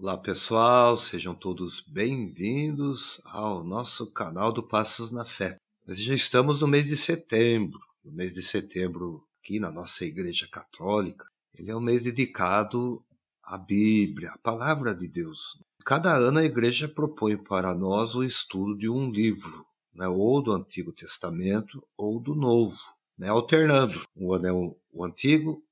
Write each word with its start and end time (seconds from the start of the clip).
Olá 0.00 0.16
pessoal, 0.16 0.96
sejam 0.96 1.34
todos 1.34 1.80
bem-vindos 1.80 3.20
ao 3.24 3.62
nosso 3.62 4.10
canal 4.10 4.50
do 4.50 4.62
Passos 4.62 5.10
na 5.10 5.24
Fé. 5.24 5.58
Nós 5.86 5.98
já 5.98 6.14
estamos 6.14 6.60
no 6.60 6.66
mês 6.66 6.86
de 6.86 6.96
setembro, 6.96 7.78
no 8.02 8.10
mês 8.12 8.32
de 8.32 8.42
setembro 8.42 9.22
aqui 9.38 9.60
na 9.60 9.70
nossa 9.70 10.06
Igreja 10.06 10.48
Católica. 10.50 11.26
Ele 11.58 11.70
é 11.70 11.76
um 11.76 11.80
mês 11.80 12.04
dedicado 12.04 13.04
à 13.42 13.58
Bíblia, 13.58 14.30
à 14.30 14.38
Palavra 14.38 14.94
de 14.94 15.06
Deus. 15.06 15.58
Cada 15.84 16.14
ano 16.14 16.38
a 16.38 16.44
Igreja 16.44 16.88
propõe 16.88 17.36
para 17.36 17.74
nós 17.74 18.14
o 18.14 18.24
estudo 18.24 18.78
de 18.78 18.88
um 18.88 19.10
livro, 19.10 19.66
né, 19.94 20.08
ou 20.08 20.42
do 20.42 20.52
Antigo 20.52 20.92
Testamento 20.92 21.82
ou 21.96 22.18
do 22.18 22.34
Novo, 22.34 22.78
né, 23.18 23.28
alternando. 23.28 24.00
Um 24.16 24.32
ano 24.32 24.46
é 24.46 24.52
o 24.52 25.04
Antigo, 25.04 25.62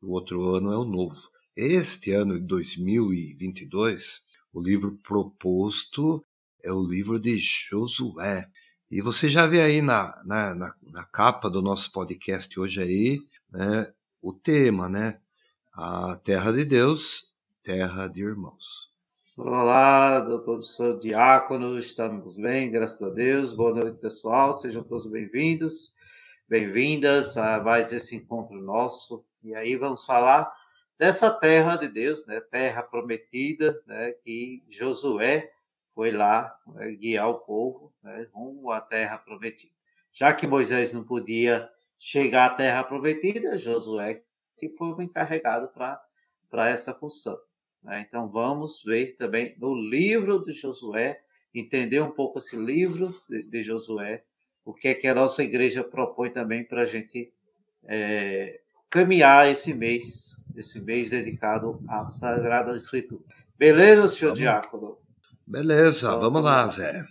o 0.00 0.12
outro 0.12 0.54
ano 0.54 0.72
é 0.72 0.76
o 0.76 0.84
Novo. 0.84 1.16
Este 1.56 2.12
ano 2.12 2.38
de 2.38 2.46
2022, 2.46 4.22
o 4.52 4.60
livro 4.60 4.98
proposto 5.02 6.24
é 6.62 6.72
o 6.72 6.82
livro 6.82 7.18
de 7.18 7.38
Josué. 7.38 8.48
E 8.90 9.00
você 9.00 9.28
já 9.28 9.46
vê 9.46 9.62
aí 9.62 9.80
na, 9.80 10.20
na, 10.24 10.54
na, 10.54 10.74
na 10.82 11.04
capa 11.04 11.48
do 11.48 11.62
nosso 11.62 11.90
podcast 11.90 12.60
hoje 12.60 12.82
aí, 12.82 13.20
né, 13.50 13.92
o 14.20 14.32
tema, 14.32 14.88
né? 14.88 15.18
A 15.72 16.16
terra 16.16 16.52
de 16.52 16.64
Deus, 16.64 17.24
terra 17.64 18.06
de 18.06 18.22
irmãos. 18.22 18.92
Olá, 19.36 20.20
doutor 20.20 20.62
sou 20.62 21.00
diácono, 21.00 21.78
estamos 21.78 22.36
bem, 22.36 22.70
graças 22.70 23.02
a 23.02 23.08
Deus. 23.08 23.54
Boa 23.54 23.74
noite, 23.74 23.98
pessoal. 23.98 24.52
Sejam 24.52 24.82
todos 24.82 25.06
bem-vindos, 25.06 25.94
bem-vindas 26.52 27.38
a 27.38 27.58
mais 27.62 27.94
esse 27.94 28.14
encontro 28.14 28.60
nosso. 28.60 29.24
E 29.42 29.54
aí 29.54 29.74
vamos 29.74 30.04
falar 30.04 30.54
dessa 30.98 31.30
terra 31.30 31.76
de 31.76 31.88
Deus, 31.88 32.26
né, 32.26 32.42
terra 32.42 32.82
prometida, 32.82 33.82
né, 33.86 34.12
que 34.22 34.62
Josué 34.68 35.50
foi 35.94 36.10
lá 36.10 36.54
né, 36.66 36.90
guiar 36.90 37.30
o 37.30 37.38
povo 37.38 37.90
né, 38.02 38.28
rumo 38.34 38.70
à 38.70 38.82
terra 38.82 39.16
prometida. 39.16 39.72
Já 40.12 40.34
que 40.34 40.46
Moisés 40.46 40.92
não 40.92 41.02
podia 41.02 41.70
chegar 41.98 42.50
à 42.50 42.54
terra 42.54 42.84
prometida, 42.84 43.56
Josué 43.56 44.22
que 44.58 44.68
foi 44.76 44.92
o 44.92 45.00
encarregado 45.00 45.70
para 46.50 46.68
essa 46.68 46.92
função. 46.92 47.38
Né? 47.82 48.04
Então 48.06 48.28
vamos 48.28 48.82
ver 48.84 49.16
também 49.16 49.56
no 49.58 49.74
livro 49.74 50.44
de 50.44 50.52
Josué, 50.52 51.18
entender 51.54 52.02
um 52.02 52.10
pouco 52.10 52.36
esse 52.36 52.56
livro 52.56 53.18
de, 53.26 53.42
de 53.42 53.62
Josué, 53.62 54.22
o 54.64 54.72
que 54.72 54.88
é 54.88 54.94
que 54.94 55.08
a 55.08 55.14
nossa 55.14 55.42
igreja 55.42 55.82
propõe 55.82 56.30
também 56.30 56.64
para 56.64 56.82
a 56.82 56.86
gente 56.86 57.32
é, 57.84 58.60
caminhar 58.88 59.50
esse 59.50 59.74
mês, 59.74 60.44
esse 60.56 60.80
mês 60.80 61.10
dedicado 61.10 61.82
à 61.88 62.06
Sagrada 62.06 62.76
Escritura. 62.76 63.22
Beleza, 63.58 64.06
senhor 64.08 64.30
vamos. 64.30 64.38
Diácono? 64.38 64.98
Beleza, 65.46 66.08
então, 66.08 66.20
vamos 66.20 66.44
lá, 66.44 66.66
Zé. 66.68 67.04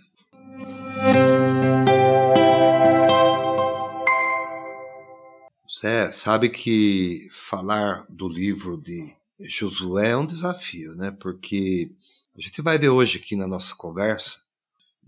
Zé, 5.80 6.12
sabe 6.12 6.48
que 6.48 7.28
falar 7.32 8.06
do 8.08 8.28
livro 8.28 8.76
de 8.80 9.14
Josué 9.40 10.10
é 10.10 10.16
um 10.16 10.26
desafio, 10.26 10.94
né? 10.94 11.10
Porque 11.10 11.90
a 12.36 12.40
gente 12.40 12.62
vai 12.62 12.78
ver 12.78 12.90
hoje 12.90 13.18
aqui 13.18 13.34
na 13.34 13.48
nossa 13.48 13.74
conversa 13.74 14.38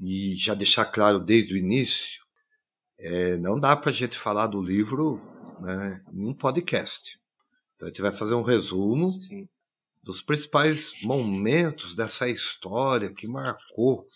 e 0.01 0.35
já 0.35 0.55
deixar 0.55 0.87
claro 0.87 1.21
desde 1.21 1.55
o 1.55 1.57
início, 1.57 2.24
é, 3.05 3.37
não 3.37 3.59
dá 3.59 3.77
para 3.77 3.91
a 3.91 3.93
gente 3.93 4.19
falar 4.19 4.47
do 4.47 4.63
livro 4.63 5.21
né, 5.61 6.03
em 6.11 6.27
um 6.27 6.33
podcast. 6.33 7.21
Então 7.77 7.87
a 7.87 7.91
gente 7.91 8.01
vai 8.01 8.13
fazer 8.13 8.35
um 8.35 8.43
resumo 8.43 9.13
Sim. 9.13 9.47
dos 10.03 10.23
principais 10.23 10.91
momentos 11.03 11.95
dessa 11.95 12.27
história 12.29 13.13
que 13.13 13.29
marcou 13.29 14.07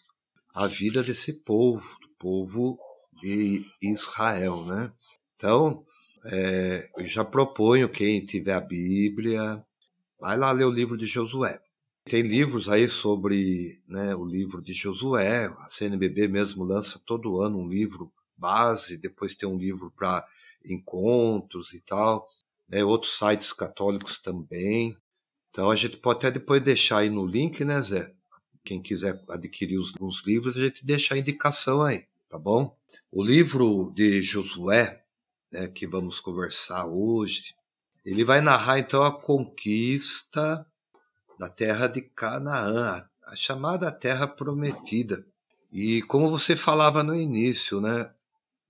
a 0.54 0.66
vida 0.66 1.02
desse 1.02 1.34
povo, 1.34 1.86
do 2.00 2.08
povo 2.18 2.78
de 3.20 3.66
Israel, 3.82 4.64
né? 4.64 4.90
Então, 5.36 5.84
é, 6.24 6.88
eu 6.96 7.06
já 7.06 7.24
proponho 7.24 7.90
quem 7.90 8.24
tiver 8.24 8.54
a 8.54 8.60
Bíblia, 8.60 9.62
vai 10.18 10.38
lá 10.38 10.50
ler 10.50 10.64
o 10.64 10.70
livro 10.70 10.96
de 10.96 11.04
Josué. 11.04 11.60
Tem 12.06 12.22
livros 12.22 12.70
aí 12.70 12.88
sobre 12.88 13.82
né, 13.86 14.14
o 14.14 14.24
livro 14.24 14.62
de 14.62 14.72
Josué, 14.72 15.46
a 15.58 15.68
CNBB 15.68 16.26
mesmo 16.26 16.64
lança 16.64 16.98
todo 17.04 17.42
ano 17.42 17.58
um 17.58 17.68
livro 17.68 18.10
base, 18.38 18.96
depois 18.96 19.34
tem 19.34 19.48
um 19.48 19.58
livro 19.58 19.92
para 19.96 20.26
encontros 20.64 21.72
e 21.72 21.80
tal, 21.80 22.26
né? 22.68 22.84
outros 22.84 23.18
sites 23.18 23.52
católicos 23.52 24.20
também. 24.20 24.96
Então 25.50 25.70
a 25.70 25.76
gente 25.76 25.96
pode 25.96 26.18
até 26.18 26.30
depois 26.30 26.62
deixar 26.62 26.98
aí 26.98 27.10
no 27.10 27.26
link, 27.26 27.64
né, 27.64 27.80
Zé? 27.82 28.12
Quem 28.64 28.82
quiser 28.82 29.22
adquirir 29.28 29.78
os, 29.78 29.92
os 29.98 30.22
livros, 30.24 30.56
a 30.56 30.60
gente 30.60 30.84
deixa 30.84 31.14
a 31.14 31.18
indicação 31.18 31.82
aí, 31.82 32.04
tá 32.28 32.38
bom? 32.38 32.76
O 33.10 33.22
livro 33.22 33.92
de 33.94 34.22
Josué, 34.22 35.02
né, 35.50 35.66
que 35.68 35.86
vamos 35.86 36.20
conversar 36.20 36.86
hoje, 36.86 37.54
ele 38.04 38.24
vai 38.24 38.40
narrar 38.40 38.78
então 38.78 39.02
a 39.02 39.12
conquista 39.12 40.66
da 41.38 41.48
terra 41.48 41.86
de 41.86 42.02
Canaã, 42.02 43.06
a 43.24 43.36
chamada 43.36 43.90
terra 43.92 44.26
prometida. 44.26 45.24
E 45.72 46.02
como 46.02 46.30
você 46.30 46.56
falava 46.56 47.02
no 47.02 47.14
início, 47.14 47.80
né, 47.80 48.10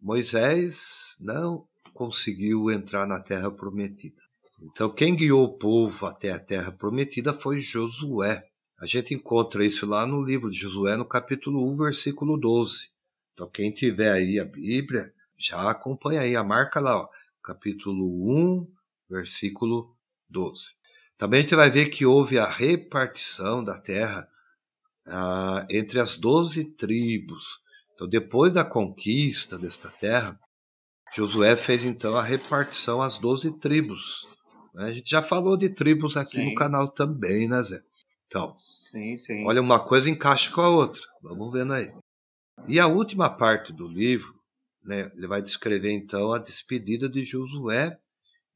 Moisés 0.00 1.16
não 1.20 1.66
conseguiu 1.92 2.70
entrar 2.70 3.06
na 3.06 3.20
terra 3.20 3.50
prometida. 3.50 4.22
Então, 4.60 4.90
quem 4.90 5.14
guiou 5.14 5.44
o 5.44 5.58
povo 5.58 6.06
até 6.06 6.30
a 6.32 6.38
terra 6.38 6.72
prometida 6.72 7.32
foi 7.32 7.60
Josué. 7.60 8.44
A 8.80 8.86
gente 8.86 9.14
encontra 9.14 9.64
isso 9.64 9.86
lá 9.86 10.06
no 10.06 10.22
livro 10.22 10.50
de 10.50 10.58
Josué, 10.58 10.96
no 10.96 11.04
capítulo 11.04 11.68
1, 11.72 11.76
versículo 11.76 12.36
12. 12.36 12.90
Então, 13.32 13.48
quem 13.48 13.72
tiver 13.72 14.12
aí 14.12 14.38
a 14.38 14.44
Bíblia, 14.44 15.12
já 15.36 15.70
acompanha 15.70 16.22
aí, 16.22 16.34
a 16.34 16.42
marca 16.42 16.80
lá, 16.80 17.02
ó, 17.02 17.08
capítulo 17.42 18.04
1, 18.30 18.66
versículo 19.08 19.96
12. 20.28 20.74
Também 21.16 21.40
a 21.40 21.42
gente 21.42 21.54
vai 21.54 21.70
ver 21.70 21.88
que 21.88 22.06
houve 22.06 22.38
a 22.38 22.48
repartição 22.48 23.62
da 23.64 23.78
terra 23.80 24.28
ah, 25.06 25.66
entre 25.70 25.98
as 25.98 26.16
doze 26.16 26.64
tribos. 26.64 27.60
Então, 27.98 28.06
depois 28.06 28.52
da 28.52 28.64
conquista 28.64 29.58
desta 29.58 29.90
terra, 29.90 30.38
Josué 31.12 31.56
fez 31.56 31.84
então 31.84 32.16
a 32.16 32.22
repartição 32.22 33.02
às 33.02 33.18
doze 33.18 33.50
tribos. 33.58 34.24
Né? 34.72 34.84
A 34.84 34.92
gente 34.92 35.10
já 35.10 35.20
falou 35.20 35.56
de 35.56 35.68
tribos 35.68 36.16
aqui 36.16 36.36
sim. 36.36 36.50
no 36.50 36.54
canal 36.54 36.88
também, 36.92 37.48
né, 37.48 37.60
Zé? 37.60 37.82
Então, 38.28 38.48
sim, 38.50 39.16
sim. 39.16 39.44
olha, 39.44 39.60
uma 39.60 39.80
coisa 39.80 40.08
encaixa 40.08 40.48
com 40.52 40.60
a 40.60 40.68
outra. 40.68 41.02
Vamos 41.20 41.52
vendo 41.52 41.72
aí. 41.72 41.92
E 42.68 42.78
a 42.78 42.86
última 42.86 43.28
parte 43.28 43.72
do 43.72 43.88
livro, 43.88 44.32
né, 44.84 45.10
ele 45.16 45.26
vai 45.26 45.42
descrever 45.42 45.90
então 45.90 46.32
a 46.32 46.38
despedida 46.38 47.08
de 47.08 47.24
Josué. 47.24 47.98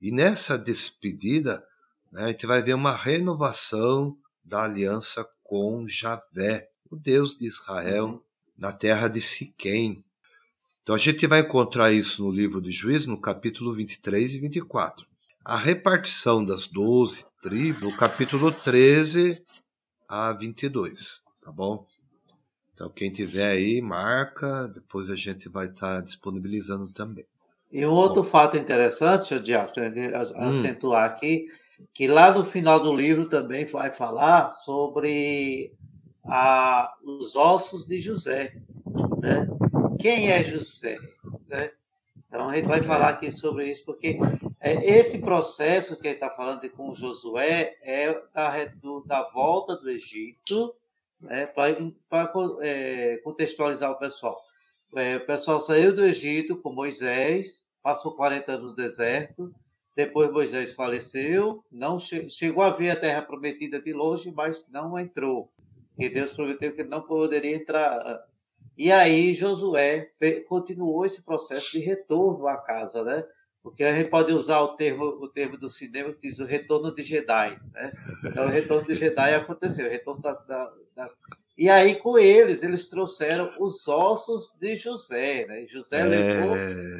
E 0.00 0.12
nessa 0.12 0.56
despedida, 0.56 1.64
né, 2.12 2.26
a 2.26 2.28
gente 2.28 2.46
vai 2.46 2.62
ver 2.62 2.74
uma 2.74 2.94
renovação 2.94 4.16
da 4.44 4.62
aliança 4.62 5.26
com 5.42 5.88
Javé, 5.88 6.68
o 6.88 6.94
Deus 6.94 7.34
de 7.36 7.46
Israel, 7.46 8.06
uhum. 8.06 8.22
Na 8.56 8.72
terra 8.72 9.08
de 9.08 9.20
Siquém. 9.20 10.04
Então 10.82 10.94
a 10.94 10.98
gente 10.98 11.26
vai 11.26 11.40
encontrar 11.40 11.92
isso 11.92 12.24
no 12.24 12.30
livro 12.30 12.60
de 12.60 12.70
Juízes, 12.70 13.06
no 13.06 13.20
capítulo 13.20 13.72
23 13.72 14.34
e 14.34 14.38
24. 14.38 15.06
A 15.44 15.56
repartição 15.56 16.44
das 16.44 16.66
12 16.66 17.24
tribos, 17.42 17.82
no 17.82 17.96
capítulo 17.96 18.52
13 18.52 19.42
a 20.08 20.32
22, 20.32 21.22
tá 21.42 21.50
bom? 21.50 21.86
Então 22.74 22.90
quem 22.90 23.10
tiver 23.10 23.50
aí, 23.50 23.80
marca, 23.80 24.68
depois 24.68 25.10
a 25.10 25.16
gente 25.16 25.48
vai 25.48 25.66
estar 25.66 25.96
tá 25.96 26.00
disponibilizando 26.00 26.92
também. 26.92 27.26
E 27.70 27.86
um 27.86 27.92
outro 27.92 28.22
bom. 28.22 28.28
fato 28.28 28.56
interessante, 28.56 29.26
senhor 29.26 29.42
Diaco, 29.42 29.72
hum. 29.80 30.46
acentuar 30.46 31.10
aqui, 31.10 31.46
que 31.94 32.06
lá 32.06 32.32
no 32.32 32.44
final 32.44 32.78
do 32.80 32.94
livro 32.94 33.28
também 33.28 33.64
vai 33.64 33.90
falar 33.90 34.50
sobre 34.50 35.72
a, 36.24 36.94
os 37.02 37.36
ossos 37.36 37.86
de 37.86 37.98
José, 37.98 38.54
né? 39.20 39.46
quem 39.98 40.30
é 40.30 40.42
José? 40.42 40.98
Né? 41.48 41.70
Então 42.32 42.48
a 42.48 42.56
gente 42.56 42.66
vai 42.66 42.82
falar 42.82 43.10
aqui 43.10 43.30
sobre 43.30 43.70
isso, 43.70 43.84
porque 43.84 44.18
é, 44.58 44.98
esse 44.98 45.20
processo 45.20 45.98
que 46.00 46.06
ele 46.06 46.14
está 46.14 46.30
falando 46.30 46.66
com 46.70 46.94
Josué 46.94 47.76
é 47.82 48.18
da, 48.32 48.54
da 49.04 49.22
volta 49.24 49.76
do 49.76 49.90
Egito, 49.90 50.74
né, 51.20 51.44
para 51.46 51.76
é, 52.62 53.18
contextualizar 53.22 53.90
o 53.90 53.98
pessoal. 53.98 54.40
É, 54.96 55.16
o 55.16 55.26
pessoal 55.26 55.60
saiu 55.60 55.94
do 55.94 56.04
Egito 56.04 56.56
com 56.56 56.72
Moisés, 56.72 57.70
passou 57.82 58.12
40 58.12 58.52
anos 58.52 58.70
no 58.70 58.76
deserto, 58.76 59.54
depois 59.94 60.32
Moisés 60.32 60.74
faleceu, 60.74 61.62
não 61.70 61.98
che 61.98 62.30
chegou 62.30 62.62
a 62.62 62.70
ver 62.70 62.90
a 62.90 62.96
terra 62.96 63.20
prometida 63.20 63.78
de 63.78 63.92
longe, 63.92 64.32
mas 64.32 64.66
não 64.70 64.98
entrou. 64.98 65.52
E 66.04 66.10
Deus 66.10 66.32
prometeu 66.32 66.72
que 66.72 66.84
não 66.84 67.02
poderia 67.02 67.56
entrar 67.56 68.24
e 68.76 68.90
aí 68.90 69.34
Josué 69.34 70.08
continuou 70.48 71.04
esse 71.04 71.22
processo 71.24 71.72
de 71.72 71.78
retorno 71.78 72.46
à 72.46 72.56
casa, 72.56 73.04
né? 73.04 73.24
porque 73.62 73.84
a 73.84 73.94
gente 73.94 74.10
pode 74.10 74.32
usar 74.32 74.60
o 74.60 74.74
termo, 74.74 75.04
o 75.04 75.28
termo 75.28 75.56
do 75.56 75.68
cinema 75.68 76.12
que 76.12 76.26
diz 76.26 76.40
o 76.40 76.44
retorno 76.44 76.92
de 76.92 77.02
Jedi. 77.02 77.60
Né? 77.72 77.92
Então, 78.24 78.46
o 78.46 78.48
retorno 78.48 78.86
de 78.86 78.94
Jedi 78.94 79.34
aconteceu, 79.34 79.86
o 79.86 79.90
retorno 79.90 80.20
da, 80.20 80.32
da, 80.32 80.72
da... 80.96 81.10
E 81.56 81.68
aí, 81.68 81.94
com 81.94 82.18
eles, 82.18 82.62
eles 82.64 82.88
trouxeram 82.88 83.54
os 83.60 83.86
ossos 83.86 84.56
de 84.58 84.74
José. 84.74 85.46
Né? 85.46 85.64
José 85.68 86.00
é... 86.00 86.04
levou 86.04 86.56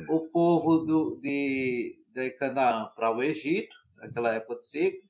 o 0.08 0.20
povo 0.28 0.78
do, 0.78 1.19
de, 1.20 1.99
de 2.14 2.31
Canaã 2.31 2.88
para 2.94 3.10
o 3.10 3.22
Egito, 3.22 3.75
naquela 3.96 4.32
época 4.32 4.60
de 4.60 4.66
ciclo, 4.66 5.02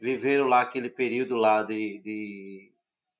viveram 0.00 0.46
lá 0.46 0.60
aquele 0.60 0.90
período 0.90 1.34
lá 1.34 1.64
de, 1.64 2.00
de 2.04 2.73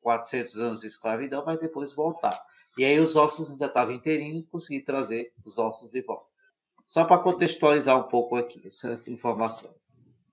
400 0.05 0.57
anos 0.59 0.81
de 0.83 0.87
escravidão, 0.87 1.43
mas 1.45 1.59
depois 1.59 1.95
voltar. 1.95 2.39
E 2.77 2.85
aí 2.85 3.01
os 3.01 3.17
ossos 3.17 3.51
ainda 3.51 3.67
estavam 3.67 3.95
inteirinhos 3.95 4.45
e 4.45 4.51
consegui 4.51 4.81
trazer 4.83 5.33
os 5.45 5.57
ossos 5.57 5.93
de 5.93 6.03
volta. 6.03 6.27
Só 6.85 7.05
para 7.05 7.23
contextualizar 7.23 7.99
um 7.99 8.09
pouco 8.09 8.37
aqui 8.37 8.61
essa 8.67 9.01
informação. 9.09 9.75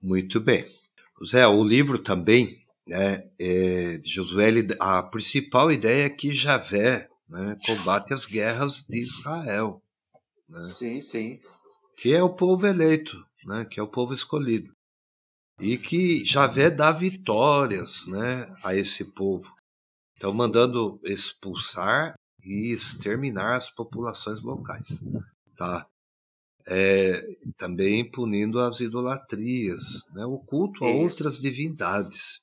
Muito 0.02 0.38
bem. 0.38 0.66
Zé, 1.24 1.46
o 1.46 1.64
livro 1.64 1.98
também 1.98 2.62
né, 2.86 3.30
é, 3.38 3.96
de 3.98 4.10
Josué, 4.10 4.48
a 4.78 5.02
principal 5.02 5.72
ideia 5.72 6.06
é 6.06 6.10
que 6.10 6.34
Javé 6.34 7.08
né, 7.28 7.56
combate 7.64 8.12
as 8.12 8.26
guerras 8.26 8.84
de 8.88 9.00
Israel. 9.00 9.80
Né, 10.48 10.60
sim, 10.62 11.00
sim. 11.00 11.40
Que 11.96 12.12
é 12.12 12.22
o 12.22 12.34
povo 12.34 12.66
eleito, 12.66 13.16
né, 13.46 13.64
que 13.64 13.80
é 13.80 13.82
o 13.82 13.88
povo 13.88 14.12
escolhido. 14.12 14.70
E 15.60 15.78
que 15.78 16.24
Javé 16.24 16.68
dá 16.68 16.90
vitórias 16.90 18.04
né, 18.08 18.52
a 18.64 18.74
esse 18.74 19.04
povo. 19.04 19.48
Então, 20.22 20.32
mandando 20.32 21.00
expulsar 21.02 22.14
e 22.44 22.72
exterminar 22.72 23.56
as 23.56 23.68
populações 23.68 24.40
locais. 24.40 25.02
Tá? 25.56 25.84
É, 26.64 27.20
também 27.56 28.08
punindo 28.08 28.60
as 28.60 28.78
idolatrias, 28.78 29.82
né? 30.14 30.24
o 30.24 30.38
culto 30.38 30.84
a 30.84 30.90
Isso. 30.90 31.00
outras 31.00 31.40
divindades. 31.40 32.40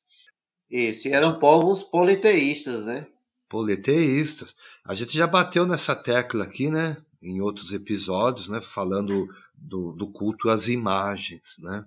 Isso, 0.70 1.08
e 1.08 1.14
eram 1.14 1.40
povos 1.40 1.82
politeístas, 1.82 2.84
né? 2.84 3.08
Politeístas. 3.48 4.54
A 4.84 4.94
gente 4.94 5.16
já 5.16 5.26
bateu 5.26 5.66
nessa 5.66 5.96
tecla 5.96 6.44
aqui, 6.44 6.70
né? 6.70 6.98
Em 7.22 7.40
outros 7.40 7.72
episódios, 7.72 8.50
né? 8.50 8.62
Falando 8.62 9.26
do, 9.56 9.94
do 9.94 10.12
culto 10.12 10.50
às 10.50 10.68
imagens, 10.68 11.56
né? 11.60 11.86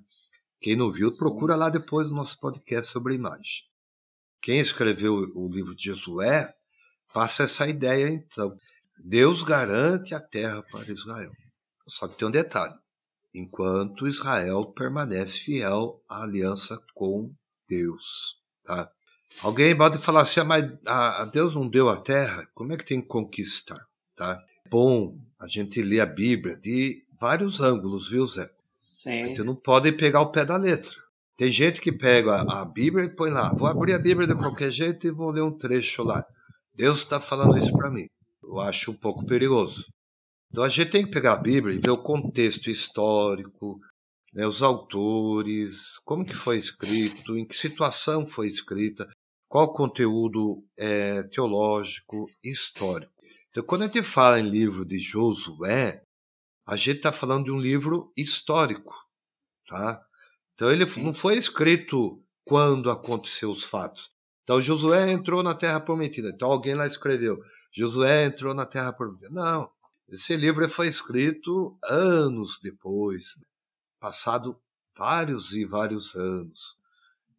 Quem 0.59 0.75
não 0.75 0.91
viu, 0.91 1.15
procura 1.15 1.55
lá 1.55 1.69
depois 1.69 2.11
no 2.11 2.17
nosso 2.17 2.41
podcast 2.41 2.91
sobre 2.91 3.15
imagem. 3.15 3.71
Quem 4.43 4.59
escreveu 4.59 5.15
o 5.35 5.49
livro 5.49 5.75
de 5.75 5.85
Josué 5.85 6.53
passa 7.15 7.45
essa 7.45 7.67
ideia, 7.69 8.09
então. 8.09 8.57
Deus 9.05 9.43
garante 9.43 10.15
a 10.15 10.21
terra 10.21 10.63
para 10.71 10.91
Israel. 10.93 11.33
Só 11.89 12.07
que 12.07 12.19
tem 12.19 12.29
um 12.29 12.31
detalhe: 12.31 12.75
enquanto 13.35 14.07
Israel 14.07 14.65
permanece 14.67 15.39
fiel 15.39 16.03
à 16.09 16.25
aliança 16.25 16.79
com 16.95 17.33
Deus. 17.69 18.37
Tá? 18.65 18.91
Alguém 19.43 19.77
pode 19.77 19.99
falar 19.99 20.23
assim, 20.23 20.41
ah, 20.41 20.45
mas 20.45 20.65
a, 20.87 21.25
Deus 21.25 21.55
não 21.55 21.69
deu 21.69 21.89
a 21.89 22.01
terra, 22.01 22.47
como 22.55 22.73
é 22.73 22.77
que 22.77 22.85
tem 22.85 23.01
que 23.01 23.09
conquistar? 23.09 23.81
Tá? 24.15 24.39
Bom, 24.69 25.19
a 25.41 25.49
gente 25.49 25.83
lê 25.83 26.01
a 26.01 26.07
Bíblia 26.07 26.57
de 26.57 27.05
vários 27.19 27.61
ângulos, 27.61 28.09
viu, 28.09 28.27
Zé? 28.27 28.51
Sim. 28.83 29.23
A 29.23 29.27
gente 29.29 29.43
não 29.43 29.57
pode 29.57 29.91
pegar 29.93 30.21
o 30.21 30.31
pé 30.31 30.45
da 30.45 30.57
letra. 30.57 30.95
Tem 31.43 31.51
gente 31.51 31.81
que 31.81 31.91
pega 31.91 32.43
a, 32.49 32.65
Bíblia 32.65 33.07
e 33.07 33.17
põe 33.17 33.29
lá, 33.29 33.53
vou 33.53 33.67
abrir 33.67 33.95
a 33.95 33.99
Bíblia 33.99 34.29
de 34.29 34.35
qualquer 34.37 34.71
jeito 34.71 35.09
e 35.09 35.11
vou 35.11 35.33
ler 35.33 35.43
um 35.43 35.51
trecho 35.51 36.05
lá. 36.05 36.25
Deus 36.73 37.01
está 37.01 37.19
falando 37.19 37.59
isso 37.59 37.73
para 37.73 37.91
mim. 37.91 38.07
Eu 38.41 38.61
acho 38.61 38.93
um 38.93 38.97
pouco 38.97 39.27
perigoso. 39.27 39.85
Então 40.49 40.63
a 40.63 40.69
gente 40.69 40.93
tem 40.93 41.05
que 41.05 41.11
pegar 41.11 41.33
a 41.33 41.43
Bíblia 41.43 41.75
e 41.75 41.81
ver 41.81 41.91
o 41.91 42.01
contexto 42.01 42.71
histórico, 42.71 43.81
né, 44.33 44.47
os 44.47 44.63
autores, 44.63 45.99
como 46.05 46.25
que 46.25 46.33
foi 46.33 46.59
escrito, 46.59 47.37
em 47.37 47.45
que 47.45 47.57
situação 47.57 48.25
foi 48.25 48.47
escrita, 48.47 49.11
qual 49.49 49.65
o 49.65 49.73
conteúdo 49.73 50.65
é, 50.79 51.25
teológico, 51.25 52.29
histórico. 52.41 53.11
Então, 53.51 53.65
quando 53.65 53.83
a 53.83 53.87
gente 53.87 54.05
fala 54.05 54.39
em 54.39 54.49
livro 54.49 54.85
de 54.85 55.01
Josué, 55.01 56.05
a 56.65 56.77
gente 56.77 56.99
está 56.99 57.11
falando 57.11 57.47
de 57.47 57.51
um 57.51 57.59
livro 57.59 58.13
histórico, 58.17 58.95
tá? 59.67 60.01
Então 60.55 60.71
ele 60.71 60.87
Sim. 60.87 61.05
não 61.05 61.13
foi 61.13 61.37
escrito 61.37 62.23
quando 62.45 62.91
aconteceu 62.91 63.51
os 63.51 63.65
fatos. 63.65 64.11
Então 64.43 64.61
Josué 64.61 65.11
entrou 65.11 65.43
na 65.43 65.55
Terra 65.55 65.81
Prometida. 65.81 66.31
Então 66.31 66.51
alguém 66.51 66.75
lá 66.75 66.87
escreveu: 66.87 67.41
Josué 67.73 68.27
entrou 68.27 68.55
na 68.55 68.67
Terra 68.67 68.93
Prometida. 68.93 69.31
Não, 69.31 69.71
esse 70.09 70.37
livro 70.37 70.69
foi 70.69 70.89
escrito 70.89 71.77
anos 71.83 72.59
depois, 72.63 73.37
né? 73.39 73.45
passado 73.99 74.61
vários 74.97 75.53
e 75.53 75.65
vários 75.65 76.15
anos. 76.15 76.77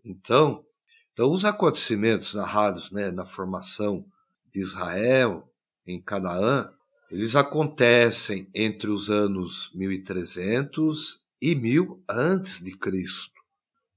Então, 0.04 0.65
então 1.12 1.31
os 1.31 1.45
acontecimentos 1.45 2.33
narrados 2.33 2.92
né, 2.92 3.12
na 3.12 3.25
formação 3.25 4.04
de 4.51 4.60
Israel 4.60 5.48
em 5.86 6.01
Canaã, 6.01 6.71
eles 7.12 7.36
acontecem 7.36 8.50
entre 8.54 8.89
os 8.89 9.10
anos 9.10 9.69
1300 9.75 11.23
e 11.44 11.54
1000 11.54 12.01
antes 12.10 12.63
de 12.63 12.72
Cristo. 12.72 13.34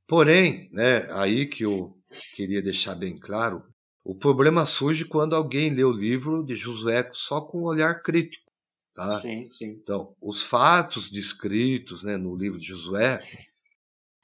Porém, 0.05 0.69
né, 0.73 1.09
aí 1.13 1.47
que 1.47 1.65
eu 1.65 1.97
queria 2.35 2.61
deixar 2.61 2.97
bem 2.97 3.17
claro, 3.17 3.63
o 4.03 4.17
problema 4.17 4.67
surge 4.67 5.05
quando 5.05 5.37
alguém 5.37 5.73
lê 5.73 5.85
o 5.85 5.93
livro 5.93 6.45
de 6.45 6.57
Josué 6.57 7.09
só 7.13 7.41
com 7.41 7.61
um 7.61 7.65
olhar 7.65 8.03
crítico. 8.03 8.51
Tá? 8.93 9.21
Sim, 9.21 9.45
sim. 9.45 9.67
Então, 9.81 10.17
os 10.21 10.43
fatos 10.43 11.09
descritos 11.09 12.03
né, 12.03 12.17
no 12.17 12.35
livro 12.35 12.59
de 12.59 12.67
Josué 12.67 13.19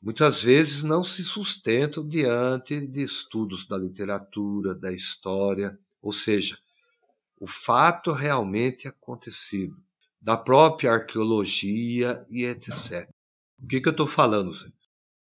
muitas 0.01 0.43
vezes 0.43 0.83
não 0.83 1.05
se 1.05 1.23
sustentam 1.23 2.05
diante 2.05 2.85
de 2.89 3.03
estudos 3.03 3.69
da 3.69 3.79
literatura, 3.79 4.75
da 4.75 4.93
história, 4.93 5.79
ou 6.01 6.11
seja, 6.11 6.59
o 7.39 7.47
fato 7.47 8.11
realmente 8.11 8.89
acontecido, 8.89 9.77
da 10.23 10.37
própria 10.37 10.93
arqueologia 10.93 12.25
e 12.31 12.45
etc. 12.45 13.09
O 13.61 13.67
que, 13.67 13.81
que 13.81 13.89
eu 13.89 13.93
estou 13.93 14.07
falando, 14.07 14.53
Zé? 14.53 14.69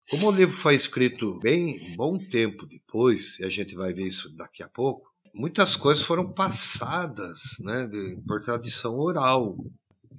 Como 0.08 0.28
o 0.28 0.30
livro 0.30 0.56
foi 0.56 0.74
escrito 0.74 1.38
bem 1.40 1.76
bom 1.96 2.16
tempo 2.16 2.64
depois, 2.64 3.38
e 3.40 3.44
a 3.44 3.50
gente 3.50 3.74
vai 3.74 3.92
ver 3.92 4.06
isso 4.06 4.34
daqui 4.36 4.62
a 4.62 4.68
pouco, 4.68 5.10
muitas 5.34 5.74
coisas 5.74 6.04
foram 6.04 6.32
passadas 6.32 7.40
né, 7.60 7.86
de, 7.86 8.16
por 8.26 8.40
tradição 8.40 8.98
oral. 8.98 9.56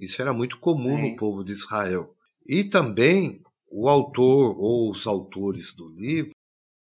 Isso 0.00 0.20
era 0.20 0.32
muito 0.32 0.58
comum 0.58 0.96
Sim. 0.96 1.10
no 1.10 1.16
povo 1.16 1.42
de 1.42 1.52
Israel. 1.52 2.14
E 2.46 2.62
também 2.64 3.42
o 3.70 3.88
autor 3.88 4.56
ou 4.58 4.90
os 4.90 5.06
autores 5.06 5.74
do 5.74 5.88
livro 5.88 6.32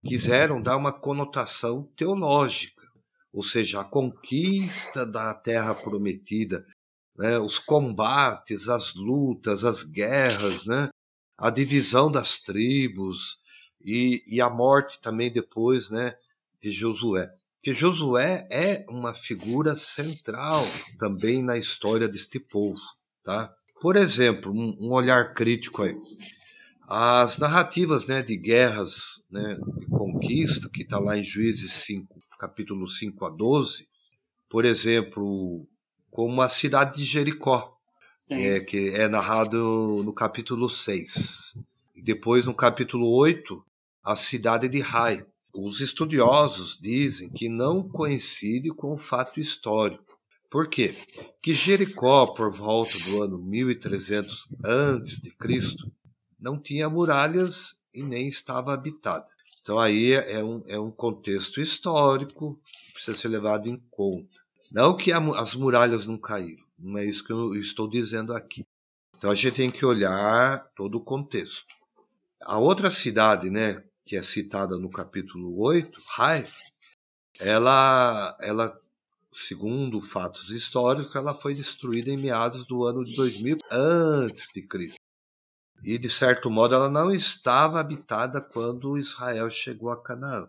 quiseram 0.04 0.62
dar 0.62 0.76
uma 0.76 0.92
conotação 0.92 1.90
teológica, 1.96 2.82
ou 3.32 3.42
seja, 3.42 3.80
a 3.80 3.84
conquista 3.84 5.04
da 5.04 5.34
terra 5.34 5.74
prometida, 5.74 6.64
né, 7.16 7.38
os 7.38 7.58
combates, 7.58 8.68
as 8.68 8.94
lutas, 8.94 9.64
as 9.64 9.82
guerras, 9.82 10.66
né, 10.66 10.88
a 11.38 11.50
divisão 11.50 12.10
das 12.10 12.40
tribos 12.40 13.38
e, 13.80 14.22
e 14.26 14.40
a 14.40 14.50
morte 14.50 15.00
também 15.00 15.32
depois 15.32 15.90
né, 15.90 16.14
de 16.62 16.70
Josué 16.70 17.30
que 17.64 17.74
Josué 17.74 18.46
é 18.50 18.84
uma 18.90 19.14
figura 19.14 19.74
central 19.74 20.62
também 20.98 21.42
na 21.42 21.56
história 21.56 22.06
deste 22.06 22.38
povo, 22.38 22.78
tá? 23.24 23.50
Por 23.80 23.96
exemplo, 23.96 24.52
um, 24.52 24.76
um 24.78 24.92
olhar 24.92 25.32
crítico 25.32 25.82
aí. 25.82 25.96
As 26.86 27.38
narrativas 27.38 28.06
né, 28.06 28.22
de 28.22 28.36
guerras, 28.36 29.24
né, 29.30 29.56
de 29.78 29.86
conquista, 29.86 30.68
que 30.68 30.82
está 30.82 30.98
lá 30.98 31.16
em 31.16 31.24
Juízes 31.24 31.72
5, 31.72 32.06
capítulo 32.38 32.86
5 32.86 33.24
a 33.24 33.30
12, 33.30 33.86
por 34.50 34.66
exemplo, 34.66 35.66
como 36.14 36.40
a 36.40 36.48
cidade 36.48 36.98
de 36.98 37.04
Jericó, 37.04 37.76
é, 38.30 38.60
que 38.60 38.90
é 38.90 39.08
narrado 39.08 40.00
no 40.04 40.12
capítulo 40.12 40.70
6. 40.70 41.58
E 41.92 42.00
depois, 42.00 42.46
no 42.46 42.54
capítulo 42.54 43.10
8, 43.16 43.60
a 44.00 44.14
cidade 44.14 44.68
de 44.68 44.78
Rai, 44.78 45.26
os 45.52 45.80
estudiosos 45.80 46.78
dizem 46.80 47.28
que 47.28 47.48
não 47.48 47.82
coincide 47.82 48.70
com 48.70 48.94
o 48.94 48.96
fato 48.96 49.40
histórico. 49.40 50.16
Por 50.48 50.68
quê? 50.68 50.94
Que 51.42 51.52
Jericó, 51.52 52.26
por 52.28 52.48
volta 52.52 52.96
do 53.06 53.24
ano 53.24 53.38
1300 53.38 54.48
a.C., 54.62 55.76
não 56.38 56.60
tinha 56.60 56.88
muralhas 56.88 57.74
e 57.92 58.04
nem 58.04 58.28
estava 58.28 58.72
habitada. 58.72 59.26
Então 59.60 59.80
aí 59.80 60.12
é 60.12 60.44
um, 60.44 60.62
é 60.68 60.78
um 60.78 60.92
contexto 60.92 61.60
histórico 61.60 62.56
que 62.64 62.92
precisa 62.92 63.16
ser 63.16 63.26
levado 63.26 63.68
em 63.68 63.82
conta. 63.90 64.43
Não 64.70 64.96
que 64.96 65.12
a, 65.12 65.18
as 65.38 65.54
muralhas 65.54 66.06
não 66.06 66.18
caíram, 66.18 66.64
não 66.78 66.98
é 66.98 67.04
isso 67.04 67.24
que 67.24 67.32
eu 67.32 67.54
estou 67.54 67.88
dizendo 67.88 68.34
aqui. 68.34 68.66
Então 69.16 69.30
a 69.30 69.34
gente 69.34 69.54
tem 69.54 69.70
que 69.70 69.86
olhar 69.86 70.70
todo 70.74 70.96
o 70.96 71.04
contexto. 71.04 71.64
A 72.42 72.58
outra 72.58 72.90
cidade, 72.90 73.48
né, 73.48 73.82
que 74.04 74.16
é 74.16 74.22
citada 74.22 74.76
no 74.76 74.90
capítulo 74.90 75.58
8, 75.60 75.98
Rai, 76.08 76.46
ela, 77.40 78.36
ela, 78.40 78.74
segundo 79.32 80.00
fatos 80.00 80.50
históricos, 80.50 81.14
ela 81.14 81.32
foi 81.32 81.54
destruída 81.54 82.10
em 82.10 82.18
meados 82.18 82.66
do 82.66 82.84
ano 82.84 83.02
de 83.04 83.16
2000 83.16 83.58
antes 83.70 84.48
de 84.52 84.62
Cristo. 84.62 84.98
e 85.82 85.98
de 85.98 86.08
certo 86.08 86.50
modo 86.50 86.74
ela 86.74 86.88
não 86.88 87.10
estava 87.10 87.80
habitada 87.80 88.40
quando 88.40 88.98
Israel 88.98 89.50
chegou 89.50 89.90
a 89.90 90.02
Canaã. 90.02 90.48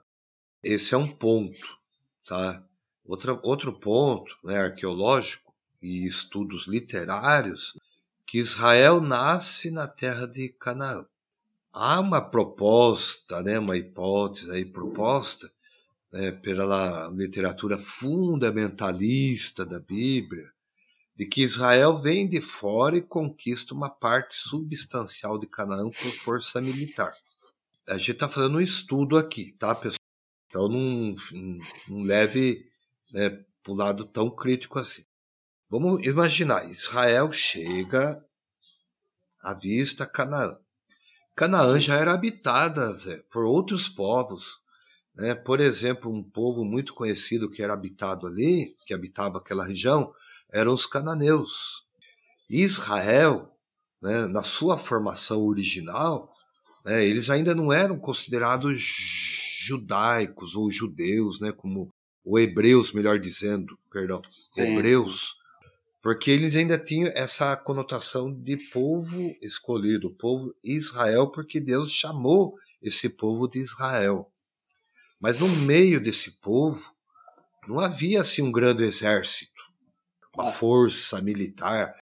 Esse 0.63 0.93
é 0.93 0.98
um 0.98 1.10
ponto, 1.10 1.77
tá? 2.25 2.63
Outra, 3.07 3.39
outro 3.43 3.71
ponto 3.71 4.35
né, 4.43 4.57
arqueológico 4.57 5.53
e 5.81 6.05
estudos 6.05 6.67
literários 6.67 7.79
que 8.25 8.39
Israel 8.39 9.00
nasce 9.00 9.69
na 9.69 9.88
terra 9.88 10.25
de 10.25 10.50
Canaã. 10.50 11.05
Há 11.71 12.00
uma 12.00 12.21
proposta, 12.21 13.43
né, 13.43 13.59
uma 13.59 13.77
hipótese 13.77 14.50
aí 14.50 14.65
proposta 14.65 15.51
né, 16.12 16.31
pela 16.31 17.09
literatura 17.09 17.77
fundamentalista 17.77 19.65
da 19.65 19.79
Bíblia, 19.79 20.50
de 21.15 21.25
que 21.25 21.43
Israel 21.43 21.97
vem 21.97 22.27
de 22.27 22.41
fora 22.41 22.97
e 22.97 23.01
conquista 23.01 23.74
uma 23.74 23.89
parte 23.89 24.35
substancial 24.35 25.38
de 25.38 25.45
Canaã 25.45 25.89
por 25.89 26.12
força 26.24 26.59
militar. 26.59 27.13
A 27.88 27.97
gente 27.97 28.13
está 28.13 28.27
fazendo 28.27 28.57
um 28.57 28.62
estudo 28.62 29.15
aqui, 29.17 29.51
tá, 29.51 29.75
pessoal? 29.75 30.00
Então 30.47 30.67
não, 30.67 31.15
não 31.89 32.01
leve 32.03 32.65
né, 33.15 33.29
para 33.63 33.72
o 33.72 33.75
lado 33.75 34.03
tão 34.03 34.29
crítico 34.29 34.77
assim. 34.77 35.05
Vamos 35.69 36.05
imaginar, 36.05 36.69
Israel 36.69 37.31
chega 37.31 38.22
à 39.41 39.53
vista 39.53 40.05
Canaã. 40.05 40.57
Canaã 41.34 41.75
Sim. 41.75 41.79
já 41.79 41.95
era 41.95 42.13
habitada 42.13 42.93
Zé, 42.93 43.24
por 43.31 43.45
outros 43.45 43.88
povos. 43.88 44.60
Né? 45.15 45.34
Por 45.34 45.62
exemplo, 45.62 46.12
um 46.12 46.22
povo 46.22 46.65
muito 46.65 46.93
conhecido 46.93 47.50
que 47.50 47.63
era 47.63 47.74
habitado 47.74 48.27
ali, 48.27 48.75
que 48.86 48.93
habitava 48.93 49.38
aquela 49.38 49.65
região, 49.65 50.13
eram 50.51 50.74
os 50.74 50.86
cananeus. 50.86 51.86
Israel, 52.50 53.57
né, 54.01 54.27
na 54.27 54.43
sua 54.43 54.77
formação 54.77 55.41
original, 55.41 56.34
né, 56.84 57.05
eles 57.05 57.29
ainda 57.29 57.55
não 57.55 57.72
eram 57.72 57.98
considerados 57.98 58.77
judaicos 59.65 60.53
ou 60.53 60.69
judeus, 60.69 61.39
né, 61.39 61.53
como 61.53 61.93
ou 62.25 62.39
hebreus, 62.39 62.91
melhor 62.91 63.20
dizendo, 63.20 63.77
perdão, 63.91 64.22
sim, 64.29 64.62
hebreus, 64.62 65.38
porque 66.01 66.32
eles 66.32 66.55
ainda 66.55 66.77
tinham 66.77 67.12
essa 67.15 67.55
conotação 67.55 68.34
de 68.34 68.58
povo 68.72 69.36
escolhido, 69.41 70.13
povo 70.15 70.55
Israel, 70.63 71.32
porque 71.32 71.60
Deus 71.60 71.91
chamou 71.91 72.55
esse 72.82 73.10
povo 73.10 73.48
de 73.48 73.60
Israel. 73.60 74.32
Mas 75.22 75.39
no 75.39 75.48
meio 75.65 76.01
desse 76.01 76.39
povo 76.39 76.91
não 77.67 77.79
havia 77.79 78.22
assim 78.22 78.41
um 78.41 78.51
grande 78.51 78.84
exército, 78.84 79.62
uma 80.36 80.51
força 80.51 81.22
militar 81.22 81.96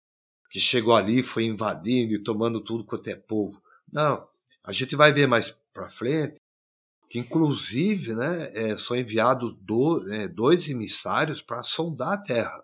que 0.49 0.59
chegou 0.59 0.95
ali, 0.95 1.23
foi 1.23 1.45
invadindo 1.45 2.13
e 2.13 2.23
tomando 2.23 2.61
tudo 2.61 2.85
quanto 2.85 3.09
é 3.09 3.15
povo. 3.15 3.61
Não, 3.91 4.27
a 4.63 4.71
gente 4.71 4.95
vai 4.95 5.11
ver 5.11 5.27
mais 5.27 5.55
para 5.73 5.89
frente 5.89 6.42
que 7.13 7.19
inclusive, 7.19 8.15
né, 8.15 8.49
é, 8.55 8.75
são 8.75 8.97
enviados 8.97 9.55
do, 9.61 10.03
é, 10.11 10.27
dois 10.27 10.67
emissários 10.67 11.43
para 11.43 11.61
sondar 11.61 12.13
a 12.13 12.17
terra. 12.17 12.63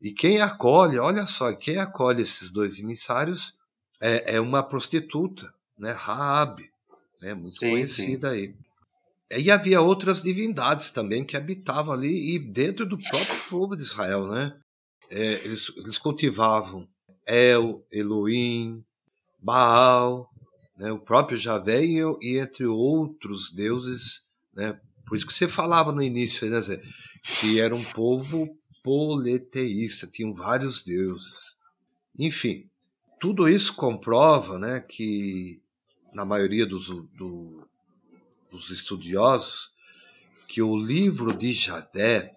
E 0.00 0.10
quem 0.10 0.40
acolhe, 0.40 0.98
olha 0.98 1.26
só, 1.26 1.52
quem 1.52 1.76
acolhe 1.76 2.22
esses 2.22 2.50
dois 2.50 2.78
emissários 2.78 3.54
é, 4.00 4.36
é 4.36 4.40
uma 4.40 4.62
prostituta, 4.62 5.52
né? 5.78 5.90
Raab, 5.90 6.62
né? 7.20 7.34
muito 7.34 7.50
sim, 7.50 7.72
conhecida 7.72 8.30
sim. 8.30 8.54
aí. 9.30 9.38
E 9.38 9.50
havia 9.50 9.82
outras 9.82 10.22
divindades 10.22 10.90
também 10.92 11.22
que 11.22 11.36
habitavam 11.36 11.92
ali 11.92 12.36
e 12.36 12.38
dentro 12.38 12.86
do 12.86 12.96
próprio 12.96 13.40
povo 13.50 13.76
de 13.76 13.82
Israel, 13.82 14.28
né? 14.28 14.56
É, 15.10 15.44
eles, 15.44 15.70
eles 15.76 15.98
cultivavam 15.98 16.88
El, 17.26 17.84
Elohim, 17.92 18.82
Baal, 19.38 20.30
né? 20.80 20.90
o 20.90 20.98
próprio 20.98 21.36
Javé 21.36 21.84
e, 21.84 21.98
e, 22.22 22.38
entre 22.38 22.66
outros 22.66 23.52
deuses, 23.52 24.22
né? 24.54 24.80
Por 25.06 25.16
isso 25.16 25.26
que 25.26 25.34
você 25.34 25.46
falava 25.46 25.92
no 25.92 26.02
início, 26.02 26.48
né, 26.48 26.60
Zé? 26.62 26.80
Que 27.40 27.60
era 27.60 27.74
um 27.74 27.84
povo 27.84 28.48
politeísta, 28.82 30.06
tinham 30.06 30.32
vários 30.32 30.82
deuses. 30.82 31.56
Enfim, 32.18 32.70
tudo 33.20 33.48
isso 33.48 33.74
comprova 33.74 34.58
né, 34.58 34.80
que, 34.80 35.60
na 36.14 36.24
maioria 36.24 36.64
dos, 36.64 36.86
do, 36.86 37.68
dos 38.50 38.70
estudiosos, 38.70 39.70
que 40.48 40.62
o 40.62 40.76
livro 40.76 41.34
de 41.34 41.52
Javé, 41.52 42.32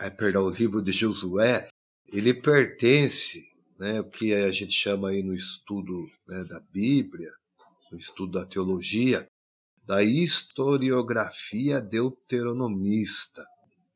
é, 0.00 0.10
perdão, 0.10 0.46
o 0.46 0.50
livro 0.50 0.82
de 0.82 0.90
Josué, 0.90 1.68
ele 2.12 2.34
pertence, 2.34 3.46
né, 3.78 4.00
o 4.00 4.04
que 4.04 4.34
a 4.34 4.50
gente 4.50 4.72
chama 4.72 5.10
aí 5.10 5.22
no 5.22 5.34
estudo 5.34 6.06
né, 6.26 6.44
da 6.44 6.60
Bíblia, 6.72 7.30
no 7.90 7.98
estudo 7.98 8.38
da 8.38 8.46
teologia, 8.46 9.26
da 9.84 10.02
historiografia 10.02 11.80
deuteronomista 11.80 13.44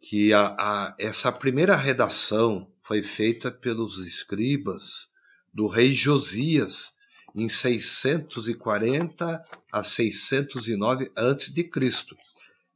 que 0.00 0.32
a, 0.34 0.48
a, 0.48 0.94
essa 0.98 1.32
primeira 1.32 1.74
redação 1.76 2.70
foi 2.82 3.02
feita 3.02 3.50
pelos 3.50 4.06
escribas 4.06 5.08
do 5.52 5.66
rei 5.66 5.94
Josias 5.94 6.92
em 7.34 7.48
640 7.48 9.42
a 9.72 9.82
609 9.82 11.10
a.C. 11.16 11.70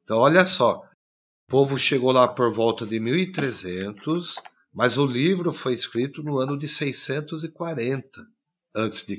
Então, 0.02 0.18
olha 0.18 0.44
só, 0.46 0.78
o 0.78 1.50
povo 1.50 1.78
chegou 1.78 2.12
lá 2.12 2.26
por 2.26 2.52
volta 2.52 2.86
de 2.86 2.98
1300, 2.98 4.36
mas 4.72 4.96
o 4.96 5.06
livro 5.06 5.52
foi 5.52 5.74
escrito 5.74 6.22
no 6.22 6.38
ano 6.38 6.58
de 6.58 6.66
640 6.66 8.26
a.C. 8.74 9.18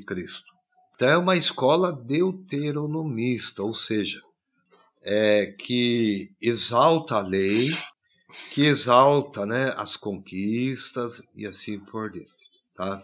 Então, 0.99 1.09
é 1.09 1.17
uma 1.17 1.37
escola 1.37 1.93
deuteronomista, 1.93 3.63
ou 3.63 3.73
seja, 3.73 4.21
é, 5.01 5.45
que 5.45 6.29
exalta 6.41 7.15
a 7.15 7.21
lei, 7.21 7.69
que 8.51 8.65
exalta 8.65 9.45
né, 9.45 9.73
as 9.77 9.95
conquistas 9.95 11.23
e 11.33 11.45
assim 11.47 11.79
por 11.79 12.11
diante. 12.11 12.29
Tá? 12.75 13.01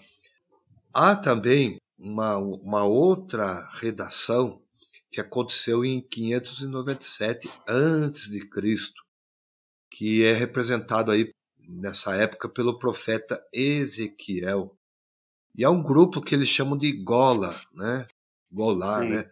Há 0.93 1.15
também 1.15 1.77
uma, 1.97 2.35
uma 2.35 2.83
outra 2.83 3.65
redação 3.75 4.61
que 5.09 5.21
aconteceu 5.21 5.85
em 5.85 6.01
597 6.01 7.47
a.C., 7.65 8.39
que 9.89 10.21
é 10.25 10.33
representado 10.33 11.11
aí 11.11 11.31
nessa 11.59 12.13
época 12.13 12.49
pelo 12.49 12.77
profeta 12.77 13.41
Ezequiel. 13.53 14.77
E 15.57 15.63
há 15.63 15.69
um 15.69 15.81
grupo 15.81 16.21
que 16.21 16.35
eles 16.35 16.49
chamam 16.49 16.77
de 16.77 16.91
Gola, 16.91 17.55
né? 17.73 18.05
Golá, 18.51 19.01
né? 19.03 19.31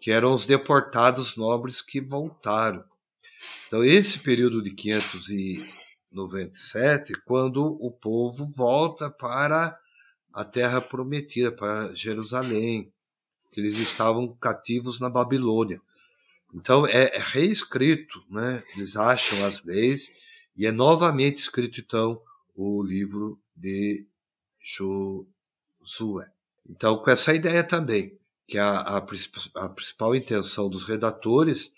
Que 0.00 0.10
eram 0.10 0.34
os 0.34 0.44
deportados 0.46 1.36
nobres 1.36 1.80
que 1.80 2.00
voltaram. 2.00 2.82
Então, 3.66 3.84
esse 3.84 4.18
período 4.18 4.62
de 4.62 4.70
597, 4.72 7.12
quando 7.24 7.78
o 7.80 7.90
povo 7.90 8.50
volta 8.54 9.08
para 9.08 9.78
a 10.32 10.44
terra 10.44 10.80
prometida, 10.80 11.52
para 11.52 11.94
Jerusalém, 11.94 12.92
que 13.52 13.60
eles 13.60 13.78
estavam 13.78 14.34
cativos 14.36 15.00
na 15.00 15.08
Babilônia. 15.08 15.80
Então, 16.52 16.84
é, 16.86 17.16
é 17.16 17.18
reescrito, 17.18 18.22
né? 18.28 18.62
eles 18.76 18.96
acham 18.96 19.46
as 19.46 19.64
leis, 19.64 20.10
e 20.56 20.66
é 20.66 20.72
novamente 20.72 21.38
escrito, 21.38 21.80
então, 21.80 22.20
o 22.56 22.82
livro 22.82 23.40
de 23.54 24.04
Josué. 24.60 25.39
Então, 26.68 26.98
com 26.98 27.10
essa 27.10 27.34
ideia 27.34 27.64
também, 27.64 28.18
que 28.46 28.58
a, 28.58 28.80
a, 28.80 28.96
a 28.96 29.68
principal 29.68 30.14
intenção 30.14 30.68
dos 30.68 30.84
redatores 30.84 31.72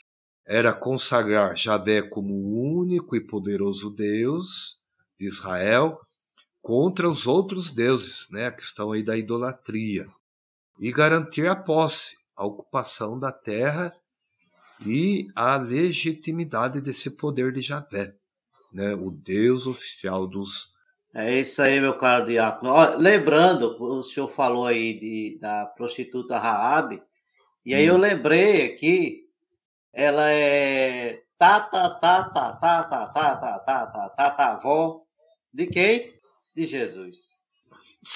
era 0.45 0.73
consagrar 0.73 1.57
Javé 1.57 2.03
como 2.03 2.35
o 2.35 2.79
único 2.79 3.15
e 3.15 3.21
poderoso 3.21 3.91
Deus 3.91 4.79
de 5.19 5.27
Israel 5.27 6.01
contra 6.61 7.09
os 7.09 7.27
outros 7.27 7.71
deuses, 7.71 8.29
né, 8.31 8.47
a 8.47 8.53
questão 8.53 8.93
aí 8.93 9.03
da 9.03 9.17
idolatria, 9.17 10.07
e 10.79 10.93
garantir 10.93 11.49
a 11.49 11.57
posse, 11.57 12.17
a 12.37 12.45
ocupação 12.45 13.19
da 13.19 13.33
terra 13.33 13.93
e 14.87 15.29
a 15.35 15.57
legitimidade 15.57 16.81
desse 16.81 17.11
poder 17.11 17.53
de 17.53 17.61
Javé, 17.61 18.15
né, 18.73 18.95
o 18.95 19.11
Deus 19.11 19.67
oficial 19.67 20.27
dos 20.27 20.73
é 21.15 21.39
isso 21.39 21.61
aí, 21.63 21.81
meu 21.81 21.97
caro 21.97 22.25
diácono. 22.25 22.97
lembrando, 22.97 23.77
o 23.81 24.03
senhor 24.03 24.29
falou 24.29 24.67
aí 24.67 24.99
de, 24.99 25.39
da 25.41 25.67
prostituta 25.67 26.39
Raab, 26.39 27.03
e 27.65 27.75
aí 27.75 27.91
hum. 27.91 27.95
eu 27.95 27.99
lembrei 27.99 28.73
aqui 28.73 29.23
ela 29.93 30.33
é 30.33 31.23
tata, 31.37 31.91
tata, 32.01 32.53
tata, 32.55 33.07
tata, 33.09 33.59
tata, 33.59 34.09
tata, 34.17 34.45
avó 34.45 35.03
de 35.53 35.67
quem? 35.67 36.15
De 36.57 36.65
Jesus. 36.65 37.43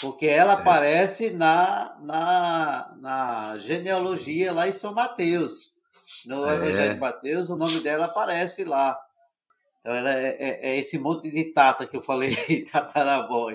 Porque 0.01 0.27
ela 0.27 0.55
é. 0.55 0.57
aparece 0.57 1.31
na, 1.31 1.97
na, 2.01 2.97
na 2.99 3.55
genealogia 3.57 4.53
lá 4.53 4.67
em 4.67 4.73
São 4.73 4.95
Mateus. 4.95 5.77
No 6.25 6.49
é. 6.49 6.55
Evangelho 6.55 6.95
de 6.95 7.01
Mateus, 7.01 7.51
o 7.51 7.57
nome 7.57 7.81
dela 7.81 8.07
aparece 8.07 8.65
lá. 8.65 8.99
Então, 9.87 9.95
ela 9.95 10.19
é, 10.19 10.37
é, 10.41 10.71
é 10.71 10.79
esse 10.81 10.99
monte 10.99 11.31
de 11.31 11.45
tata 11.53 11.87
que 11.87 11.97
eu 11.97 12.03
falei, 12.03 12.35
tataravó. 12.73 13.53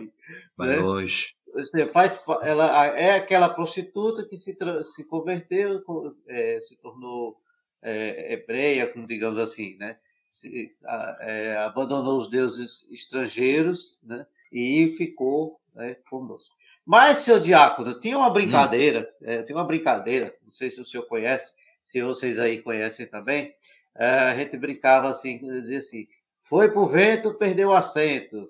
Vai 0.56 0.70
né? 0.70 0.78
longe. 0.78 1.36
você 1.54 1.86
faz, 1.90 2.24
ela 2.42 2.88
é 2.98 3.16
aquela 3.16 3.50
prostituta 3.50 4.24
que 4.24 4.38
se, 4.38 4.58
se 4.86 5.04
converteu, 5.04 5.84
é, 6.26 6.58
se 6.62 6.78
tornou 6.78 7.36
é, 7.82 8.32
hebreia, 8.32 8.88
como 8.88 9.06
digamos 9.06 9.38
assim, 9.38 9.76
né? 9.76 9.98
Se, 10.30 10.74
é, 11.20 11.58
abandonou 11.58 12.16
os 12.16 12.30
deuses 12.30 12.90
estrangeiros, 12.90 14.02
né? 14.06 14.26
E 14.54 14.94
ficou 14.98 15.60
né, 15.76 15.98
conosco. 16.10 16.56
Mas, 16.86 17.18
seu 17.18 17.42
diácono, 17.42 18.00
tinha 18.00 18.18
uma 18.18 18.30
brincadeira, 18.30 19.02
hum. 19.22 19.26
é, 19.26 19.44
tem 19.44 19.54
uma 19.54 19.66
brincadeira, 19.66 20.34
não 20.42 20.50
sei 20.50 20.70
se 20.70 20.80
o 20.80 20.86
senhor 20.86 21.04
conhece, 21.08 21.56
se 21.84 22.02
vocês 22.02 22.40
aí 22.40 22.62
conhecem 22.62 23.06
também, 23.06 23.54
é, 23.94 24.08
a 24.08 24.36
gente 24.36 24.56
brincava 24.58 25.10
assim, 25.10 25.38
dizia 25.40 25.80
assim, 25.80 26.08
foi 26.42 26.70
para 26.70 26.82
o 26.82 26.88
vento, 26.88 27.34
perdeu 27.36 27.70
o 27.70 27.74
assento, 27.74 28.50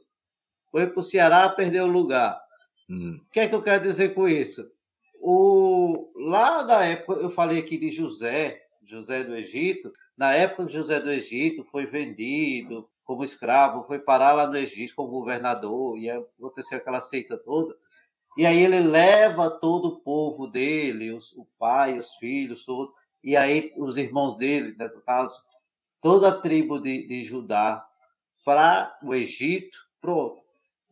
foi 0.71 0.87
para 0.87 0.99
o 0.99 1.03
Ceará, 1.03 1.49
perdeu 1.49 1.85
o 1.85 1.91
lugar. 1.91 2.41
Hum. 2.89 3.19
O 3.21 3.31
que 3.31 3.39
é 3.39 3.47
que 3.47 3.55
eu 3.55 3.61
quero 3.61 3.83
dizer 3.83 4.13
com 4.13 4.27
isso? 4.27 4.69
O, 5.19 6.11
lá 6.15 6.63
da 6.63 6.83
época, 6.83 7.21
eu 7.21 7.29
falei 7.29 7.59
aqui 7.59 7.77
de 7.77 7.91
José, 7.91 8.61
José 8.83 9.23
do 9.23 9.35
Egito, 9.35 9.91
na 10.17 10.33
época 10.33 10.65
de 10.65 10.73
José 10.73 10.99
do 10.99 11.11
Egito 11.11 11.63
foi 11.63 11.85
vendido 11.85 12.85
como 13.03 13.23
escravo, 13.23 13.83
foi 13.83 13.99
parar 13.99 14.33
lá 14.33 14.47
no 14.47 14.57
Egito 14.57 14.95
como 14.95 15.09
governador, 15.09 15.97
e 15.97 16.09
aconteceu 16.09 16.77
aquela 16.77 17.01
seita 17.01 17.37
toda. 17.37 17.75
E 18.37 18.45
aí 18.45 18.59
ele 18.59 18.79
leva 18.79 19.49
todo 19.49 19.89
o 19.89 19.99
povo 19.99 20.47
dele, 20.47 21.11
os, 21.11 21.33
o 21.33 21.45
pai, 21.59 21.99
os 21.99 22.15
filhos, 22.15 22.63
todo, 22.63 22.93
e 23.23 23.35
aí 23.35 23.73
os 23.77 23.97
irmãos 23.97 24.35
dele, 24.35 24.73
né, 24.77 24.87
no 24.87 25.01
caso, 25.01 25.41
toda 26.01 26.29
a 26.29 26.41
tribo 26.41 26.79
de, 26.79 27.05
de 27.07 27.23
Judá 27.23 27.85
para 28.43 28.93
o 29.03 29.13
Egito, 29.13 29.77
pronto. 30.01 30.41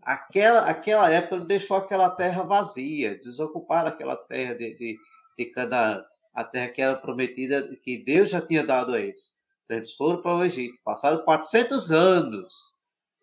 Aquela, 0.02 0.62
aquela 0.62 1.10
época 1.10 1.36
ele 1.36 1.46
deixou 1.46 1.78
aquela 1.78 2.10
terra 2.10 2.44
vazia, 2.44 3.20
desocuparam 3.20 3.90
aquela 3.90 4.16
terra 4.16 4.56
de, 4.56 4.76
de, 4.76 4.98
de 5.38 5.46
Canaã, 5.46 6.04
a 6.34 6.44
terra 6.44 6.70
que 6.70 6.82
era 6.82 6.96
prometida, 6.96 7.76
que 7.84 7.98
Deus 7.98 8.30
já 8.30 8.40
tinha 8.40 8.64
dado 8.64 8.94
a 8.94 9.00
eles. 9.00 9.38
Então, 9.66 9.78
eles 9.78 9.94
foram 9.94 10.22
para 10.22 10.36
o 10.36 10.44
Egito, 10.44 10.78
passaram 10.84 11.24
400 11.24 11.92
anos. 11.92 12.76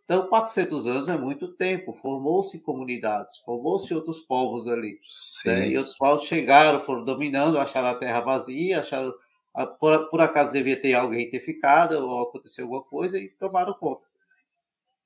Então, 0.04 0.28
400 0.28 0.86
anos 0.86 1.08
é 1.08 1.16
muito 1.16 1.48
tempo. 1.48 1.92
Formou-se 1.92 2.62
comunidades, 2.62 3.38
formou-se 3.38 3.92
outros 3.92 4.20
povos 4.20 4.68
ali. 4.68 5.00
Né? 5.44 5.70
E 5.70 5.76
outros 5.76 5.96
povos 5.96 6.22
chegaram, 6.22 6.78
foram 6.78 7.02
dominando, 7.02 7.58
acharam 7.58 7.88
a 7.88 7.94
terra 7.94 8.20
vazia, 8.20 8.78
acharam. 8.78 9.12
Por, 9.78 10.10
por 10.10 10.20
acaso 10.20 10.52
devia 10.52 10.80
ter 10.80 10.94
alguém 10.94 11.30
ter 11.30 11.40
ficado, 11.40 11.92
ou 11.92 12.22
aconteceu 12.22 12.64
alguma 12.64 12.82
coisa, 12.82 13.18
e 13.18 13.28
tomaram 13.28 13.72
conta. 13.74 14.06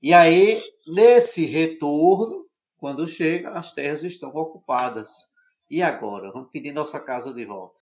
E 0.03 0.13
aí, 0.13 0.61
nesse 0.87 1.45
retorno, 1.45 2.47
quando 2.77 3.07
chega, 3.07 3.51
as 3.51 3.73
terras 3.73 4.03
estão 4.03 4.31
ocupadas. 4.31 5.31
E 5.69 5.83
agora? 5.83 6.33
Vamos 6.33 6.51
pedir 6.51 6.73
nossa 6.73 6.99
casa 6.99 7.33
de 7.33 7.45
volta. 7.45 7.79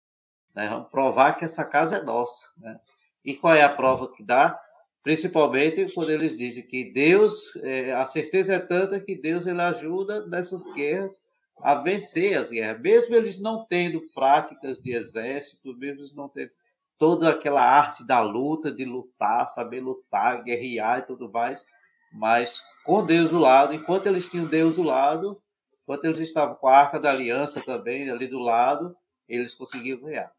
Né? 0.55 0.67
Vamos 0.69 0.89
provar 0.89 1.33
que 1.33 1.43
essa 1.43 1.65
casa 1.65 1.97
é 1.97 2.03
nossa. 2.03 2.47
Né? 2.57 2.79
E 3.25 3.33
qual 3.35 3.55
é 3.55 3.63
a 3.63 3.69
prova 3.69 4.11
que 4.11 4.23
dá? 4.23 4.57
Principalmente 5.01 5.91
quando 5.93 6.11
eles 6.11 6.37
dizem 6.37 6.65
que 6.65 6.93
Deus, 6.93 7.55
é, 7.57 7.91
a 7.93 8.05
certeza 8.05 8.53
é 8.53 8.59
tanta 8.59 8.99
que 9.01 9.15
Deus 9.15 9.47
ele 9.47 9.61
ajuda 9.61 10.25
nessas 10.27 10.71
guerras 10.73 11.25
a 11.57 11.75
vencer 11.75 12.37
as 12.37 12.49
guerras, 12.49 12.81
mesmo 12.81 13.15
eles 13.15 13.39
não 13.39 13.65
tendo 13.65 14.01
práticas 14.13 14.79
de 14.79 14.93
exército, 14.93 15.75
mesmo 15.77 16.01
eles 16.01 16.13
não 16.13 16.27
tendo 16.27 16.51
toda 16.97 17.29
aquela 17.29 17.61
arte 17.61 18.05
da 18.05 18.21
luta, 18.21 18.71
de 18.71 18.85
lutar, 18.85 19.47
saber 19.47 19.81
lutar, 19.81 20.43
guerrear 20.43 20.99
e 20.99 21.03
tudo 21.03 21.31
mais, 21.31 21.65
mas 22.11 22.61
com 22.85 23.05
Deus 23.05 23.31
do 23.31 23.39
lado, 23.39 23.73
enquanto 23.73 24.07
eles 24.07 24.29
tinham 24.29 24.45
Deus 24.45 24.75
do 24.75 24.83
lado, 24.83 25.41
enquanto 25.81 26.05
eles 26.05 26.19
estavam 26.19 26.55
com 26.55 26.67
a 26.67 26.77
arca 26.77 26.99
da 26.99 27.09
aliança 27.09 27.61
também 27.61 28.09
ali 28.09 28.27
do 28.27 28.39
lado, 28.39 28.95
eles 29.27 29.55
conseguiam 29.55 29.99
ganhar. 29.99 30.31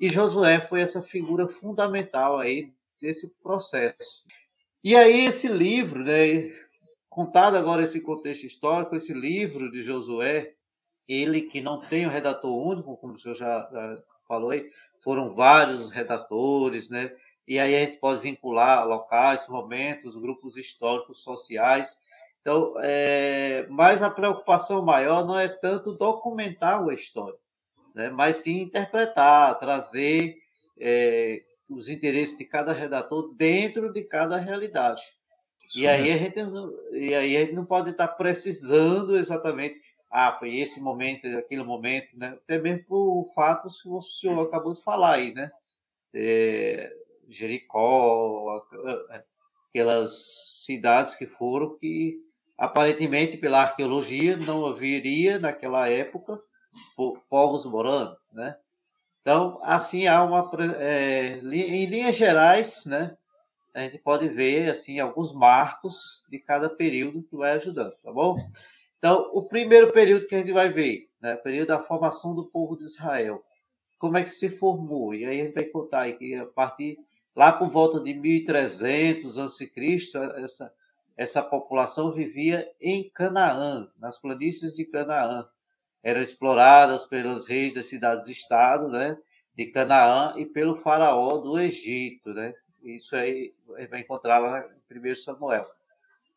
E 0.00 0.08
Josué 0.08 0.60
foi 0.60 0.80
essa 0.80 1.02
figura 1.02 1.46
fundamental 1.48 2.38
aí 2.38 2.72
desse 3.00 3.34
processo. 3.42 4.24
E 4.82 4.96
aí 4.96 5.26
esse 5.26 5.48
livro, 5.48 6.02
né, 6.02 6.50
contado 7.08 7.56
agora 7.56 7.82
esse 7.82 8.00
contexto 8.00 8.44
histórico, 8.44 8.94
esse 8.94 9.12
livro 9.12 9.70
de 9.70 9.82
Josué, 9.82 10.54
ele 11.08 11.42
que 11.42 11.60
não 11.60 11.80
tem 11.80 12.06
um 12.06 12.10
redator 12.10 12.54
único, 12.54 12.96
como 12.98 13.14
o 13.14 13.18
senhor 13.18 13.34
já, 13.34 13.68
já 13.72 13.98
falou 14.26 14.50
aí, 14.50 14.68
foram 15.00 15.30
vários 15.30 15.90
redatores, 15.90 16.90
né? 16.90 17.10
E 17.46 17.58
aí 17.58 17.74
a 17.74 17.78
gente 17.78 17.96
pode 17.96 18.20
vincular 18.20 18.86
locais, 18.86 19.48
momentos, 19.48 20.14
grupos 20.14 20.58
históricos, 20.58 21.22
sociais. 21.22 22.02
Então, 22.42 22.74
é, 22.82 23.66
mas 23.70 24.02
a 24.02 24.10
preocupação 24.10 24.84
maior 24.84 25.26
não 25.26 25.38
é 25.38 25.48
tanto 25.48 25.94
documentar 25.94 26.86
a 26.86 26.94
história, 26.94 27.38
né? 27.94 28.10
mas 28.10 28.36
sim 28.36 28.60
interpretar, 28.60 29.58
trazer 29.58 30.36
é, 30.78 31.42
os 31.68 31.88
interesses 31.88 32.36
de 32.36 32.44
cada 32.44 32.72
redator 32.72 33.34
dentro 33.34 33.92
de 33.92 34.02
cada 34.02 34.36
realidade. 34.36 35.02
e 35.74 35.86
aí, 35.86 36.10
a 36.12 36.16
gente, 36.16 36.38
e 36.92 37.14
aí 37.14 37.36
a 37.36 37.40
gente 37.40 37.54
não 37.54 37.64
pode 37.64 37.90
estar 37.90 38.08
precisando 38.08 39.16
exatamente, 39.16 39.80
ah, 40.10 40.34
foi 40.38 40.56
esse 40.56 40.80
momento, 40.80 41.26
aquele 41.36 41.62
momento, 41.62 42.16
né? 42.16 42.28
até 42.28 42.58
mesmo 42.58 42.84
por 42.84 43.26
fatos 43.34 43.82
que 43.82 43.88
o 43.88 44.00
senhor 44.00 44.46
acabou 44.46 44.72
de 44.72 44.82
falar 44.82 45.16
aí, 45.16 45.34
né? 45.34 45.50
É, 46.14 46.90
Jericó, 47.28 48.64
aquelas 49.68 50.64
cidades 50.64 51.14
que 51.14 51.26
foram 51.26 51.76
que 51.78 52.16
aparentemente 52.56 53.36
pela 53.36 53.62
arqueologia 53.62 54.36
não 54.36 54.66
haveria 54.66 55.38
naquela 55.38 55.88
época 55.88 56.40
povos 57.28 57.66
morando, 57.66 58.16
né? 58.32 58.56
Então, 59.20 59.58
assim 59.62 60.06
há 60.06 60.22
uma 60.24 60.50
é, 60.78 61.38
em 61.38 61.86
linhas 61.86 62.16
gerais, 62.16 62.86
né? 62.86 63.14
A 63.74 63.80
gente 63.80 63.98
pode 63.98 64.28
ver 64.28 64.70
assim 64.70 64.98
alguns 64.98 65.32
marcos 65.34 66.24
de 66.30 66.38
cada 66.38 66.68
período 66.70 67.22
que 67.22 67.36
vai 67.36 67.52
ajudando, 67.52 67.92
tá 68.02 68.10
bom? 68.10 68.36
Então, 68.98 69.30
o 69.32 69.46
primeiro 69.46 69.92
período 69.92 70.26
que 70.26 70.34
a 70.34 70.38
gente 70.38 70.52
vai 70.52 70.68
ver, 70.68 71.08
né, 71.20 71.34
o 71.34 71.42
período 71.42 71.68
da 71.68 71.82
formação 71.82 72.34
do 72.34 72.44
povo 72.44 72.76
de 72.76 72.84
Israel, 72.84 73.42
como 73.98 74.16
é 74.16 74.22
que 74.22 74.30
se 74.30 74.48
formou? 74.48 75.14
E 75.14 75.24
aí 75.24 75.40
a 75.40 75.44
gente 75.44 75.54
vai 75.54 75.64
contar 75.64 76.10
que 76.12 76.34
a 76.34 76.46
partir 76.46 76.98
Lá 77.38 77.52
por 77.52 77.68
volta 77.68 78.00
de 78.00 78.14
1300 78.14 79.38
a.C., 79.38 79.72
essa, 80.42 80.74
essa 81.16 81.40
população 81.40 82.10
vivia 82.10 82.68
em 82.80 83.08
Canaã, 83.10 83.88
nas 83.96 84.18
planícies 84.18 84.74
de 84.74 84.84
Canaã. 84.84 85.46
Eram 86.02 86.20
exploradas 86.20 87.04
pelos 87.04 87.46
reis 87.46 87.74
das 87.74 87.86
cidades-estado 87.86 88.88
né, 88.88 89.16
de 89.54 89.66
Canaã 89.66 90.34
e 90.36 90.46
pelo 90.46 90.74
faraó 90.74 91.38
do 91.38 91.60
Egito. 91.60 92.30
Né? 92.34 92.52
Isso 92.82 93.14
aí 93.14 93.54
vai 93.88 94.00
encontrar 94.00 94.40
lá 94.40 94.68
em 94.90 95.12
1 95.12 95.14
Samuel. 95.14 95.64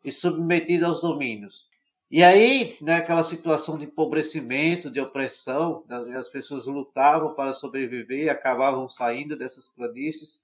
E 0.05 0.11
submetido 0.11 0.85
aos 0.85 1.01
domínios. 1.01 1.67
E 2.11 2.21
aí, 2.25 2.75
naquela 2.81 3.21
né, 3.21 3.23
situação 3.23 3.77
de 3.77 3.85
empobrecimento, 3.85 4.91
de 4.91 4.99
opressão, 4.99 5.85
né, 5.87 6.17
as 6.17 6.27
pessoas 6.27 6.65
lutavam 6.65 7.33
para 7.33 7.53
sobreviver 7.53 8.29
acabavam 8.29 8.85
saindo 8.89 9.37
dessas 9.37 9.69
planícies 9.69 10.43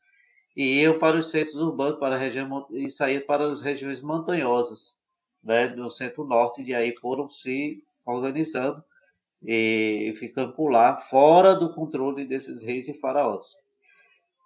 e 0.56 0.80
iam 0.82 0.98
para 0.98 1.18
os 1.18 1.30
centros 1.30 1.58
urbanos, 1.58 2.00
para 2.00 2.16
a 2.16 2.18
região 2.18 2.66
e 2.72 2.90
saíam 2.90 3.22
para 3.28 3.46
as 3.50 3.60
regiões 3.60 4.02
montanhosas, 4.02 4.98
né, 5.44 5.68
no 5.68 5.90
centro-norte, 5.90 6.64
e 6.64 6.74
aí 6.74 6.96
foram 6.96 7.28
se 7.28 7.84
organizando 8.06 8.82
e 9.44 10.14
ficando 10.16 10.54
por 10.54 10.70
lá, 10.70 10.96
fora 10.96 11.54
do 11.54 11.74
controle 11.74 12.26
desses 12.26 12.62
reis 12.64 12.88
e 12.88 12.94
faraós. 12.94 13.58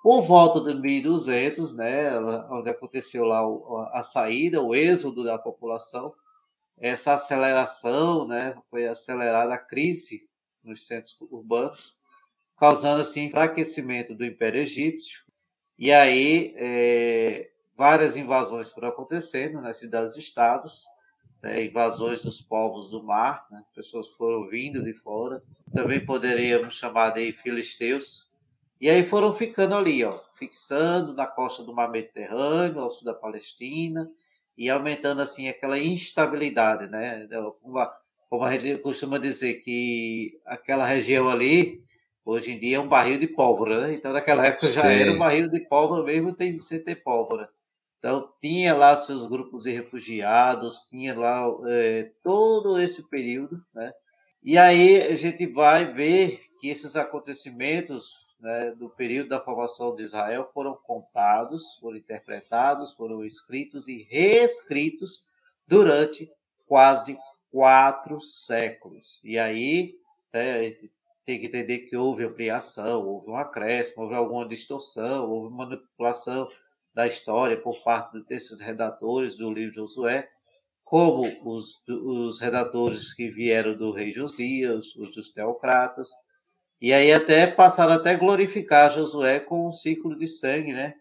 Por 0.01 0.21
volta 0.21 0.59
de 0.59 0.73
1200, 0.73 1.75
né, 1.75 2.19
onde 2.49 2.71
aconteceu 2.71 3.25
lá 3.25 3.43
a 3.93 4.01
saída, 4.01 4.59
o 4.59 4.73
êxodo 4.73 5.23
da 5.23 5.37
população, 5.37 6.11
essa 6.81 7.13
aceleração, 7.13 8.27
né, 8.27 8.55
foi 8.67 8.87
acelerada 8.87 9.53
a 9.53 9.57
crise 9.57 10.27
nos 10.63 10.85
centros 10.85 11.15
urbanos, 11.21 11.95
causando 12.57 13.01
assim 13.01 13.25
enfraquecimento 13.25 14.13
do 14.13 14.25
Império 14.25 14.61
Egípcio, 14.61 15.23
e 15.77 15.91
aí, 15.91 16.53
é, 16.57 17.49
várias 17.75 18.15
invasões 18.15 18.71
foram 18.71 18.89
acontecendo 18.89 19.59
nas 19.59 19.77
cidades-estados, 19.77 20.85
né, 21.41 21.65
invasões 21.65 22.23
dos 22.23 22.39
povos 22.39 22.91
do 22.91 23.03
mar, 23.03 23.47
né, 23.49 23.63
pessoas 23.73 24.07
foram 24.09 24.47
vindo 24.47 24.83
de 24.83 24.93
fora. 24.93 25.41
Também 25.73 26.05
poderíamos 26.05 26.75
chamar 26.75 27.11
de 27.11 27.33
filisteus. 27.33 28.29
E 28.79 28.89
aí 28.89 29.03
foram 29.03 29.31
ficando 29.31 29.73
ali, 29.73 30.03
ó, 30.03 30.19
fixando 30.33 31.13
na 31.13 31.25
costa 31.25 31.63
do 31.63 31.73
mar 31.73 31.89
Mediterrâneo, 31.89 32.79
ao 32.79 32.89
sul 32.89 33.05
da 33.05 33.13
Palestina, 33.15 34.07
e 34.57 34.69
aumentando 34.69 35.21
assim 35.21 35.47
aquela 35.47 35.77
instabilidade, 35.79 36.89
né? 36.89 37.27
Como 37.61 37.77
a, 37.79 37.91
como 38.29 38.43
a 38.43 38.55
gente 38.55 38.81
costuma 38.81 39.17
dizer 39.17 39.55
que 39.61 40.39
aquela 40.45 40.85
região 40.85 41.29
ali 41.29 41.81
Hoje 42.23 42.51
em 42.51 42.59
dia 42.59 42.77
é 42.77 42.79
um 42.79 42.87
barril 42.87 43.17
de 43.17 43.27
pólvora, 43.27 43.87
né? 43.87 43.93
Então 43.95 44.13
naquela 44.13 44.45
época 44.45 44.67
já 44.67 44.83
Sim. 44.83 44.89
era 44.89 45.11
um 45.11 45.17
barril 45.17 45.49
de 45.49 45.59
pólvora 45.61 46.03
mesmo 46.03 46.35
sem 46.61 46.79
ter 46.83 46.95
pólvora. 46.95 47.49
Então, 47.97 48.31
tinha 48.41 48.73
lá 48.75 48.95
seus 48.95 49.27
grupos 49.27 49.63
de 49.63 49.71
refugiados, 49.71 50.81
tinha 50.81 51.17
lá 51.17 51.45
é, 51.67 52.09
todo 52.23 52.81
esse 52.81 53.07
período, 53.07 53.63
né? 53.75 53.91
E 54.43 54.57
aí 54.57 55.03
a 55.03 55.13
gente 55.13 55.45
vai 55.45 55.91
ver 55.91 56.41
que 56.59 56.67
esses 56.69 56.95
acontecimentos 56.95 58.20
né, 58.41 58.71
do 58.71 58.89
período 58.89 59.29
da 59.29 59.39
formação 59.39 59.95
de 59.95 60.03
Israel 60.03 60.45
foram 60.45 60.75
contados, 60.75 61.75
foram 61.79 61.97
interpretados, 61.97 62.93
foram 62.93 63.23
escritos 63.23 63.87
e 63.87 64.03
reescritos 64.03 65.23
durante 65.67 66.29
quase 66.65 67.17
quatro 67.51 68.19
séculos. 68.19 69.21
E 69.23 69.37
aí 69.37 69.95
né, 70.33 70.71
tem 71.25 71.39
que 71.39 71.45
entender 71.45 71.79
que 71.79 71.95
houve 71.95 72.23
ampliação, 72.23 73.05
houve 73.05 73.29
um 73.29 73.37
acréscimo, 73.37 74.03
houve 74.03 74.15
alguma 74.15 74.47
distorção, 74.47 75.29
houve 75.29 75.53
manipulação 75.53 76.47
da 76.93 77.05
história 77.07 77.61
por 77.61 77.81
parte 77.83 78.19
desses 78.25 78.59
redatores 78.59 79.37
do 79.37 79.51
livro 79.51 79.69
de 79.69 79.77
Josué, 79.77 80.27
como 80.83 81.23
os, 81.45 81.81
os 81.87 82.39
redatores 82.39 83.13
que 83.13 83.29
vieram 83.29 83.77
do 83.77 83.91
rei 83.91 84.11
Josias, 84.11 84.93
os 84.95 85.15
dos 85.15 85.29
teocratas, 85.29 86.09
e 86.81 86.91
aí 86.91 87.13
até 87.13 87.45
passaram 87.45 87.93
até 87.93 88.15
glorificar 88.15 88.91
Josué 88.91 89.39
com 89.39 89.67
um 89.67 89.71
ciclo 89.71 90.17
de 90.17 90.25
sangue, 90.25 90.73
né? 90.73 90.95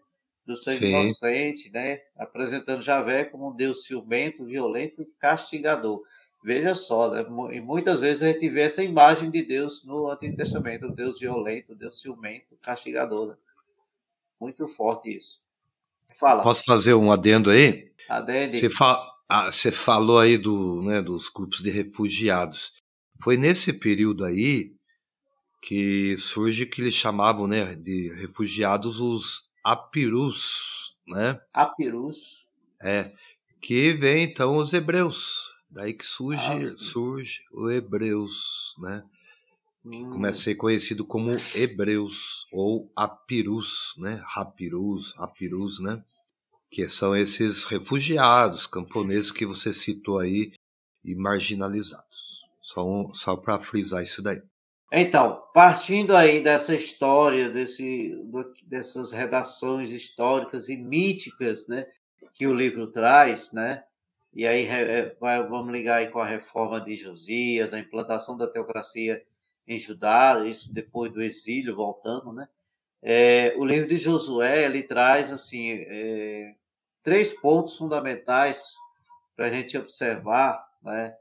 Do 0.45 0.55
sangue 0.55 0.79
Sim. 0.79 1.01
inocente, 1.01 1.71
né? 1.71 1.99
Apresentando 2.15 2.83
Javé 2.83 3.25
como 3.25 3.49
um 3.49 3.55
Deus 3.55 3.85
ciumento, 3.85 4.45
violento 4.45 5.01
e 5.01 5.05
castigador. 5.19 6.03
Veja 6.43 6.73
só, 6.73 7.09
né? 7.09 7.23
e 7.51 7.59
muitas 7.59 8.01
vezes 8.01 8.23
a 8.23 8.31
gente 8.31 8.49
vê 8.49 8.61
essa 8.61 8.83
imagem 8.83 9.29
de 9.29 9.43
Deus 9.43 9.85
no 9.85 10.09
Antigo 10.09 10.35
Testamento, 10.35 10.87
o 10.87 10.95
Deus 10.95 11.19
violento, 11.19 11.73
o 11.73 11.75
Deus 11.75 11.99
ciumento, 11.99 12.57
castigador. 12.61 13.29
Né? 13.29 13.35
Muito 14.39 14.67
forte 14.67 15.15
isso. 15.15 15.43
Fala. 16.19 16.41
Posso 16.41 16.63
fazer 16.63 16.95
um 16.95 17.11
adendo 17.11 17.51
aí? 17.51 17.91
Adendo. 18.09 18.55
Você, 18.55 18.69
fa 18.69 18.99
ah, 19.29 19.51
você 19.51 19.71
falou 19.71 20.19
aí 20.19 20.37
do, 20.37 20.81
né, 20.81 21.01
dos 21.01 21.29
grupos 21.29 21.61
de 21.61 21.69
refugiados. 21.69 22.73
Foi 23.21 23.37
nesse 23.37 23.71
período 23.71 24.25
aí 24.25 24.73
que 25.61 26.17
surge 26.17 26.65
que 26.65 26.81
eles 26.81 26.95
chamavam 26.95 27.47
né, 27.47 27.75
de 27.75 28.11
refugiados 28.15 28.99
os 28.99 29.43
apirus, 29.63 30.97
né? 31.07 31.39
Apirus. 31.53 32.49
É, 32.81 33.13
que 33.61 33.93
vem 33.93 34.23
então 34.23 34.57
os 34.57 34.73
hebreus. 34.73 35.51
Daí 35.69 35.93
que 35.93 36.05
surge, 36.05 36.41
ah, 36.41 36.77
surge 36.77 37.41
o 37.53 37.69
hebreus, 37.69 38.75
né? 38.79 39.03
Que 39.83 40.03
hum. 40.03 40.09
começa 40.09 40.39
a 40.39 40.43
ser 40.43 40.55
conhecido 40.55 41.05
como 41.05 41.31
hebreus 41.55 42.45
ou 42.51 42.91
apirus, 42.95 43.93
né? 43.97 44.21
Rapirus, 44.25 45.13
apirus, 45.17 45.79
né? 45.79 46.03
Que 46.69 46.89
são 46.89 47.15
esses 47.15 47.63
refugiados, 47.65 48.65
camponeses 48.65 49.31
que 49.31 49.45
você 49.45 49.71
citou 49.71 50.19
aí 50.19 50.51
e 51.05 51.15
marginalizados. 51.15 52.41
Só, 52.61 52.87
um, 52.87 53.13
só 53.13 53.35
para 53.35 53.59
frisar 53.59 54.03
isso 54.03 54.21
daí. 54.21 54.41
Então, 54.91 55.41
partindo 55.53 56.17
aí 56.17 56.43
dessa 56.43 56.75
história, 56.75 57.49
desse, 57.49 58.13
dessas 58.65 59.13
redações 59.13 59.89
históricas 59.89 60.67
e 60.67 60.75
míticas, 60.75 61.65
né, 61.65 61.87
que 62.33 62.45
o 62.45 62.53
livro 62.53 62.87
traz, 62.87 63.53
né, 63.53 63.85
e 64.33 64.45
aí 64.45 64.65
é, 64.67 65.15
vamos 65.49 65.71
ligar 65.71 65.99
aí 65.99 66.09
com 66.09 66.19
a 66.19 66.25
reforma 66.25 66.81
de 66.81 66.97
Josias, 66.97 67.73
a 67.73 67.79
implantação 67.79 68.37
da 68.37 68.47
teocracia 68.47 69.23
em 69.65 69.79
Judá, 69.79 70.43
isso 70.45 70.73
depois 70.73 71.11
do 71.13 71.21
exílio, 71.21 71.73
voltando, 71.73 72.33
né, 72.33 72.49
é, 73.01 73.53
o 73.57 73.63
livro 73.63 73.87
de 73.87 73.95
Josué, 73.95 74.65
ele 74.65 74.83
traz, 74.83 75.31
assim, 75.31 75.71
é, 75.71 76.53
três 77.01 77.33
pontos 77.39 77.77
fundamentais 77.77 78.73
para 79.37 79.45
a 79.45 79.49
gente 79.49 79.77
observar, 79.77 80.67
né, 80.83 81.15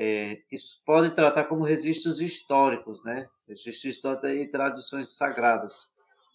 é, 0.00 0.42
isso 0.52 0.80
pode 0.86 1.10
tratar 1.10 1.46
como 1.46 1.64
registros 1.64 2.20
históricos, 2.20 3.02
né? 3.02 3.26
Registros 3.48 3.96
históricos 3.96 4.30
e 4.30 4.46
tradições 4.46 5.16
sagradas 5.16 5.88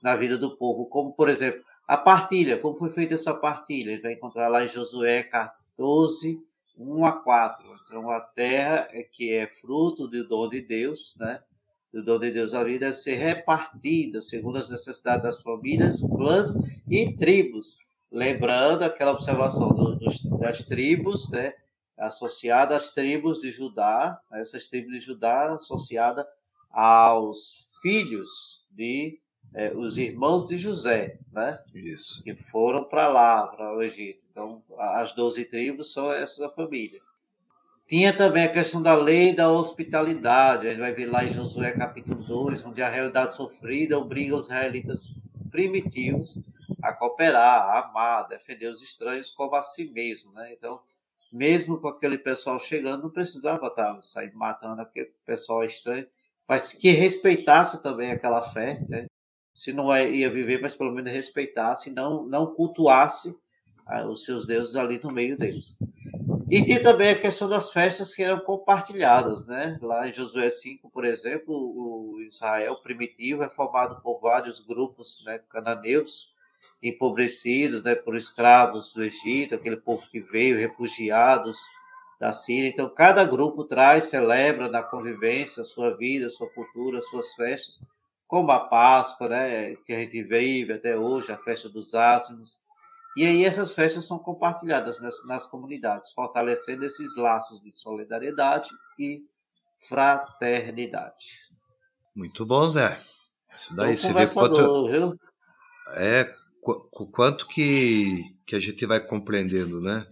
na 0.04 0.18
vida 0.18 0.38
do 0.38 0.58
povo, 0.58 0.86
como, 0.88 1.14
por 1.14 1.30
exemplo, 1.30 1.64
a 1.88 1.96
partilha, 1.96 2.60
como 2.60 2.76
foi 2.76 2.90
feita 2.90 3.14
essa 3.14 3.34
partilha? 3.34 3.92
Ele 3.92 4.02
vai 4.02 4.14
encontrar 4.14 4.50
lá 4.50 4.66
em 4.66 4.68
Josué 4.68 5.24
14, 5.24 6.42
1 6.78 7.06
a 7.06 7.14
4. 7.14 7.66
Então, 7.86 8.12
a 8.12 8.20
terra 8.20 8.90
é 8.92 9.02
que 9.02 9.32
é 9.32 9.48
fruto 9.48 10.10
do 10.10 10.28
dom 10.28 10.50
de 10.50 10.60
Deus, 10.60 11.16
né? 11.18 11.40
Do 11.94 12.04
dom 12.04 12.20
de 12.20 12.32
Deus, 12.32 12.54
a 12.54 12.66
vida 12.66 12.88
deve 12.88 12.98
ser 12.98 13.16
repartida 13.16 14.22
segundo 14.22 14.58
as 14.58 14.70
necessidades 14.70 15.24
das 15.24 15.42
famílias, 15.42 16.02
clãs 16.02 16.54
e 16.90 17.14
tribos. 17.16 17.78
Lembrando 18.12 18.84
aquela 18.84 19.12
observação 19.12 19.70
dos, 19.70 20.22
das 20.40 20.66
tribos, 20.66 21.32
né? 21.32 21.54
Associada 21.98 22.76
às 22.76 22.92
tribos 22.92 23.42
de 23.42 23.52
Judá, 23.52 24.20
essas 24.34 24.68
tribos 24.68 24.92
de 24.92 25.00
Judá 25.00 25.54
associada 25.54 26.28
aos 26.72 27.68
filhos 27.82 28.64
de 28.72 29.14
é, 29.54 29.72
os 29.74 29.98
irmãos 29.98 30.46
de 30.46 30.58
José, 30.58 31.20
né? 31.32 31.52
Isso. 31.76 32.24
Que 32.24 32.36
foram 32.36 32.84
para 32.84 33.08
lá, 33.08 33.48
para 33.48 33.76
o 33.76 33.82
Egito. 33.82 34.24
Então, 34.32 34.64
as 34.78 35.14
doze 35.14 35.46
tribos 35.46 35.94
são 35.94 36.12
essa 36.12 36.50
família. 36.50 37.00
Tinha 37.88 38.16
também 38.16 38.46
a 38.46 38.52
questão 38.52 38.82
da 38.82 38.96
lei 38.96 39.36
da 39.36 39.52
hospitalidade. 39.52 40.66
A 40.66 40.70
gente 40.72 40.80
vai 40.80 40.94
ver 40.94 41.06
lá 41.06 41.24
em 41.24 41.30
Josué 41.30 41.72
capítulo 41.72 42.24
2, 42.24 42.66
onde 42.66 42.82
a 42.82 42.90
realidade 42.90 43.36
sofrida 43.36 44.00
obriga 44.00 44.36
os 44.36 44.46
israelitas 44.46 45.14
primitivos 45.52 46.40
a 46.82 46.92
cooperar, 46.92 47.70
a 47.70 47.88
amar, 47.88 48.28
defender 48.28 48.68
os 48.68 48.82
estranhos 48.82 49.30
como 49.30 49.56
a 49.56 49.62
si 49.62 49.86
mesmo, 49.92 50.32
né? 50.34 50.52
Então, 50.52 50.82
mesmo 51.34 51.82
com 51.82 51.88
aquele 51.88 52.18
pessoal 52.18 52.60
chegando, 52.60 53.04
não 53.04 53.10
precisava 53.10 53.66
estar 53.68 54.00
sair 54.04 54.32
matando 54.36 54.84
aquele 54.84 55.12
pessoal 55.26 55.64
estranho, 55.64 56.06
mas 56.48 56.72
que 56.72 56.92
respeitasse 56.92 57.82
também 57.82 58.12
aquela 58.12 58.42
fé, 58.44 58.78
né? 58.88 59.08
se 59.54 59.74
não 59.74 59.94
é, 59.94 60.10
ia 60.10 60.30
viver, 60.30 60.62
mas 60.62 60.76
pelo 60.76 60.92
menos 60.92 61.12
respeitasse, 61.12 61.90
não, 61.92 62.24
não 62.26 62.54
cultuasse 62.54 63.36
ah, 63.86 64.06
os 64.06 64.26
seus 64.26 64.46
deuses 64.46 64.76
ali 64.76 65.00
no 65.04 65.12
meio 65.12 65.36
deles. 65.36 65.78
E 66.50 66.64
tem 66.64 66.82
também 66.82 67.10
a 67.10 67.20
questão 67.20 67.50
das 67.50 67.72
festas 67.72 68.16
que 68.16 68.24
eram 68.24 68.40
compartilhadas, 68.40 69.48
né? 69.48 69.78
Lá 69.82 70.08
em 70.08 70.12
Josué 70.12 70.50
5, 70.50 70.90
por 70.90 71.06
exemplo, 71.06 71.54
o 71.54 72.22
Israel 72.22 72.76
primitivo 72.78 73.44
é 73.44 73.50
formado 73.50 74.02
por 74.02 74.20
vários 74.20 74.60
grupos 74.60 75.24
né, 75.26 75.40
cananeus, 75.50 76.33
empobrecidos 76.84 77.84
né, 77.84 77.96
por 77.96 78.16
escravos 78.16 78.92
do 78.92 79.04
Egito, 79.04 79.56
aquele 79.56 79.78
povo 79.78 80.04
que 80.12 80.20
veio, 80.20 80.60
refugiados 80.60 81.58
da 82.20 82.34
Síria. 82.34 82.68
Então, 82.68 82.90
cada 82.90 83.24
grupo 83.24 83.64
traz, 83.64 84.06
celebra 84.06 84.70
na 84.70 84.84
convivência 84.84 85.62
a 85.62 85.64
sua 85.66 85.96
vida, 85.96 86.26
a 86.26 86.30
sua 86.30 86.50
cultura, 86.50 86.98
as 86.98 87.08
suas 87.08 87.34
festas, 87.36 87.82
como 88.28 88.52
a 88.52 88.60
Páscoa, 88.60 89.30
né, 89.30 89.76
que 89.86 89.94
a 89.94 90.00
gente 90.00 90.22
vive 90.22 90.74
até 90.74 90.98
hoje, 90.98 91.32
a 91.32 91.38
festa 91.38 91.70
dos 91.70 91.96
ázimos. 91.96 92.62
E 93.16 93.26
aí 93.26 93.46
essas 93.46 93.74
festas 93.74 94.06
são 94.06 94.20
compartilhadas 94.20 95.00
nas, 95.00 95.26
nas 95.26 95.46
comunidades, 95.46 96.12
fortalecendo 96.12 96.84
esses 96.84 97.16
laços 97.16 97.62
de 97.62 97.72
solidariedade 97.72 98.70
e 99.00 99.24
fraternidade. 99.88 101.44
Muito 102.16 102.46
bom, 102.46 102.70
Zé. 102.70 103.00
Isso 103.56 103.74
daí, 103.76 103.96
você 103.96 104.12
vê 104.12 104.28
quanto... 104.28 105.18
É, 106.64 107.06
quanto 107.12 107.48
que, 107.48 108.24
que 108.46 108.56
a 108.56 108.60
gente 108.60 108.86
vai 108.86 109.00
compreendendo, 109.06 109.82
né? 109.82 110.08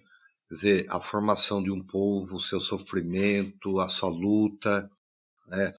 Quer 0.47 0.55
dizer, 0.55 0.85
a 0.89 0.99
formação 0.99 1.63
de 1.63 1.71
um 1.71 1.81
povo, 1.81 2.35
o 2.35 2.41
seu 2.41 2.59
sofrimento, 2.59 3.79
a 3.79 3.87
sua 3.89 4.09
luta, 4.09 4.89
né? 5.47 5.73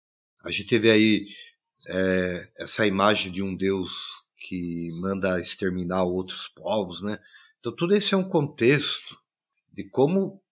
A 0.44 0.50
gente 0.50 0.78
vê 0.78 0.90
aí 0.90 1.26
é, 1.88 2.48
essa 2.58 2.86
imagem 2.86 3.30
de 3.30 3.42
um 3.42 3.54
Deus 3.54 4.22
que 4.36 4.90
manda 5.00 5.40
exterminar 5.40 6.04
outros 6.04 6.48
povos, 6.48 7.02
né? 7.02 7.18
Então 7.60 7.74
tudo 7.74 7.94
isso 7.94 8.14
é 8.14 8.18
um 8.18 8.28
contexto 8.28 9.16
de 9.72 9.84
como 9.84 10.42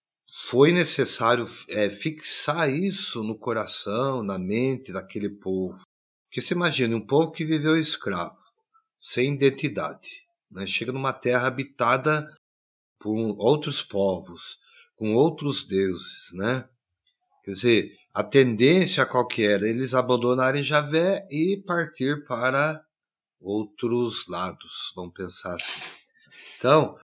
foi 0.49 0.73
necessário 0.73 1.49
é, 1.69 1.91
fixar 1.91 2.71
isso 2.73 3.23
no 3.23 3.37
coração, 3.37 4.23
na 4.23 4.39
mente 4.39 4.93
daquele 4.93 5.29
povo. 5.29 5.77
Porque 6.29 6.41
você 6.41 6.55
imagina 6.55 6.97
um 6.97 7.05
povo 7.05 7.33
que 7.33 7.45
viveu 7.45 7.77
escravo, 7.77 8.39
sem 9.01 9.35
identidade. 9.35 10.23
Né? 10.51 10.67
Chega 10.67 10.93
numa 10.93 11.13
terra 11.13 11.47
habitada 11.47 12.29
por 12.99 13.17
outros 13.39 13.83
povos, 13.83 14.59
com 14.95 15.15
outros 15.15 15.67
deuses, 15.67 16.33
né? 16.35 16.69
Quer 17.43 17.51
dizer, 17.53 17.97
a 18.13 18.23
tendência 18.23 19.07
qual 19.07 19.27
que 19.27 19.43
era? 19.43 19.67
Eles 19.67 19.95
abandonarem 19.95 20.63
Javé 20.63 21.27
e 21.31 21.57
partir 21.57 22.25
para 22.27 22.85
outros 23.41 24.27
lados, 24.29 24.93
vamos 24.95 25.15
pensar 25.15 25.55
assim. 25.55 25.97
Então, 26.59 26.99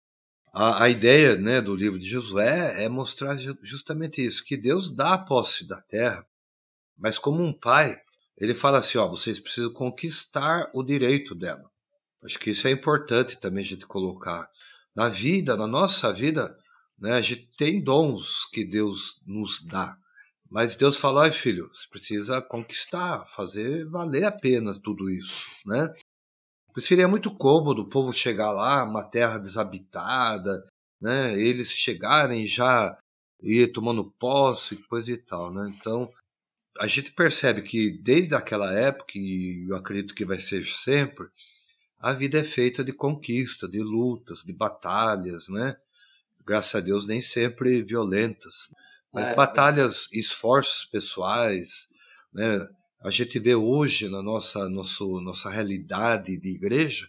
a, 0.53 0.85
a 0.85 0.89
ideia 0.89 1.37
né, 1.37 1.61
do 1.61 1.77
livro 1.77 1.99
de 1.99 2.07
Josué 2.07 2.83
é 2.83 2.89
mostrar 2.89 3.37
justamente 3.63 4.25
isso, 4.25 4.45
que 4.45 4.57
Deus 4.57 4.91
dá 4.91 5.15
a 5.15 5.19
posse 5.19 5.65
da 5.67 5.81
terra, 5.81 6.27
mas 6.97 7.19
como 7.19 7.43
um 7.43 7.53
pai, 7.53 8.01
ele 8.37 8.55
fala 8.55 8.79
assim, 8.79 8.99
ó, 8.99 9.09
vocês 9.09 9.39
precisam 9.39 9.73
conquistar 9.73 10.69
o 10.75 10.83
direito 10.83 11.35
dela. 11.35 11.71
Acho 12.25 12.39
que 12.39 12.51
isso 12.51 12.67
é 12.67 12.71
importante 12.71 13.39
também 13.39 13.63
a 13.65 13.67
gente 13.67 13.87
colocar. 13.87 14.49
Na 14.95 15.09
vida, 15.09 15.57
na 15.57 15.67
nossa 15.67 16.13
vida, 16.13 16.57
né, 16.99 17.13
a 17.13 17.21
gente 17.21 17.51
tem 17.57 17.83
dons 17.83 18.47
que 18.47 18.65
Deus 18.65 19.21
nos 19.27 19.63
dá. 19.65 19.97
Mas 20.51 20.77
Deus 20.77 20.97
falou, 20.97 21.21
ai 21.23 21.33
filho, 21.33 21.69
você 21.73 21.89
precisa 21.89 22.41
conquistar, 22.41 23.27
fazer 23.27 23.87
valer 23.87 24.25
a 24.25 24.33
pena 24.33 24.73
tudo 24.81 25.11
isso, 25.11 25.67
né? 25.67 25.93
Seria 26.79 27.09
muito 27.09 27.35
cômodo 27.35 27.83
o 27.83 27.89
povo 27.89 28.13
chegar 28.13 28.53
lá, 28.53 28.85
uma 28.85 29.05
terra 29.05 29.39
desabitada, 29.39 30.65
né? 31.01 31.39
Eles 31.39 31.71
chegarem 31.71 32.47
já 32.47 32.97
ir 33.43 33.73
tomando 33.73 34.11
posse, 34.19 34.77
coisa 34.89 35.13
e 35.13 35.17
tal, 35.17 35.53
né? 35.53 35.73
Então, 35.77 36.11
a 36.79 36.87
gente 36.87 37.13
percebe 37.13 37.63
que 37.63 37.91
desde 38.03 38.35
aquela 38.35 38.73
época, 38.73 39.13
e 39.17 39.67
eu 39.69 39.77
acredito 39.77 40.15
que 40.15 40.25
vai 40.25 40.39
ser 40.39 40.67
sempre, 40.67 41.27
a 42.05 42.13
vida 42.13 42.39
é 42.39 42.45
feita 42.45 42.85
de 42.85 42.93
conquista, 42.93 43.67
de 43.67 43.81
lutas, 43.81 44.45
de 44.45 44.53
batalhas, 44.53 45.49
né? 45.49 45.75
Graças 46.45 46.75
a 46.75 46.81
Deus, 46.81 47.07
nem 47.07 47.23
sempre 47.23 47.83
violentas, 47.83 48.69
mas 49.11 49.29
é, 49.29 49.35
batalhas, 49.35 50.07
esforços 50.13 50.85
pessoais, 50.85 51.89
né? 52.31 52.69
A 53.01 53.11
gente 53.11 53.39
vê 53.39 53.55
hoje 53.55 54.07
na 54.11 54.23
nossa, 54.23 54.69
nosso, 54.69 55.19
nossa 55.23 55.49
realidade 55.49 56.37
de 56.37 56.51
igreja 56.51 57.09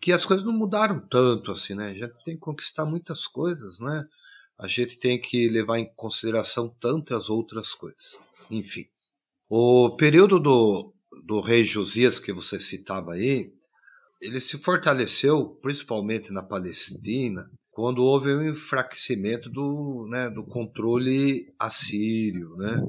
que 0.00 0.10
as 0.10 0.24
coisas 0.24 0.46
não 0.46 0.54
mudaram 0.54 1.00
tanto 1.00 1.52
assim, 1.52 1.74
né? 1.74 1.88
A 1.88 1.92
gente 1.92 2.24
tem 2.24 2.34
que 2.34 2.40
conquistar 2.40 2.86
muitas 2.86 3.26
coisas, 3.26 3.78
né? 3.78 4.08
A 4.56 4.66
gente 4.66 4.96
tem 4.96 5.20
que 5.20 5.50
levar 5.50 5.80
em 5.80 5.92
consideração 5.94 6.74
tantas 6.80 7.28
outras 7.28 7.74
coisas. 7.74 8.18
Enfim, 8.50 8.86
o 9.50 9.90
período 9.96 10.40
do, 10.40 10.94
do 11.26 11.40
rei 11.42 11.62
Josias 11.62 12.18
que 12.18 12.32
você 12.32 12.58
citava 12.58 13.12
aí, 13.12 13.52
ele 14.20 14.40
se 14.40 14.58
fortaleceu 14.58 15.58
principalmente 15.62 16.32
na 16.32 16.42
Palestina 16.42 17.50
quando 17.70 18.02
houve 18.02 18.34
um 18.34 18.50
enfraquecimento 18.50 19.48
do, 19.48 20.06
né, 20.10 20.28
do 20.28 20.44
controle 20.44 21.46
assírio, 21.58 22.56
né? 22.56 22.82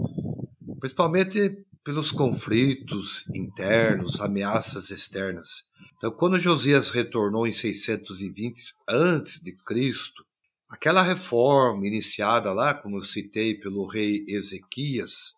principalmente 0.79 1.63
pelos 1.83 2.11
conflitos 2.11 3.23
internos, 3.35 4.19
ameaças 4.19 4.89
externas. 4.89 5.63
Então, 5.97 6.11
quando 6.11 6.39
Josias 6.39 6.89
retornou 6.89 7.47
em 7.47 7.51
620 7.51 8.73
antes 8.87 9.39
de 9.39 9.51
Cristo, 9.51 10.25
aquela 10.69 11.03
reforma 11.03 11.85
iniciada 11.85 12.51
lá, 12.51 12.73
como 12.73 12.97
eu 12.97 13.03
citei, 13.03 13.55
pelo 13.55 13.85
rei 13.85 14.25
Ezequias, 14.27 15.33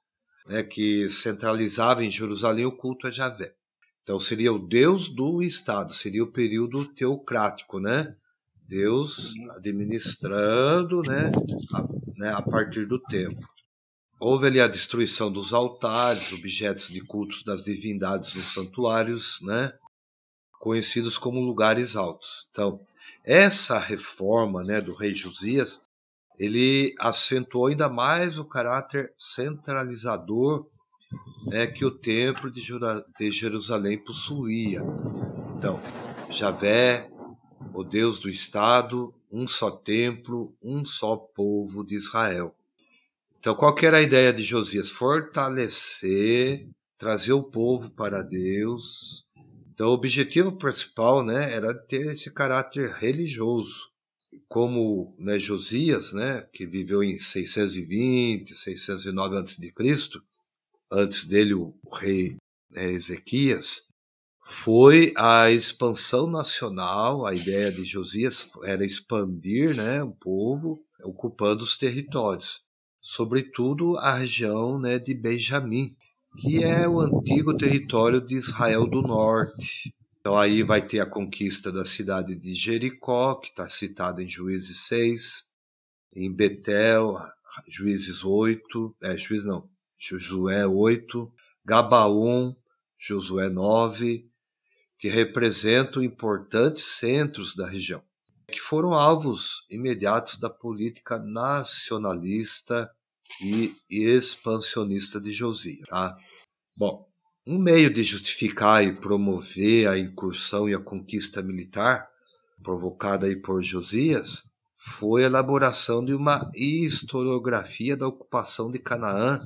né, 0.48 0.64
que 0.64 1.10
centralizava 1.10 2.06
em 2.06 2.12
Jerusalém 2.12 2.66
o 2.66 2.72
culto 2.72 3.08
a 3.08 3.12
Javé. 3.12 3.54
Então 4.04 4.20
seria 4.20 4.52
o 4.52 4.60
Deus 4.60 5.10
do 5.10 5.42
Estado, 5.42 5.94
seria 5.94 6.24
o 6.24 6.32
período 6.32 6.86
teocrático, 6.86 7.80
né? 7.80 8.16
Deus 8.68 9.34
administrando, 9.58 11.02
né, 11.06 11.30
a, 11.74 11.84
né, 12.18 12.32
a 12.34 12.42
partir 12.42 12.86
do 12.86 12.98
tempo. 13.02 13.42
Houve 14.18 14.48
ali 14.48 14.62
a 14.62 14.68
destruição 14.68 15.30
dos 15.30 15.54
altares, 15.54 16.32
objetos 16.32 16.88
de 16.88 17.02
cultos 17.02 17.44
das 17.44 17.66
divindades 17.66 18.34
nos 18.34 18.54
santuários, 18.54 19.40
né, 19.42 19.74
conhecidos 20.54 21.18
como 21.18 21.42
lugares 21.42 21.98
altos. 21.98 22.48
Então, 22.50 22.80
essa 23.26 23.78
reforma, 23.78 24.64
né, 24.64 24.80
do 24.80 24.94
rei 24.94 25.14
Josias, 25.14 25.82
ele 26.40 26.96
acentuou 26.98 27.68
ainda 27.68 27.90
mais 27.90 28.38
o 28.38 28.46
caráter 28.46 29.14
centralizador 29.18 30.66
né, 31.46 31.68
que 31.68 31.84
o 31.86 31.92
templo 31.92 32.52
de, 32.52 32.62
Jerusalém 33.32 33.98
possuía. 33.98 34.82
Então, 35.58 35.80
Javé, 36.30 37.10
o 37.74 37.84
Deus 37.84 38.20
do 38.20 38.30
Estado, 38.30 39.14
um 39.32 39.48
só 39.48 39.72
templo, 39.72 40.56
um 40.62 40.86
só 40.86 41.16
povo 41.16 41.84
de 41.84 41.96
Israel. 41.96 42.56
Então, 43.40 43.56
qual 43.56 43.76
era 43.82 43.98
a 43.98 44.02
ideia 44.02 44.32
de 44.32 44.44
Josias? 44.44 44.90
Fortalecer, 44.90 46.68
trazer 46.98 47.34
o 47.34 47.44
povo 47.44 47.90
para 47.90 48.22
Deus. 48.22 49.26
Então, 49.74 49.88
o 49.88 49.94
objetivo 49.94 50.52
principal 50.52 51.24
né, 51.24 51.52
era 51.54 51.74
ter 51.74 52.12
esse 52.12 52.32
caráter 52.32 52.90
religioso 52.90 53.92
como 54.48 55.16
né, 55.18 55.40
Josias, 55.40 56.12
né, 56.12 56.46
que 56.52 56.66
viveu 56.66 57.02
em 57.02 57.18
620, 57.18 58.54
609 58.54 59.38
a.C., 59.38 59.74
antes 60.92 61.26
dele 61.26 61.54
o 61.54 61.74
rei 61.92 62.36
né, 62.70 62.92
Ezequias, 62.92 63.84
foi 64.44 65.14
a 65.16 65.50
expansão 65.52 66.28
nacional. 66.28 67.26
A 67.26 67.34
ideia 67.34 67.72
de 67.72 67.86
Josias 67.86 68.50
era 68.64 68.86
expandir 68.86 69.76
né, 69.76 70.04
o 70.04 70.12
povo, 70.12 70.80
ocupando 71.04 71.64
os 71.64 71.78
territórios, 71.78 72.62
sobretudo 73.00 73.98
a 73.98 74.16
região 74.16 74.80
né, 74.80 75.00
de 75.00 75.14
Benjamim, 75.14 75.96
que 76.40 76.64
é 76.64 76.88
o 76.88 77.00
antigo 77.00 77.56
território 77.58 78.22
de 78.22 78.36
Israel 78.36 78.88
do 78.88 79.02
Norte. 79.02 79.94
Então 80.20 80.38
aí 80.38 80.64
vai 80.64 80.86
ter 80.86 81.00
a 81.00 81.06
conquista 81.06 81.72
da 81.72 81.84
cidade 81.84 82.36
de 82.36 82.54
Jericó, 82.54 83.36
que 83.36 83.50
está 83.50 83.68
citada 83.68 84.22
em 84.22 84.30
Juízes 84.30 84.88
6, 84.88 85.44
em 86.16 86.32
Betel, 86.32 87.16
Juízes 87.68 88.24
8, 88.24 88.96
é, 89.02 89.18
Juízes 89.18 89.48
não, 89.48 89.68
Josué 90.02 90.66
8, 90.66 91.32
Gabaon, 91.64 92.56
Josué 92.98 93.50
9, 93.50 94.28
que 94.98 95.08
representam 95.08 96.02
importantes 96.02 96.84
centros 96.98 97.56
da 97.56 97.70
região, 97.70 98.02
que 98.52 98.60
foram 98.60 98.94
alvos 98.94 99.64
imediatos 99.70 100.40
da 100.40 100.50
política 100.50 101.20
nacionalista 101.20 102.90
e 103.40 103.76
expansionista 103.90 105.22
de 105.22 105.32
Josias. 105.34 105.88
Tá? 105.88 106.18
Bom, 106.76 107.08
um 107.46 107.60
meio 107.60 107.94
de 107.94 108.04
justificar 108.04 108.84
e 108.84 108.94
promover 108.94 109.88
a 109.88 110.00
incursão 110.00 110.68
e 110.68 110.74
a 110.74 110.80
conquista 110.80 111.44
militar 111.44 112.10
provocada 112.64 113.28
aí 113.28 113.36
por 113.36 113.64
Josias 113.64 114.44
foi 114.84 115.24
a 115.24 115.28
elaboração 115.28 116.04
de 116.04 116.12
uma 116.12 116.52
historiografia 116.56 117.96
da 117.96 118.08
ocupação 118.08 118.72
de 118.72 118.80
Canaã, 118.80 119.40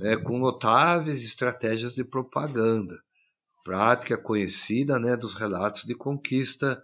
né, 0.00 0.16
com 0.16 0.38
notáveis 0.38 1.22
estratégias 1.22 1.94
de 1.94 2.02
propaganda, 2.02 2.96
prática 3.62 4.16
conhecida 4.16 4.98
né, 4.98 5.16
dos 5.16 5.34
relatos 5.34 5.84
de 5.84 5.94
conquista, 5.94 6.82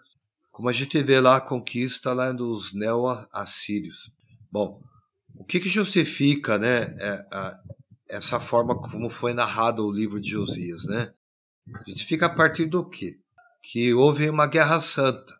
como 0.53 0.69
a 0.69 0.73
gente 0.73 1.03
vê 1.03 1.21
lá 1.21 1.37
a 1.37 1.41
conquista 1.41 2.13
lá 2.13 2.31
dos 2.31 2.73
neo-assírios. 2.75 4.13
Bom, 4.51 4.81
o 5.35 5.45
que, 5.45 5.61
que 5.61 5.69
justifica 5.69 6.59
né, 6.59 6.95
é, 6.99 7.27
essa 8.09 8.39
forma 8.39 8.75
como 8.75 9.09
foi 9.09 9.35
narrado 9.35 9.85
o 9.85 9.93
livro 9.93 10.21
de 10.21 10.31
Josias, 10.31 10.85
né? 10.85 11.13
Justifica 11.87 12.27
a 12.27 12.35
partir 12.35 12.67
do 12.67 12.89
quê? 12.89 13.19
Que 13.63 13.93
houve 13.93 14.31
uma 14.31 14.47
guerra 14.47 14.81
santa. 14.81 15.35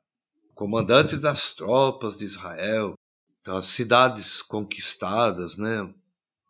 Comandantes 0.55 1.21
das 1.21 1.55
tropas 1.55 2.19
de 2.19 2.25
Israel, 2.25 2.95
as 3.47 3.67
cidades 3.67 4.43
conquistadas, 4.43 5.57
né? 5.57 5.89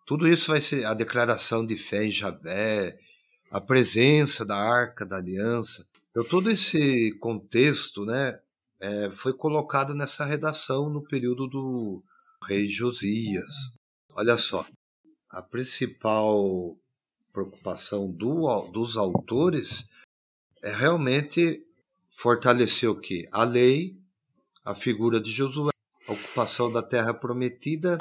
Tudo 0.06 0.28
isso 0.28 0.52
vai 0.52 0.60
ser 0.60 0.84
a 0.84 0.94
declaração 0.94 1.66
de 1.66 1.76
fé 1.76 2.04
em 2.04 2.12
Javé, 2.12 2.96
a 3.50 3.60
presença 3.60 4.44
da 4.44 4.56
Arca 4.56 5.04
da 5.04 5.16
Aliança. 5.16 5.84
Então, 6.10 6.22
todo 6.22 6.48
esse 6.48 7.10
contexto, 7.18 8.04
né, 8.04 8.38
é, 8.78 9.10
foi 9.10 9.32
colocado 9.32 9.94
nessa 9.94 10.24
redação 10.24 10.88
no 10.88 11.02
período 11.02 11.48
do 11.48 12.00
rei 12.46 12.68
Josias. 12.68 13.76
Olha 14.10 14.38
só, 14.38 14.64
a 15.28 15.42
principal 15.42 16.76
preocupação 17.32 18.10
do, 18.10 18.62
dos 18.70 18.96
autores 18.96 19.88
é 20.62 20.72
realmente 20.72 21.62
fortalecer 22.16 22.88
o 22.88 22.98
que? 22.98 23.28
A 23.32 23.42
lei, 23.42 23.96
a 24.64 24.74
figura 24.74 25.20
de 25.20 25.32
Josué, 25.32 25.72
a 26.08 26.12
ocupação 26.12 26.72
da 26.72 26.82
terra 26.82 27.12
prometida 27.12 27.98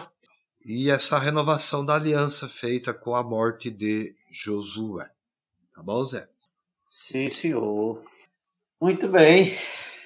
e 0.66 0.90
essa 0.90 1.20
renovação 1.20 1.86
da 1.86 1.94
aliança 1.94 2.50
feita 2.50 2.92
com 2.92 3.16
a 3.16 3.22
morte 3.22 3.70
de 3.70 4.16
Josué. 4.32 5.12
Tá 5.72 5.84
bom, 5.84 6.04
Zé? 6.08 6.28
Sim, 6.84 7.30
senhor. 7.30 8.04
Muito 8.82 9.08
bem. 9.08 9.56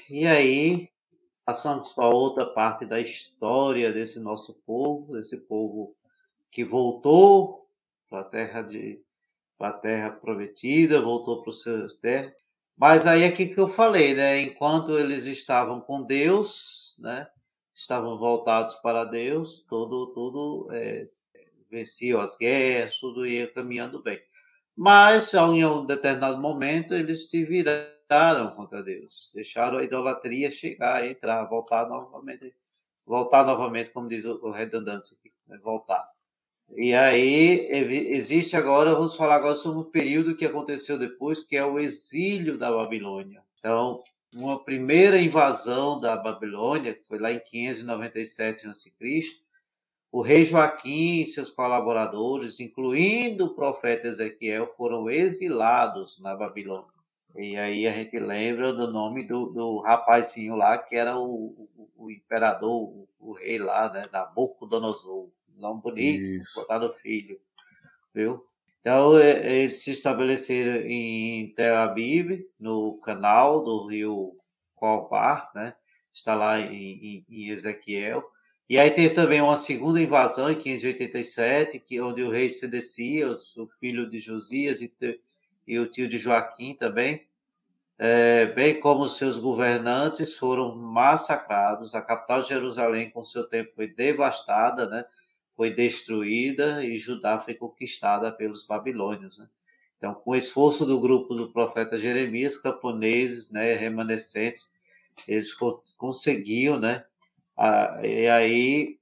E 0.09 0.27
aí, 0.27 0.89
passamos 1.45 1.93
para 1.93 2.09
outra 2.09 2.45
parte 2.45 2.85
da 2.85 2.99
história 2.99 3.93
desse 3.93 4.19
nosso 4.19 4.61
povo, 4.65 5.13
desse 5.13 5.37
povo 5.37 5.95
que 6.51 6.65
voltou 6.65 7.65
para 8.09 8.19
a 8.19 8.25
terra 8.25 8.61
de 8.61 9.01
para 9.57 9.69
a 9.69 9.79
terra 9.79 10.09
prometida, 10.11 11.01
voltou 11.01 11.41
para 11.41 11.49
o 11.49 11.53
seu 11.53 11.87
terra. 11.99 12.33
Mas 12.77 13.05
aí 13.07 13.23
é 13.23 13.31
que 13.31 13.53
eu 13.57 13.67
falei, 13.67 14.13
né? 14.13 14.41
Enquanto 14.41 14.97
eles 14.97 15.25
estavam 15.25 15.79
com 15.81 16.01
Deus, 16.01 16.97
né? 16.99 17.27
Estavam 17.79 18.17
voltados 18.17 18.75
para 18.75 19.05
Deus, 19.05 19.61
tudo 19.61 20.07
tudo 20.07 20.67
é, 20.69 21.07
venciam 21.71 22.19
as 22.19 22.37
guerras, 22.37 22.99
tudo 22.99 23.25
ia 23.25 23.47
caminhando 23.47 24.03
bem. 24.03 24.21
Mas 24.75 25.33
em 25.33 25.65
um 25.65 25.85
determinado 25.85 26.41
momento 26.41 26.93
eles 26.93 27.29
se 27.29 27.41
viraram 27.45 28.51
contra 28.53 28.83
Deus, 28.83 29.31
deixaram 29.33 29.77
a 29.77 29.83
idolatria 29.83 30.51
chegar, 30.51 31.07
entrar, 31.07 31.45
voltar 31.45 31.87
novamente, 31.87 32.53
voltar 33.05 33.45
novamente, 33.45 33.91
como 33.91 34.09
diz 34.09 34.25
o 34.25 34.51
redundante 34.51 35.13
aqui, 35.13 35.31
né? 35.47 35.57
voltar. 35.63 36.05
E 36.75 36.93
aí 36.93 37.65
existe 38.11 38.57
agora, 38.57 38.93
vamos 38.93 39.15
falar 39.15 39.35
agora 39.35 39.55
sobre 39.55 39.79
um 39.79 39.89
período 39.89 40.35
que 40.35 40.45
aconteceu 40.45 40.99
depois, 40.99 41.45
que 41.45 41.55
é 41.55 41.65
o 41.65 41.79
exílio 41.79 42.57
da 42.57 42.69
Babilônia. 42.69 43.41
Então, 43.57 44.03
uma 44.33 44.63
primeira 44.63 45.19
invasão 45.19 45.99
da 45.99 46.15
Babilônia, 46.15 46.93
que 46.93 47.05
foi 47.05 47.19
lá 47.19 47.31
em 47.31 47.39
597 47.39 48.67
a.C., 48.67 48.91
o 50.11 50.21
rei 50.21 50.43
Joaquim 50.43 51.21
e 51.21 51.25
seus 51.25 51.51
colaboradores, 51.51 52.59
incluindo 52.59 53.45
o 53.45 53.55
profeta 53.55 54.07
Ezequiel, 54.07 54.67
foram 54.67 55.09
exilados 55.09 56.19
na 56.19 56.35
Babilônia. 56.35 56.89
E 57.35 57.55
aí 57.55 57.87
a 57.87 57.91
gente 57.91 58.17
lembra 58.17 58.73
do 58.73 58.91
nome 58.91 59.27
do, 59.27 59.47
do 59.47 59.79
rapazinho 59.81 60.55
lá, 60.55 60.77
que 60.79 60.95
era 60.95 61.15
o, 61.15 61.69
o, 61.77 61.89
o 61.95 62.11
imperador, 62.11 62.71
o, 62.71 63.07
o, 63.19 63.33
rei 63.33 63.59
lá, 63.59 63.91
né, 63.91 64.09
Nabucodonosor. 64.11 65.29
Nome 65.55 65.81
bonito, 65.81 66.43
botar 66.55 66.79
no 66.79 66.91
filho, 66.91 67.39
viu? 68.13 68.43
Então, 68.81 69.17
é, 69.17 69.59
eles 69.59 69.83
se 69.83 69.91
estabeleceram 69.91 70.81
em 70.87 71.53
Tel 71.53 71.75
Aviv, 71.75 72.45
no 72.59 72.97
canal 72.99 73.63
do 73.63 73.87
rio 73.87 74.37
Colbar, 74.75 75.51
né? 75.53 75.75
Está 76.13 76.33
lá 76.33 76.59
em, 76.59 76.73
em, 76.73 77.25
em, 77.29 77.49
Ezequiel. 77.49 78.23
E 78.69 78.79
aí 78.79 78.89
teve 78.91 79.13
também 79.13 79.41
uma 79.41 79.57
segunda 79.57 80.01
invasão 80.01 80.51
em 80.51 80.57
587, 80.57 81.79
que, 81.79 81.99
onde 81.99 82.23
o 82.23 82.31
rei 82.31 82.49
Sedecias, 82.49 83.55
o 83.57 83.67
filho 83.79 84.09
de 84.09 84.19
Josias 84.19 84.81
e, 84.81 84.93
e 85.67 85.79
o 85.79 85.87
tio 85.87 86.07
de 86.07 86.17
Joaquim 86.17 86.75
também, 86.75 87.27
é, 87.97 88.45
bem 88.45 88.79
como 88.79 89.07
seus 89.09 89.37
governantes, 89.37 90.35
foram 90.35 90.75
massacrados. 90.75 91.93
A 91.95 92.01
capital 92.01 92.41
de 92.41 92.47
Jerusalém, 92.47 93.09
com 93.09 93.23
seu 93.23 93.43
tempo, 93.43 93.71
foi 93.71 93.87
devastada, 93.87 94.87
né? 94.87 95.03
Foi 95.59 95.71
destruída 95.73 96.85
e 96.85 96.97
Judá 96.97 97.37
foi 97.37 97.53
conquistada 97.53 98.31
pelos 98.31 98.65
babilônios. 98.65 99.39
Né? 99.39 99.47
Então, 99.97 100.13
com 100.13 100.31
o 100.31 100.35
esforço 100.37 100.85
do 100.85 101.01
grupo 101.01 101.35
do 101.35 101.51
profeta 101.51 101.97
Jeremias, 101.97 102.55
camponeses, 102.55 103.51
né, 103.51 103.73
remanescentes, 103.73 104.73
eles 105.27 105.53
conseguiam, 105.97 106.79
né, 106.79 107.03
a, 107.57 107.99
e 108.01 108.29
aí 108.29 108.97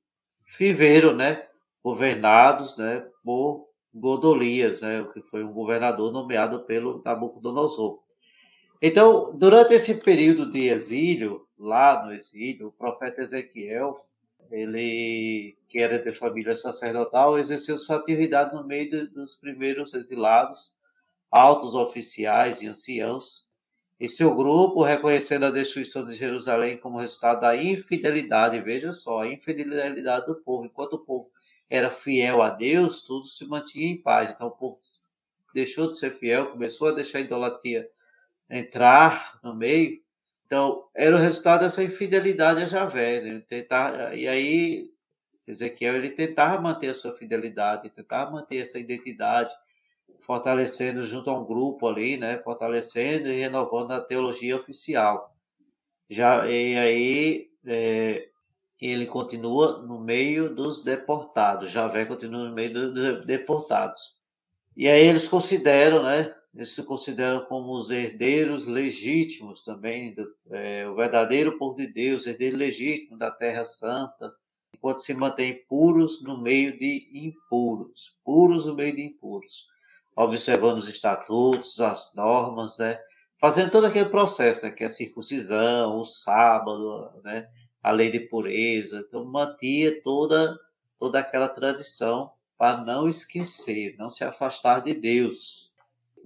viveram, 0.57 1.15
né, 1.15 1.45
governados, 1.83 2.75
né, 2.75 3.05
por 3.23 3.69
Godolias, 3.93 4.81
né, 4.81 5.07
que 5.13 5.21
foi 5.21 5.43
um 5.43 5.53
governador 5.53 6.11
nomeado 6.11 6.61
pelo 6.61 7.03
Nabucodonosor. 7.05 7.99
Então, 8.81 9.31
durante 9.37 9.75
esse 9.75 10.03
período 10.03 10.49
de 10.49 10.69
exílio, 10.69 11.47
lá 11.55 12.03
no 12.03 12.11
exílio, 12.11 12.69
o 12.69 12.71
profeta 12.71 13.21
Ezequiel 13.21 13.95
ele, 14.51 15.57
que 15.67 15.79
era 15.79 15.99
de 15.99 16.11
família 16.11 16.57
sacerdotal, 16.57 17.37
exerceu 17.37 17.77
sua 17.77 17.97
atividade 17.97 18.53
no 18.55 18.65
meio 18.65 18.89
de, 18.89 19.07
dos 19.07 19.35
primeiros 19.35 19.93
exilados, 19.93 20.79
altos 21.31 21.75
oficiais 21.75 22.61
e 22.61 22.67
anciãos, 22.67 23.47
e 23.99 24.07
seu 24.07 24.35
grupo, 24.35 24.83
reconhecendo 24.83 25.45
a 25.45 25.51
destruição 25.51 26.05
de 26.05 26.13
Jerusalém 26.13 26.77
como 26.77 26.99
resultado 26.99 27.41
da 27.41 27.55
infidelidade, 27.55 28.61
veja 28.61 28.91
só, 28.91 29.21
a 29.21 29.27
infidelidade 29.27 30.27
do 30.27 30.35
povo. 30.35 30.65
Enquanto 30.65 30.93
o 30.93 30.99
povo 30.99 31.31
era 31.67 31.89
fiel 31.89 32.43
a 32.43 32.51
Deus, 32.51 33.01
tudo 33.01 33.25
se 33.25 33.45
mantinha 33.47 33.87
em 33.87 33.99
paz. 33.99 34.33
Então 34.33 34.47
o 34.47 34.51
povo 34.51 34.77
deixou 35.51 35.89
de 35.89 35.97
ser 35.97 36.11
fiel, 36.11 36.51
começou 36.51 36.89
a 36.89 36.91
deixar 36.91 37.17
a 37.17 37.21
idolatria 37.21 37.89
entrar 38.49 39.39
no 39.43 39.55
meio, 39.55 39.99
então, 40.47 40.85
era 40.95 41.13
o 41.13 41.19
resultado 41.19 41.59
dessa 41.59 41.83
infidelidade 41.83 42.63
a 42.63 42.65
Javé. 42.65 43.19
Né? 43.19 43.43
Tentar, 43.45 44.17
e 44.17 44.29
aí, 44.29 44.89
Ezequiel 45.45 45.97
ele 45.97 46.11
tentava 46.11 46.61
manter 46.61 46.87
a 46.87 46.93
sua 46.93 47.11
fidelidade, 47.11 47.89
tentava 47.89 48.31
manter 48.31 48.59
essa 48.59 48.79
identidade, 48.79 49.53
fortalecendo 50.19 51.03
junto 51.03 51.29
a 51.29 51.37
um 51.37 51.45
grupo 51.45 51.85
ali, 51.85 52.15
né? 52.15 52.39
fortalecendo 52.39 53.27
e 53.27 53.41
renovando 53.41 53.91
a 53.91 53.99
teologia 53.99 54.55
oficial. 54.55 55.35
Já, 56.09 56.47
e 56.49 56.77
aí, 56.77 57.49
é, 57.65 58.29
ele 58.79 59.05
continua 59.05 59.79
no 59.79 59.99
meio 59.99 60.55
dos 60.55 60.81
deportados. 60.81 61.71
Javé 61.71 62.05
continua 62.05 62.47
no 62.47 62.55
meio 62.55 62.93
dos 62.93 63.25
deportados. 63.25 64.15
E 64.77 64.87
aí 64.87 65.07
eles 65.07 65.27
consideram, 65.27 66.03
né, 66.03 66.33
eles 66.57 66.73
se 66.73 66.81
consideram 66.81 67.45
como 67.45 67.71
os 67.75 67.91
herdeiros 67.91 68.65
legítimos 68.65 69.61
também, 69.61 70.11
do, 70.11 70.27
é, 70.49 70.89
o 70.89 70.95
verdadeiro 70.95 71.55
povo 71.55 71.77
de 71.77 71.85
Deus, 71.85 72.25
herdeiro 72.25 72.57
legítimo 72.57 73.15
da 73.15 73.29
Terra 73.29 73.63
Santa, 73.63 74.33
enquanto 74.73 74.97
se 74.97 75.13
mantém 75.13 75.63
puros 75.69 76.23
no 76.23 76.41
meio 76.41 76.75
de 76.79 77.11
impuros, 77.13 78.17
puros 78.25 78.65
no 78.65 78.73
meio 78.73 78.95
de 78.95 79.03
impuros, 79.03 79.67
observando 80.15 80.79
os 80.79 80.89
estatutos, 80.89 81.79
as 81.79 82.15
normas, 82.15 82.75
né? 82.79 82.99
fazendo 83.39 83.69
todo 83.69 83.85
aquele 83.85 84.09
processo, 84.09 84.65
né? 84.65 84.71
que 84.71 84.83
é 84.83 84.87
a 84.87 84.89
circuncisão, 84.89 85.99
o 85.99 86.03
sábado, 86.03 87.21
né? 87.23 87.45
a 87.83 87.91
lei 87.91 88.09
de 88.09 88.21
pureza, 88.21 89.05
então 89.07 89.23
mantinha 89.25 90.01
toda, 90.01 90.57
toda 90.97 91.19
aquela 91.19 91.49
tradição 91.49 92.31
para 92.57 92.83
não 92.83 93.07
esquecer, 93.07 93.95
não 93.99 94.09
se 94.09 94.23
afastar 94.23 94.81
de 94.81 94.95
Deus, 94.95 95.66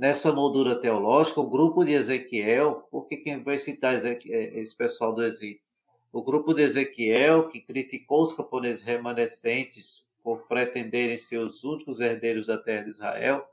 nessa 0.01 0.31
moldura 0.31 0.75
teológica, 0.75 1.39
o 1.39 1.47
grupo 1.47 1.85
de 1.85 1.91
Ezequiel, 1.91 2.87
porque 2.89 3.17
quem 3.17 3.43
vai 3.43 3.59
citar 3.59 3.93
Ezequiel, 3.93 4.57
esse 4.59 4.75
pessoal 4.75 5.13
do 5.13 5.23
exílio? 5.23 5.59
O 6.11 6.23
grupo 6.23 6.55
de 6.55 6.63
Ezequiel, 6.63 7.47
que 7.47 7.61
criticou 7.61 8.23
os 8.23 8.33
camponeses 8.33 8.81
remanescentes 8.81 10.03
por 10.23 10.47
pretenderem 10.47 11.19
ser 11.19 11.37
os 11.37 11.63
únicos 11.63 11.99
herdeiros 12.01 12.47
da 12.47 12.57
terra 12.57 12.85
de 12.85 12.89
Israel, 12.89 13.45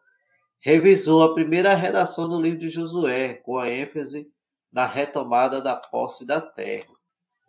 revisou 0.59 1.23
a 1.23 1.35
primeira 1.35 1.75
redação 1.75 2.27
do 2.27 2.41
livro 2.41 2.61
de 2.61 2.71
Josué, 2.71 3.35
com 3.35 3.59
a 3.59 3.71
ênfase 3.71 4.27
na 4.73 4.87
retomada 4.87 5.61
da 5.61 5.77
posse 5.77 6.27
da 6.27 6.41
terra. 6.41 6.89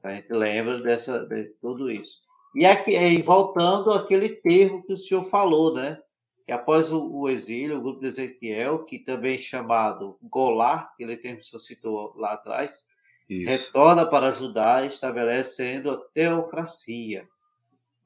A 0.04 0.14
gente 0.14 0.34
lembra 0.34 0.78
dessa, 0.82 1.26
de 1.26 1.46
tudo 1.62 1.90
isso. 1.90 2.20
E 2.54 2.66
aqui, 2.66 3.22
voltando 3.22 3.94
àquele 3.94 4.28
termo 4.28 4.84
que 4.84 4.92
o 4.92 4.98
senhor 4.98 5.24
falou, 5.24 5.74
né? 5.74 6.02
E 6.50 6.52
após 6.52 6.92
o, 6.92 7.08
o, 7.08 7.30
exílio, 7.30 7.78
o 7.78 7.82
grupo 7.82 8.00
de 8.00 8.08
Ezequiel, 8.08 8.84
que 8.84 8.98
também 8.98 9.36
é 9.36 9.38
chamado 9.38 10.18
Golar, 10.24 10.96
que 10.98 11.04
ele 11.04 11.16
tem 11.16 11.40
citou 11.40 12.12
lá 12.18 12.34
atrás, 12.34 12.90
Isso. 13.30 13.48
retorna 13.48 14.04
para 14.04 14.32
Judá, 14.32 14.84
estabelecendo 14.84 15.92
a 15.92 15.98
teocracia. 15.98 17.30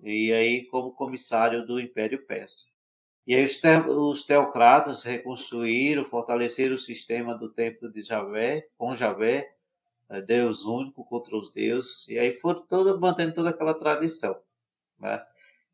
E 0.03 0.33
aí, 0.33 0.65
como 0.65 0.91
comissário 0.91 1.65
do 1.65 1.79
Império 1.79 2.21
Persa. 2.25 2.65
E 3.25 3.33
aí, 3.33 3.45
os, 3.45 3.59
te, 3.59 3.77
os 3.87 4.25
teocratas 4.25 5.05
reconstruíram, 5.05 6.03
fortaleceram 6.03 6.75
o 6.75 6.77
sistema 6.77 7.33
do 7.33 7.47
templo 7.47 7.89
de 7.89 8.01
Javé, 8.01 8.65
com 8.77 8.93
Javé, 8.93 9.53
eh, 10.09 10.21
Deus 10.21 10.65
único 10.65 11.05
contra 11.05 11.37
os 11.37 11.49
deuses, 11.49 12.09
e 12.09 12.19
aí 12.19 12.33
foram 12.33 12.61
todo, 12.63 12.99
mantendo 12.99 13.35
toda 13.35 13.51
aquela 13.51 13.73
tradição. 13.73 14.37
Né? 14.99 15.25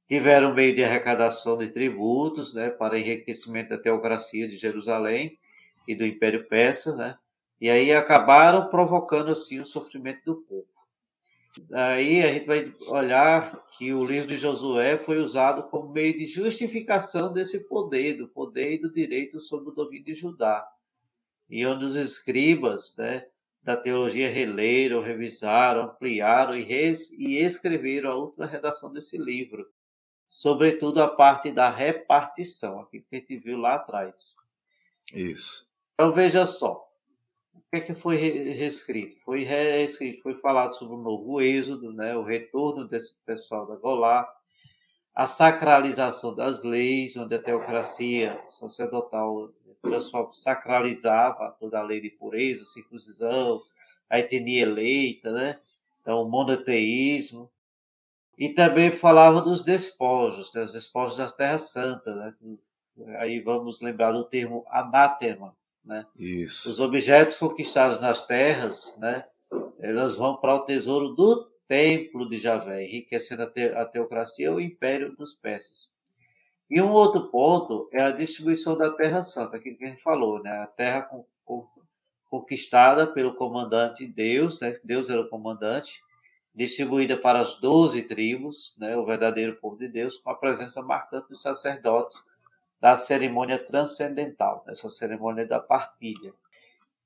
Tiveram 0.09 0.55
meio 0.55 0.75
de 0.75 0.83
arrecadação 0.83 1.55
de 1.55 1.67
tributos, 1.67 2.55
né, 2.55 2.71
para 2.71 2.97
enriquecimento 2.97 3.69
da 3.69 3.77
teocracia 3.77 4.47
de 4.47 4.57
Jerusalém 4.57 5.37
e 5.87 5.93
do 5.93 6.03
Império 6.03 6.47
Persa, 6.47 6.95
né, 6.95 7.15
e 7.61 7.69
aí 7.69 7.93
acabaram 7.93 8.69
provocando 8.69 9.31
assim 9.31 9.59
o 9.59 9.65
sofrimento 9.65 10.25
do 10.25 10.35
povo. 10.41 10.67
Aí 11.71 12.23
a 12.23 12.33
gente 12.33 12.47
vai 12.47 12.73
olhar 12.87 13.63
que 13.77 13.93
o 13.93 14.03
livro 14.03 14.29
de 14.29 14.37
Josué 14.37 14.97
foi 14.97 15.19
usado 15.19 15.63
como 15.69 15.91
meio 15.91 16.17
de 16.17 16.25
justificação 16.25 17.31
desse 17.31 17.67
poder, 17.67 18.17
do 18.17 18.27
poder 18.27 18.75
e 18.75 18.81
do 18.81 18.91
direito 18.91 19.39
sobre 19.39 19.69
o 19.69 19.73
domínio 19.73 20.05
de 20.05 20.13
Judá. 20.13 20.65
E 21.49 21.65
onde 21.65 21.85
os 21.85 21.95
escribas 21.95 22.95
né, 22.97 23.25
da 23.61 23.75
teologia 23.75 24.29
releram, 24.29 25.01
revisaram, 25.01 25.83
ampliaram 25.83 26.55
e, 26.55 26.63
res, 26.63 27.11
e 27.11 27.37
escreveram 27.37 28.11
a 28.11 28.15
última 28.15 28.45
redação 28.45 28.93
desse 28.93 29.17
livro, 29.17 29.67
sobretudo 30.29 31.01
a 31.01 31.07
parte 31.07 31.51
da 31.51 31.71
repartição, 31.71 32.79
aquilo 32.79 33.03
que 33.09 33.15
a 33.15 33.19
gente 33.19 33.37
viu 33.37 33.57
lá 33.57 33.73
atrás. 33.73 34.35
Isso. 35.11 35.67
Então 35.95 36.11
veja 36.11 36.45
só, 36.45 36.87
o 37.53 37.61
que, 37.71 37.77
é 37.77 37.81
que 37.81 37.93
foi 37.95 38.15
reescrito? 38.15 39.17
Foi 39.25 39.43
reescrito, 39.43 40.21
foi 40.21 40.35
falado 40.35 40.75
sobre 40.75 40.95
o 40.95 41.01
novo 41.01 41.41
êxodo, 41.41 41.91
né, 41.91 42.15
o 42.15 42.21
retorno 42.21 42.87
desse 42.87 43.17
pessoal 43.25 43.65
da 43.65 43.75
Golá, 43.75 44.31
a 45.15 45.25
sacralização 45.25 46.33
das 46.33 46.63
leis, 46.63 47.17
onde 47.17 47.33
a 47.33 47.41
teocracia 47.41 48.41
sacerdotal 48.47 49.51
sacralizava 50.31 51.51
toda 51.59 51.79
a 51.79 51.83
lei 51.83 51.99
de 51.99 52.09
pureza, 52.09 52.63
circuncisão, 52.65 53.61
a 54.09 54.19
etnia 54.19 54.61
eleita, 54.61 55.31
né? 55.31 55.59
Então, 56.01 56.21
o 56.21 56.29
monoteísmo, 56.29 57.49
e 58.39 58.47
também 58.47 58.89
falava 58.89 59.41
dos 59.41 59.65
despojos, 59.65 60.53
né, 60.53 60.63
os 60.63 60.71
despojos 60.71 61.17
da 61.17 61.27
Terra 61.27 61.57
Santa. 61.57 62.15
Né? 62.15 62.33
Aí 63.17 63.41
vamos 63.41 63.81
lembrar 63.81 64.13
do 64.13 64.23
termo 64.23 64.65
anátema, 64.69 65.53
né? 65.83 66.05
Isso. 66.17 66.69
Os 66.69 66.79
objetos 66.79 67.37
conquistados 67.37 67.99
nas 67.99 68.25
terras, 68.25 68.97
né? 68.97 69.25
Elas 69.79 70.15
vão 70.15 70.37
para 70.37 70.55
o 70.55 70.63
tesouro 70.63 71.09
do 71.09 71.49
templo 71.67 72.29
de 72.29 72.37
Javé, 72.37 72.85
enriquecendo 72.85 73.43
a, 73.43 73.47
te 73.47 73.65
a 73.65 73.85
teocracia 73.85 74.47
e 74.47 74.49
o 74.49 74.59
império 74.59 75.15
dos 75.15 75.35
persas. 75.35 75.93
E 76.69 76.81
um 76.81 76.91
outro 76.91 77.29
ponto 77.29 77.89
é 77.91 78.01
a 78.01 78.11
distribuição 78.11 78.77
da 78.77 78.89
Terra 78.91 79.23
Santa, 79.23 79.57
aquilo 79.57 79.77
que 79.77 79.83
a 79.85 79.89
gente 79.89 80.01
falou, 80.01 80.41
né? 80.41 80.51
A 80.51 80.67
terra 80.67 81.01
com, 81.01 81.25
com, 81.43 81.67
conquistada 82.29 83.05
pelo 83.07 83.35
comandante 83.35 84.07
Deus, 84.07 84.61
né? 84.61 84.73
Deus 84.83 85.09
era 85.09 85.19
o 85.19 85.29
comandante, 85.29 86.01
distribuída 86.59 87.15
para 87.15 87.39
as 87.39 87.57
doze 87.57 88.03
tribos, 88.03 88.75
né? 88.77 88.97
O 88.97 89.05
verdadeiro 89.05 89.55
povo 89.55 89.77
de 89.77 89.87
Deus, 89.87 90.17
com 90.17 90.29
a 90.29 90.35
presença 90.35 90.81
marcante 90.81 91.29
dos 91.29 91.41
sacerdotes 91.41 92.27
da 92.81 92.97
cerimônia 92.97 93.57
transcendental, 93.57 94.65
essa 94.67 94.89
cerimônia 94.89 95.47
da 95.47 95.59
partilha. 95.59 96.33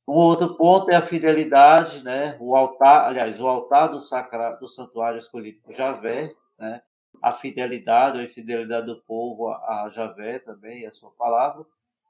Um 0.07 0.13
outro 0.13 0.55
ponto 0.55 0.89
é 0.89 0.95
a 0.95 1.03
fidelidade, 1.03 2.03
né? 2.03 2.35
O 2.39 2.55
altar, 2.55 3.07
aliás, 3.07 3.39
o 3.39 3.47
altar 3.47 3.89
do, 3.89 4.01
sacra, 4.01 4.53
do 4.53 4.67
santuário 4.67 5.19
escolhido 5.19 5.59
por 5.61 5.71
Javé, 5.71 6.33
né? 6.57 6.81
A 7.21 7.31
fidelidade, 7.31 8.19
a 8.19 8.23
infidelidade 8.23 8.87
do 8.87 9.01
povo 9.01 9.49
a, 9.49 9.87
Javé 9.93 10.39
também, 10.39 10.87
a 10.87 10.91
sua 10.91 11.11
palavra. 11.11 11.63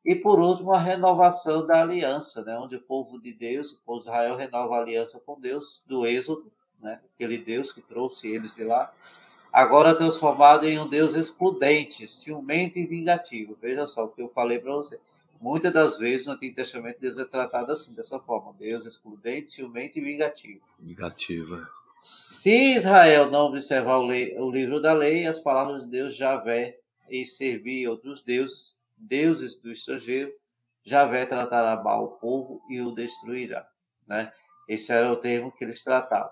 E 0.06 0.16
por 0.16 0.40
último, 0.40 0.74
a 0.74 0.80
renovação 0.80 1.68
da 1.68 1.82
aliança, 1.82 2.42
né? 2.46 2.58
Onde 2.58 2.78
o 2.78 2.82
povo 2.82 3.22
de 3.22 3.34
Deus, 3.34 3.74
o 3.74 3.84
povo 3.84 4.00
de 4.00 4.06
Israel 4.06 4.38
renova 4.38 4.78
a 4.78 4.80
aliança 4.80 5.20
com 5.26 5.40
Deus 5.40 5.84
do 5.86 6.08
Êxodo, 6.08 6.52
né? 6.84 7.00
Aquele 7.16 7.38
Deus 7.38 7.72
que 7.72 7.82
trouxe 7.82 8.28
eles 8.28 8.56
de 8.56 8.64
lá, 8.64 8.94
agora 9.52 9.96
transformado 9.96 10.68
em 10.68 10.78
um 10.78 10.88
Deus 10.88 11.16
excludente, 11.16 12.08
ciumento 12.08 12.78
e 12.78 12.86
vingativo. 12.86 13.58
Veja 13.62 13.88
só 13.88 14.06
o 14.06 14.10
que 14.10 14.22
eu 14.22 14.30
falei 14.30 14.60
para 14.60 14.74
você 14.74 15.00
Muitas 15.44 15.74
das 15.74 15.98
vezes 15.98 16.26
no 16.26 16.32
Antigo 16.32 16.56
Testamento 16.56 17.02
Deus 17.02 17.18
é 17.18 17.26
tratado 17.26 17.70
assim, 17.70 17.94
dessa 17.94 18.18
forma: 18.18 18.54
Deus 18.58 18.86
excludente, 18.86 19.52
ciumento 19.52 20.00
e 20.00 20.02
vingativo. 20.02 20.64
Negativa. 20.80 21.70
Se 22.00 22.76
Israel 22.76 23.30
não 23.30 23.48
observar 23.48 23.98
o, 23.98 24.06
lei, 24.06 24.38
o, 24.40 24.50
livro 24.50 24.82
da 24.82 24.94
lei, 24.94 25.28
as 25.28 25.40
palavras 25.40 25.84
de 25.84 25.92
Deus 25.92 26.16
Javé 26.16 26.80
e 27.10 27.26
servir 27.26 27.90
outros 27.90 28.22
deuses, 28.22 28.82
deuses 28.98 29.54
do 29.56 29.70
estrangeiro, 29.70 30.32
Javé 30.82 31.26
tratará 31.26 31.76
mal 31.76 32.06
o 32.06 32.12
povo 32.12 32.62
e 32.70 32.80
o 32.80 32.92
destruirá. 32.92 33.68
Né? 34.08 34.32
Esse 34.66 34.94
era 34.94 35.12
o 35.12 35.18
termo 35.18 35.52
que 35.52 35.66
eles 35.66 35.84
tratavam. 35.84 36.32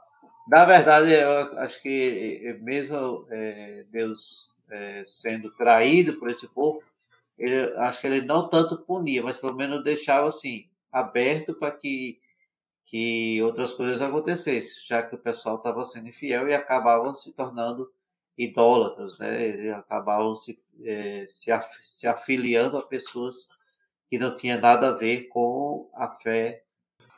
Na 0.52 0.66
verdade, 0.66 1.14
eu 1.14 1.58
acho 1.60 1.82
que 1.82 2.42
eh, 2.44 2.54
mesmo 2.56 3.26
é, 3.30 3.86
Deus 3.90 4.54
é, 4.70 5.02
sendo 5.06 5.50
traído 5.52 6.20
por 6.20 6.30
esse 6.30 6.46
povo, 6.50 6.84
ele, 7.38 7.74
acho 7.78 8.02
que 8.02 8.08
ele 8.08 8.26
não 8.26 8.50
tanto 8.50 8.78
punia, 8.80 9.24
mas 9.24 9.40
pelo 9.40 9.56
menos 9.56 9.82
deixava 9.82 10.28
assim, 10.28 10.68
aberto 10.92 11.54
para 11.54 11.72
que, 11.72 12.20
que 12.86 13.42
outras 13.42 13.74
coisas 13.74 14.02
acontecessem, 14.02 14.86
já 14.86 15.02
que 15.02 15.16
o 15.16 15.20
pessoal 15.20 15.56
estava 15.56 15.86
sendo 15.86 16.10
infiel 16.10 16.50
e 16.50 16.54
acabavam 16.54 17.14
se 17.14 17.32
tornando 17.32 17.90
idólatras, 18.38 19.20
né? 19.20 19.72
Acabavam 19.72 20.36
se, 20.36 20.60
é, 20.84 21.26
se, 21.30 21.50
af, 21.50 21.66
se 21.82 22.08
afiliando 22.08 22.78
a 22.78 22.86
pessoas 22.86 23.48
que 24.10 24.20
não 24.20 24.36
tinha 24.36 24.58
nada 24.58 24.90
a 24.90 24.96
ver 24.98 25.30
com 25.30 25.90
a 25.94 26.10
fé. 26.10 26.62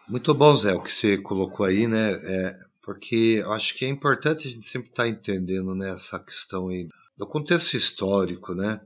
Muito 0.08 0.36
bom, 0.36 0.56
Zé, 0.56 0.76
o 0.76 0.84
que 0.84 0.92
você 0.92 1.18
colocou 1.18 1.66
aí, 1.66 1.88
né? 1.88 2.12
É, 2.12 2.73
porque 2.84 3.40
eu 3.42 3.54
acho 3.54 3.76
que 3.76 3.86
é 3.86 3.88
importante 3.88 4.48
a 4.48 4.52
gente 4.52 4.68
sempre 4.68 4.90
estar 4.90 5.04
tá 5.04 5.10
entendendo 5.10 5.74
né, 5.74 5.92
essa 5.92 6.20
questão 6.20 6.68
aí 6.68 6.88
do 7.18 7.26
contexto 7.26 7.76
histórico, 7.76 8.54
né? 8.54 8.82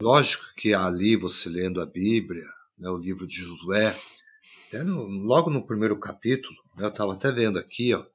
Lógico 0.00 0.44
que 0.56 0.72
ali 0.72 1.16
você 1.16 1.48
lendo 1.48 1.80
a 1.80 1.86
Bíblia, 1.86 2.46
né, 2.78 2.88
o 2.88 2.96
livro 2.96 3.26
de 3.26 3.34
Josué, 3.34 3.94
até 4.68 4.84
no, 4.84 5.02
logo 5.02 5.50
no 5.50 5.66
primeiro 5.66 5.98
capítulo, 5.98 6.56
né, 6.78 6.84
eu 6.84 6.90
estava 6.90 7.12
até 7.12 7.30
vendo 7.32 7.58
aqui, 7.58 7.92
ó, 7.92 8.06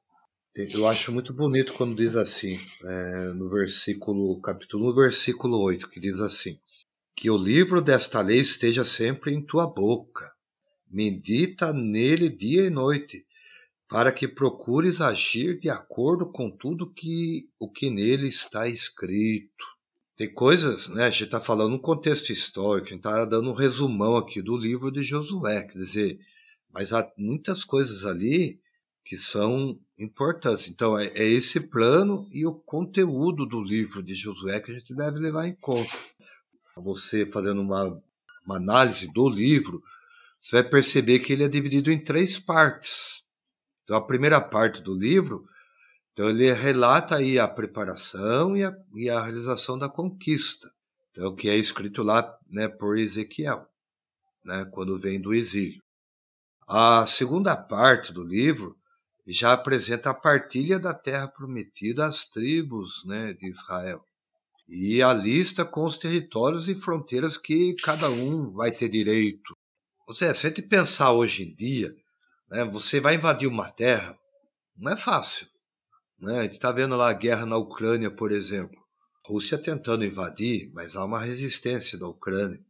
eu 0.56 0.88
acho 0.88 1.12
muito 1.12 1.34
bonito 1.34 1.74
quando 1.74 1.94
diz 1.94 2.16
assim, 2.16 2.58
é, 2.82 3.28
no 3.34 3.50
versículo, 3.50 4.40
capítulo 4.40 4.90
1, 4.90 4.94
versículo 4.94 5.58
8, 5.60 5.86
que 5.86 6.00
diz 6.00 6.18
assim, 6.18 6.58
que 7.14 7.28
o 7.28 7.36
livro 7.36 7.82
desta 7.82 8.22
lei 8.22 8.40
esteja 8.40 8.84
sempre 8.84 9.34
em 9.34 9.44
tua 9.44 9.66
boca, 9.66 10.32
medita 10.90 11.74
nele 11.74 12.30
dia 12.30 12.62
e 12.62 12.70
noite, 12.70 13.25
para 13.88 14.10
que 14.10 14.26
procures 14.26 15.00
agir 15.00 15.58
de 15.60 15.70
acordo 15.70 16.26
com 16.26 16.50
tudo 16.50 16.92
que 16.92 17.48
o 17.58 17.70
que 17.70 17.88
nele 17.88 18.28
está 18.28 18.68
escrito. 18.68 19.64
Tem 20.16 20.32
coisas, 20.32 20.88
né? 20.88 21.04
A 21.04 21.10
gente 21.10 21.24
está 21.24 21.40
falando 21.40 21.74
um 21.74 21.78
contexto 21.78 22.32
histórico, 22.32 22.88
a 22.88 22.90
gente 22.90 22.98
está 22.98 23.24
dando 23.24 23.50
um 23.50 23.54
resumão 23.54 24.16
aqui 24.16 24.40
do 24.40 24.56
livro 24.56 24.90
de 24.90 25.04
Josué, 25.04 25.62
quer 25.62 25.78
dizer, 25.78 26.18
mas 26.72 26.92
há 26.92 27.10
muitas 27.16 27.62
coisas 27.62 28.04
ali 28.04 28.58
que 29.04 29.16
são 29.16 29.78
importantes. 29.96 30.68
Então, 30.68 30.98
é, 30.98 31.06
é 31.08 31.24
esse 31.24 31.60
plano 31.60 32.28
e 32.32 32.44
o 32.44 32.54
conteúdo 32.54 33.46
do 33.46 33.62
livro 33.62 34.02
de 34.02 34.14
Josué 34.14 34.58
que 34.58 34.72
a 34.72 34.74
gente 34.74 34.94
deve 34.94 35.18
levar 35.18 35.46
em 35.46 35.54
conta. 35.54 35.96
Você 36.76 37.24
fazendo 37.24 37.60
uma, 37.62 38.02
uma 38.44 38.56
análise 38.56 39.06
do 39.12 39.28
livro, 39.28 39.82
você 40.40 40.60
vai 40.60 40.68
perceber 40.68 41.20
que 41.20 41.32
ele 41.32 41.44
é 41.44 41.48
dividido 41.48 41.90
em 41.90 42.02
três 42.02 42.38
partes. 42.38 43.25
Então, 43.86 43.96
a 43.96 44.06
primeira 44.06 44.40
parte 44.40 44.82
do 44.82 44.92
livro 44.92 45.46
então 46.16 46.30
ele 46.30 46.50
relata 46.50 47.16
aí 47.16 47.38
a 47.38 47.46
preparação 47.46 48.56
e 48.56 48.64
a, 48.64 48.74
e 48.94 49.10
a 49.10 49.22
realização 49.22 49.78
da 49.78 49.86
conquista. 49.86 50.72
Então, 51.10 51.36
que 51.36 51.46
é 51.46 51.54
escrito 51.54 52.02
lá 52.02 52.34
né, 52.48 52.68
por 52.68 52.96
Ezequiel, 52.96 53.66
né, 54.42 54.64
quando 54.72 54.98
vem 54.98 55.20
do 55.20 55.34
exílio. 55.34 55.82
A 56.66 57.04
segunda 57.06 57.54
parte 57.54 58.14
do 58.14 58.22
livro 58.22 58.74
já 59.26 59.52
apresenta 59.52 60.08
a 60.08 60.14
partilha 60.14 60.78
da 60.78 60.94
terra 60.94 61.28
prometida 61.28 62.06
às 62.06 62.26
tribos 62.26 63.04
né, 63.04 63.34
de 63.34 63.50
Israel. 63.50 64.02
E 64.66 65.02
a 65.02 65.12
lista 65.12 65.66
com 65.66 65.84
os 65.84 65.98
territórios 65.98 66.66
e 66.66 66.74
fronteiras 66.74 67.36
que 67.36 67.76
cada 67.82 68.08
um 68.08 68.50
vai 68.52 68.72
ter 68.72 68.88
direito. 68.88 69.54
Ou 70.08 70.14
seja, 70.14 70.32
se 70.32 70.46
a 70.46 70.48
gente 70.48 70.62
pensar 70.62 71.12
hoje 71.12 71.42
em 71.42 71.54
dia, 71.54 71.94
né, 72.50 72.64
você 72.64 73.00
vai 73.00 73.14
invadir 73.14 73.48
uma 73.48 73.70
terra, 73.70 74.18
não 74.76 74.92
é 74.92 74.96
fácil. 74.96 75.46
Né? 76.18 76.38
A 76.38 76.42
gente 76.42 76.52
está 76.52 76.72
vendo 76.72 76.96
lá 76.96 77.10
a 77.10 77.14
guerra 77.14 77.46
na 77.46 77.56
Ucrânia, 77.56 78.10
por 78.10 78.32
exemplo. 78.32 78.76
Rússia 79.24 79.58
tentando 79.58 80.04
invadir, 80.04 80.70
mas 80.72 80.94
há 80.94 81.04
uma 81.04 81.18
resistência 81.18 81.98
da 81.98 82.06
Ucrânia. 82.06 82.60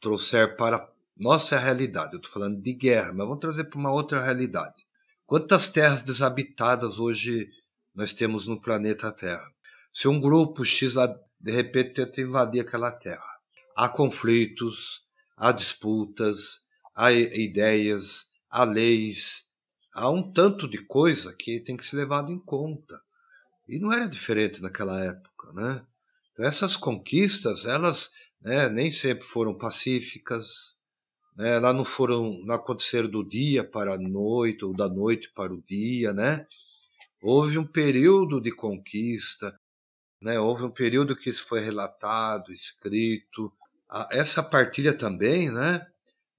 Trouxer 0.00 0.56
para 0.56 0.88
nossa 1.16 1.58
realidade, 1.58 2.14
eu 2.14 2.18
estou 2.18 2.32
falando 2.32 2.60
de 2.60 2.72
guerra, 2.72 3.12
mas 3.12 3.26
vamos 3.26 3.40
trazer 3.40 3.64
para 3.64 3.78
uma 3.78 3.92
outra 3.92 4.20
realidade. 4.20 4.86
Quantas 5.26 5.68
terras 5.68 6.02
desabitadas 6.02 6.98
hoje 6.98 7.48
nós 7.94 8.12
temos 8.12 8.46
no 8.46 8.60
planeta 8.60 9.12
Terra? 9.12 9.46
Se 9.92 10.08
um 10.08 10.20
grupo 10.20 10.64
X 10.64 10.94
de 11.40 11.52
repente 11.52 11.94
tenta 11.94 12.20
invadir 12.20 12.60
aquela 12.60 12.90
terra, 12.90 13.24
há 13.76 13.88
conflitos, 13.88 15.02
há 15.36 15.52
disputas, 15.52 16.60
há 16.94 17.12
ideias, 17.12 18.26
há 18.52 18.64
leis, 18.64 19.46
há 19.94 20.10
um 20.10 20.30
tanto 20.30 20.68
de 20.68 20.84
coisa 20.84 21.34
que 21.34 21.58
tem 21.58 21.74
que 21.74 21.84
ser 21.84 21.96
levado 21.96 22.30
em 22.30 22.38
conta. 22.38 23.00
E 23.66 23.78
não 23.78 23.90
era 23.90 24.06
diferente 24.06 24.60
naquela 24.60 25.02
época, 25.02 25.52
né? 25.54 25.82
Então, 26.32 26.44
essas 26.44 26.76
conquistas, 26.76 27.64
elas 27.64 28.10
né, 28.40 28.68
nem 28.68 28.90
sempre 28.90 29.24
foram 29.24 29.56
pacíficas, 29.56 30.78
né? 31.34 31.56
elas 31.56 31.74
não 31.74 31.84
foram, 31.84 32.42
não 32.44 32.54
aconteceram 32.54 33.08
do 33.08 33.26
dia 33.26 33.64
para 33.64 33.94
a 33.94 33.98
noite, 33.98 34.64
ou 34.64 34.72
da 34.72 34.88
noite 34.88 35.32
para 35.34 35.52
o 35.52 35.62
dia, 35.62 36.12
né? 36.12 36.46
Houve 37.22 37.56
um 37.56 37.66
período 37.66 38.40
de 38.40 38.50
conquista, 38.50 39.58
né? 40.20 40.38
houve 40.38 40.64
um 40.64 40.70
período 40.70 41.16
que 41.16 41.30
isso 41.30 41.46
foi 41.46 41.60
relatado, 41.60 42.52
escrito. 42.52 43.52
Essa 44.10 44.42
partilha 44.42 44.92
também, 44.92 45.50
né? 45.50 45.86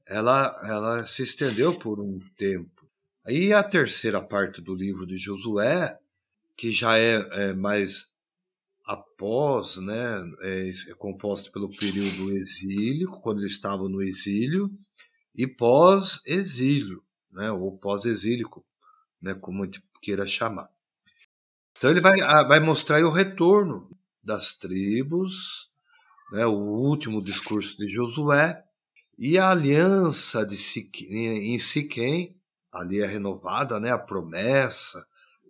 Ela, 0.05 0.59
ela 0.63 1.05
se 1.05 1.23
estendeu 1.23 1.77
por 1.77 1.99
um 1.99 2.19
tempo. 2.37 2.87
Aí 3.25 3.53
a 3.53 3.63
terceira 3.63 4.21
parte 4.21 4.61
do 4.61 4.75
livro 4.75 5.05
de 5.07 5.17
Josué, 5.17 5.97
que 6.57 6.71
já 6.71 6.97
é, 6.97 7.15
é 7.31 7.53
mais 7.53 8.11
após, 8.85 9.77
né, 9.77 10.21
é, 10.41 10.69
é 10.69 10.93
composto 10.95 11.51
pelo 11.51 11.69
período 11.69 12.31
exílico, 12.31 13.21
quando 13.21 13.39
ele 13.39 13.47
estava 13.47 13.87
no 13.87 14.01
exílio, 14.01 14.69
e 15.33 15.47
pós-exílio, 15.47 17.01
né, 17.31 17.49
ou 17.51 17.77
pós-exílico, 17.77 18.63
né, 19.21 19.33
como 19.33 19.63
a 19.63 19.65
gente 19.65 19.81
queira 20.01 20.27
chamar. 20.27 20.69
Então 21.77 21.89
ele 21.89 22.01
vai, 22.01 22.17
vai 22.45 22.59
mostrar 22.59 23.03
o 23.03 23.09
retorno 23.09 23.89
das 24.21 24.57
tribos, 24.57 25.71
né, 26.33 26.45
o 26.45 26.57
último 26.57 27.23
discurso 27.23 27.77
de 27.77 27.89
Josué, 27.89 28.63
e 29.17 29.37
a 29.37 29.49
aliança 29.49 30.45
de 30.45 30.57
Siquém, 30.57 31.53
em 31.53 31.59
Siquém, 31.59 32.35
ali 32.71 33.01
é 33.01 33.05
renovada 33.05 33.79
né, 33.79 33.91
a 33.91 33.97
promessa 33.97 35.05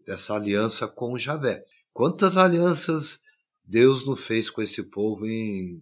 dessa 0.05 0.35
aliança 0.35 0.87
com 0.87 1.17
Javé. 1.17 1.63
Quantas 1.93 2.37
alianças 2.37 3.21
Deus 3.63 4.05
não 4.05 4.15
fez 4.15 4.49
com 4.49 4.61
esse 4.61 4.83
povo 4.83 5.25
em 5.25 5.81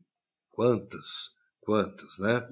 quantas, 0.50 1.36
quantas, 1.60 2.20
né? 2.20 2.48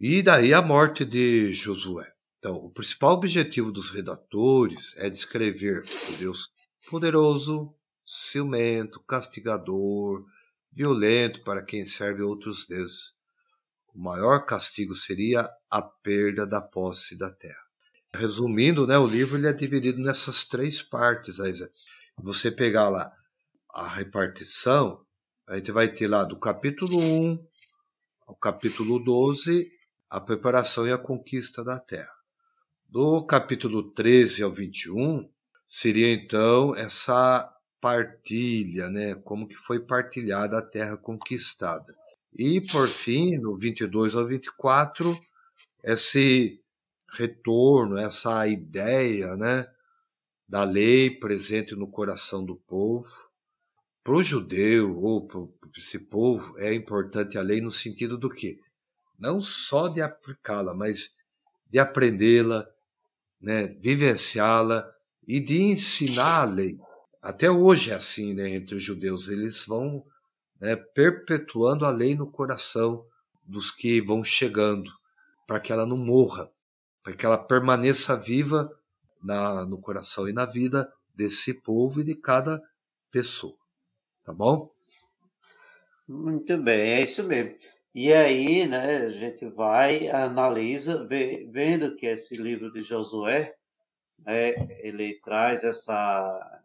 E 0.00 0.22
daí 0.22 0.54
a 0.54 0.62
morte 0.62 1.04
de 1.04 1.52
Josué. 1.52 2.10
Então, 2.38 2.56
o 2.56 2.70
principal 2.70 3.14
objetivo 3.14 3.72
dos 3.72 3.90
redatores 3.90 4.94
é 4.96 5.10
descrever 5.10 5.82
o 5.82 6.18
Deus 6.18 6.50
poderoso, 6.88 7.74
ciumento, 8.04 9.00
castigador, 9.00 10.24
violento 10.72 11.42
para 11.42 11.62
quem 11.62 11.84
serve 11.84 12.22
outros 12.22 12.66
deuses. 12.66 13.15
O 13.96 13.98
maior 13.98 14.44
castigo 14.44 14.94
seria 14.94 15.48
a 15.70 15.80
perda 15.80 16.46
da 16.46 16.60
posse 16.60 17.16
da 17.16 17.30
terra. 17.30 17.64
Resumindo, 18.14 18.86
né, 18.86 18.98
o 18.98 19.06
livro 19.06 19.38
ele 19.38 19.46
é 19.46 19.54
dividido 19.54 20.02
nessas 20.02 20.44
três 20.44 20.82
partes. 20.82 21.40
Aí, 21.40 21.54
você 22.18 22.50
pegar 22.50 22.90
lá 22.90 23.10
a 23.70 23.88
repartição, 23.88 25.02
a 25.46 25.56
gente 25.56 25.72
vai 25.72 25.88
ter 25.88 26.08
lá 26.08 26.24
do 26.24 26.38
capítulo 26.38 27.00
1 27.00 27.42
ao 28.26 28.36
capítulo 28.36 28.98
12 29.02 29.66
a 30.10 30.20
preparação 30.20 30.86
e 30.86 30.92
a 30.92 30.98
conquista 30.98 31.64
da 31.64 31.80
terra. 31.80 32.12
Do 32.86 33.24
capítulo 33.24 33.92
13 33.92 34.42
ao 34.42 34.50
21 34.50 35.26
seria 35.66 36.12
então 36.12 36.76
essa 36.76 37.50
partilha, 37.80 38.90
né, 38.90 39.14
como 39.14 39.48
que 39.48 39.56
foi 39.56 39.80
partilhada 39.80 40.58
a 40.58 40.62
terra 40.62 40.98
conquistada. 40.98 41.96
E 42.38 42.60
por 42.60 42.86
fim, 42.86 43.38
no 43.38 43.56
22 43.56 44.14
ao 44.14 44.26
24, 44.26 45.18
esse 45.82 46.60
retorno, 47.10 47.96
essa 47.96 48.46
ideia, 48.46 49.34
né, 49.36 49.66
da 50.46 50.62
lei 50.62 51.08
presente 51.10 51.74
no 51.74 51.88
coração 51.90 52.44
do 52.44 52.56
povo. 52.56 53.08
Para 54.04 54.16
o 54.16 54.22
judeu 54.22 55.00
ou 55.00 55.26
para 55.26 55.40
esse 55.78 55.98
povo 55.98 56.58
é 56.58 56.74
importante 56.74 57.38
a 57.38 57.42
lei 57.42 57.60
no 57.62 57.70
sentido 57.70 58.18
do 58.18 58.28
que 58.28 58.60
não 59.18 59.40
só 59.40 59.88
de 59.88 60.02
aplicá-la, 60.02 60.74
mas 60.74 61.14
de 61.70 61.78
aprendê-la, 61.78 62.68
né, 63.40 63.66
vivenciá-la 63.80 64.86
e 65.26 65.40
de 65.40 65.62
ensinar 65.62 66.42
a 66.42 66.44
lei. 66.44 66.78
Até 67.22 67.50
hoje 67.50 67.92
é 67.92 67.94
assim, 67.94 68.34
né, 68.34 68.50
entre 68.50 68.74
os 68.76 68.82
judeus, 68.82 69.28
eles 69.28 69.64
vão 69.64 70.04
né, 70.60 70.76
perpetuando 70.76 71.84
a 71.84 71.90
lei 71.90 72.14
no 72.14 72.30
coração 72.30 73.06
dos 73.44 73.70
que 73.70 74.00
vão 74.00 74.24
chegando, 74.24 74.90
para 75.46 75.60
que 75.60 75.72
ela 75.72 75.86
não 75.86 75.96
morra, 75.96 76.50
para 77.02 77.14
que 77.14 77.24
ela 77.24 77.38
permaneça 77.38 78.16
viva 78.16 78.70
na, 79.22 79.64
no 79.64 79.78
coração 79.78 80.28
e 80.28 80.32
na 80.32 80.44
vida 80.44 80.92
desse 81.14 81.54
povo 81.62 82.00
e 82.00 82.04
de 82.04 82.14
cada 82.14 82.62
pessoa. 83.10 83.56
Tá 84.24 84.32
bom? 84.32 84.68
Muito 86.08 86.56
bem, 86.58 86.92
é 86.92 87.02
isso 87.02 87.22
mesmo. 87.24 87.56
E 87.94 88.12
aí, 88.12 88.66
né, 88.66 88.98
a 88.98 89.08
gente 89.08 89.46
vai, 89.46 90.08
analisa, 90.08 91.04
vê, 91.06 91.48
vendo 91.50 91.96
que 91.96 92.06
esse 92.06 92.36
livro 92.36 92.70
de 92.70 92.82
Josué, 92.82 93.54
né, 94.18 94.54
ele 94.80 95.18
traz 95.20 95.64
essa, 95.64 95.94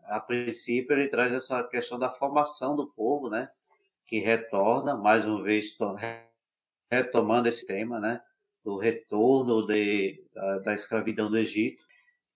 a 0.06 0.20
princípio, 0.20 0.94
ele 0.94 1.08
traz 1.08 1.34
essa 1.34 1.64
questão 1.64 1.98
da 1.98 2.12
formação 2.12 2.76
do 2.76 2.88
povo, 2.88 3.30
né, 3.30 3.50
que 4.12 4.20
retorna, 4.20 4.94
mais 4.94 5.26
uma 5.26 5.42
vez, 5.42 5.74
retomando 6.92 7.48
esse 7.48 7.66
tema, 7.66 7.98
né, 7.98 8.22
do 8.62 8.76
retorno 8.76 9.66
de, 9.66 10.22
da, 10.36 10.60
da 10.60 10.74
escravidão 10.74 11.32
do 11.32 11.38
Egito. 11.38 11.86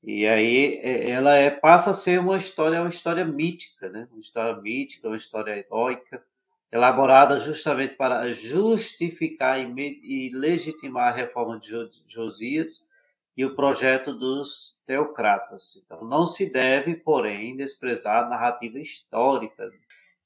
E 0.02 0.26
aí 0.26 0.80
é, 0.82 1.10
ela 1.10 1.36
é, 1.36 1.52
passa 1.52 1.92
a 1.92 1.94
ser 1.94 2.22
uma 2.22 2.38
história, 2.38 2.80
uma 2.80 2.88
história 2.88 3.26
mítica, 3.26 3.90
né, 3.90 4.08
uma 4.10 4.22
história 4.22 4.56
mítica, 4.62 5.10
uma 5.10 5.18
história 5.18 5.52
heróica, 5.52 6.24
elaborada 6.72 7.38
justamente 7.38 7.96
para 7.96 8.32
justificar 8.32 9.60
e, 9.60 10.30
legitimar 10.30 11.10
a 11.10 11.16
reforma 11.18 11.60
de 11.60 11.90
Josias 12.08 12.90
e 13.36 13.44
o 13.44 13.54
projeto 13.54 14.14
dos 14.14 14.82
teocratas. 14.86 15.76
Então, 15.84 16.06
não 16.06 16.26
se 16.26 16.50
deve, 16.50 16.96
porém, 16.96 17.58
desprezar 17.58 18.24
a 18.24 18.30
narrativa 18.30 18.80
histórica. 18.80 19.70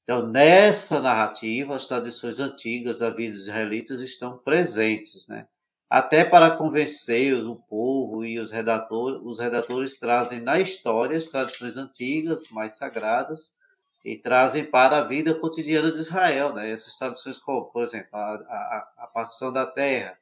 Então, 0.04 0.26
nessa 0.26 1.00
narrativa, 1.00 1.74
as 1.74 1.86
tradições 1.86 2.40
antigas 2.40 2.98
da 2.98 3.10
vida 3.10 3.32
dos 3.34 3.42
israelitas 3.42 4.00
estão 4.00 4.38
presentes, 4.38 5.26
né? 5.28 5.46
Até 5.88 6.24
para 6.24 6.56
convencer 6.56 7.34
o 7.34 7.56
povo 7.56 8.24
e 8.24 8.38
os 8.38 8.50
redatores, 8.50 9.20
os 9.24 9.38
redatores 9.40 9.98
trazem 9.98 10.40
na 10.40 10.60
história 10.60 11.16
as 11.16 11.26
tradições 11.26 11.76
antigas, 11.76 12.48
mais 12.50 12.76
sagradas, 12.78 13.58
e 14.04 14.16
trazem 14.16 14.64
para 14.64 14.98
a 14.98 15.04
vida 15.04 15.34
cotidiana 15.34 15.92
de 15.92 15.98
Israel, 15.98 16.54
né? 16.54 16.70
Essas 16.70 16.96
tradições 16.96 17.38
como, 17.38 17.66
por 17.66 17.82
exemplo, 17.82 18.08
a, 18.12 18.34
a, 18.34 18.92
a 18.98 19.06
partição 19.08 19.52
da 19.52 19.66
terra, 19.66 20.16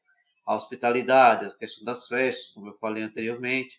a 0.45 0.55
hospitalidade, 0.55 1.47
a 1.47 1.57
questão 1.57 1.85
das 1.85 2.09
festas, 2.09 2.51
como 2.53 2.69
eu 2.69 2.75
falei 2.75 3.03
anteriormente, 3.03 3.79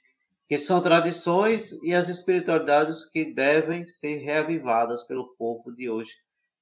que 0.50 0.58
são 0.58 0.82
tradições 0.82 1.74
e 1.84 1.94
as 1.94 2.10
espiritualidades 2.10 3.06
que 3.06 3.24
devem 3.24 3.86
ser 3.86 4.18
reavivadas 4.18 5.04
pelo 5.04 5.28
povo 5.36 5.72
de 5.72 5.88
hoje 5.88 6.18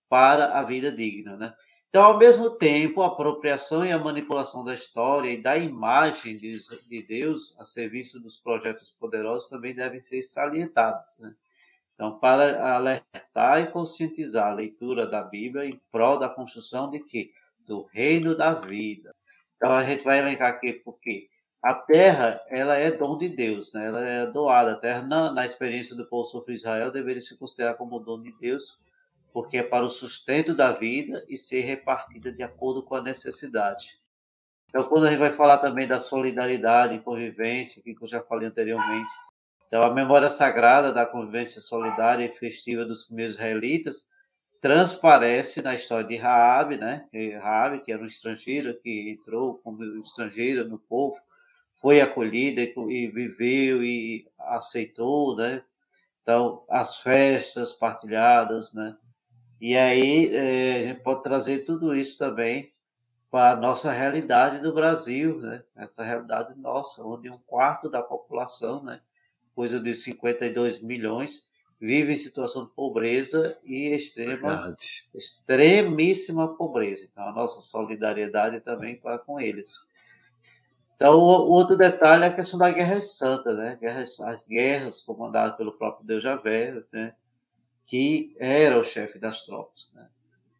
para 0.09 0.59
a 0.59 0.63
vida 0.63 0.91
digna, 0.91 1.37
né? 1.37 1.53
Então, 1.87 2.03
ao 2.03 2.17
mesmo 2.17 2.49
tempo, 2.49 3.01
a 3.01 3.07
apropriação 3.07 3.85
e 3.85 3.91
a 3.93 3.97
manipulação 3.97 4.65
da 4.65 4.73
história 4.73 5.29
e 5.31 5.41
da 5.41 5.57
imagem 5.57 6.35
de, 6.35 6.57
de 6.89 7.01
Deus 7.07 7.57
a 7.57 7.63
serviço 7.63 8.19
dos 8.19 8.37
projetos 8.37 8.91
poderosos 8.91 9.49
também 9.49 9.73
devem 9.73 10.01
ser 10.01 10.21
salientadas, 10.21 11.19
né? 11.21 11.33
Então, 11.95 12.19
para 12.19 12.75
alertar 12.75 13.61
e 13.61 13.71
conscientizar 13.71 14.51
a 14.51 14.55
leitura 14.55 15.07
da 15.07 15.23
Bíblia 15.23 15.65
em 15.65 15.81
prol 15.89 16.19
da 16.19 16.27
construção 16.27 16.91
de 16.91 16.99
quê? 16.99 17.31
Do 17.65 17.83
reino 17.83 18.35
da 18.35 18.53
vida. 18.53 19.15
Então, 19.55 19.71
a 19.71 19.83
gente 19.85 20.03
vai 20.03 20.19
elencar 20.19 20.49
aqui 20.49 20.73
porque 20.73 21.29
a 21.61 21.73
terra, 21.73 22.41
ela 22.49 22.75
é 22.75 22.91
dom 22.91 23.17
de 23.17 23.29
Deus, 23.29 23.73
né? 23.73 23.85
ela 23.85 24.05
é 24.05 24.25
doada. 24.27 24.73
A 24.73 24.75
terra, 24.75 25.01
na, 25.01 25.31
na 25.31 25.45
experiência 25.45 25.95
do 25.95 26.05
povo 26.05 26.25
sofrido 26.25 26.57
Israel, 26.57 26.91
deveria 26.91 27.21
se 27.21 27.37
considerar 27.37 27.75
como 27.75 27.99
dom 27.99 28.21
de 28.21 28.31
Deus, 28.39 28.79
porque 29.33 29.57
é 29.57 29.63
para 29.63 29.83
o 29.85 29.89
sustento 29.89 30.53
da 30.53 30.71
vida 30.71 31.25
e 31.27 31.35
ser 31.35 31.61
repartida 31.61 32.31
de 32.31 32.43
acordo 32.43 32.83
com 32.83 32.95
a 32.95 33.01
necessidade. 33.01 33.99
Então, 34.69 34.83
quando 34.83 35.07
a 35.07 35.09
gente 35.09 35.19
vai 35.19 35.31
falar 35.31 35.57
também 35.57 35.87
da 35.87 36.01
solidariedade 36.01 36.95
e 36.95 37.01
convivência, 37.01 37.81
que 37.81 37.95
eu 37.99 38.07
já 38.07 38.21
falei 38.21 38.47
anteriormente, 38.47 39.11
então, 39.67 39.83
a 39.83 39.93
memória 39.93 40.29
sagrada 40.29 40.93
da 40.93 41.05
convivência 41.05 41.59
solidária 41.59 42.25
e 42.25 42.31
festiva 42.31 42.85
dos 42.85 43.03
primeiros 43.03 43.35
israelitas 43.35 44.07
transparece 44.61 45.61
na 45.61 45.75
história 45.75 46.07
de 46.07 46.15
Raabe, 46.15 46.77
né? 46.77 47.05
Raabe, 47.41 47.81
que 47.81 47.91
era 47.91 48.01
um 48.01 48.05
estrangeiro 48.05 48.79
que 48.81 49.11
entrou 49.11 49.57
como 49.59 49.83
estrangeiro 49.99 50.67
no 50.67 50.79
povo, 50.79 51.17
foi 51.77 52.01
acolhida 52.01 52.61
e 52.61 53.07
viveu 53.07 53.83
e 53.83 54.27
aceitou, 54.37 55.35
né? 55.35 55.63
Então, 56.21 56.63
as 56.69 56.97
festas 56.97 57.71
partilhadas, 57.71 58.73
né? 58.73 58.97
E 59.61 59.77
aí 59.77 60.35
é, 60.35 60.75
a 60.75 60.87
gente 60.89 61.01
pode 61.01 61.23
trazer 61.23 61.59
tudo 61.59 61.95
isso 61.95 62.17
também 62.17 62.71
para 63.31 63.51
a 63.51 63.55
nossa 63.55 63.91
realidade 63.91 64.59
do 64.59 64.73
Brasil, 64.73 65.39
né? 65.39 65.63
Essa 65.75 66.03
realidade 66.03 66.53
nossa, 66.59 67.03
onde 67.03 67.29
um 67.29 67.37
quarto 67.37 67.89
da 67.89 68.01
população, 68.01 68.83
né? 68.83 68.99
coisa 69.57 69.79
de 69.79 69.91
52 69.91 70.83
milhões, 70.83 71.47
vive 71.79 72.13
em 72.13 72.17
situação 72.17 72.65
de 72.65 72.71
pobreza 72.73 73.57
e 73.63 73.87
extrema, 73.87 74.77
extremíssima 75.15 76.55
pobreza. 76.55 77.07
Então, 77.09 77.27
a 77.27 77.31
nossa 77.31 77.59
solidariedade 77.61 78.59
também 78.59 78.95
para 78.95 79.17
com 79.17 79.39
eles. 79.39 79.91
Então, 80.97 81.19
o 81.19 81.51
outro 81.51 81.77
detalhe 81.77 82.23
é 82.23 82.27
a 82.27 82.33
questão 82.33 82.57
da 82.57 82.71
Guerra 82.71 83.03
Santa, 83.03 83.53
né? 83.53 83.77
as 84.25 84.47
guerras 84.47 84.99
comandadas 84.99 85.55
pelo 85.55 85.71
próprio 85.71 86.03
Deus 86.03 86.23
Javé, 86.23 86.83
né? 86.91 87.13
que 87.85 88.35
era 88.39 88.75
o 88.79 88.83
chefe 88.83 89.19
das 89.19 89.45
tropas. 89.45 89.93
Né? 89.93 90.07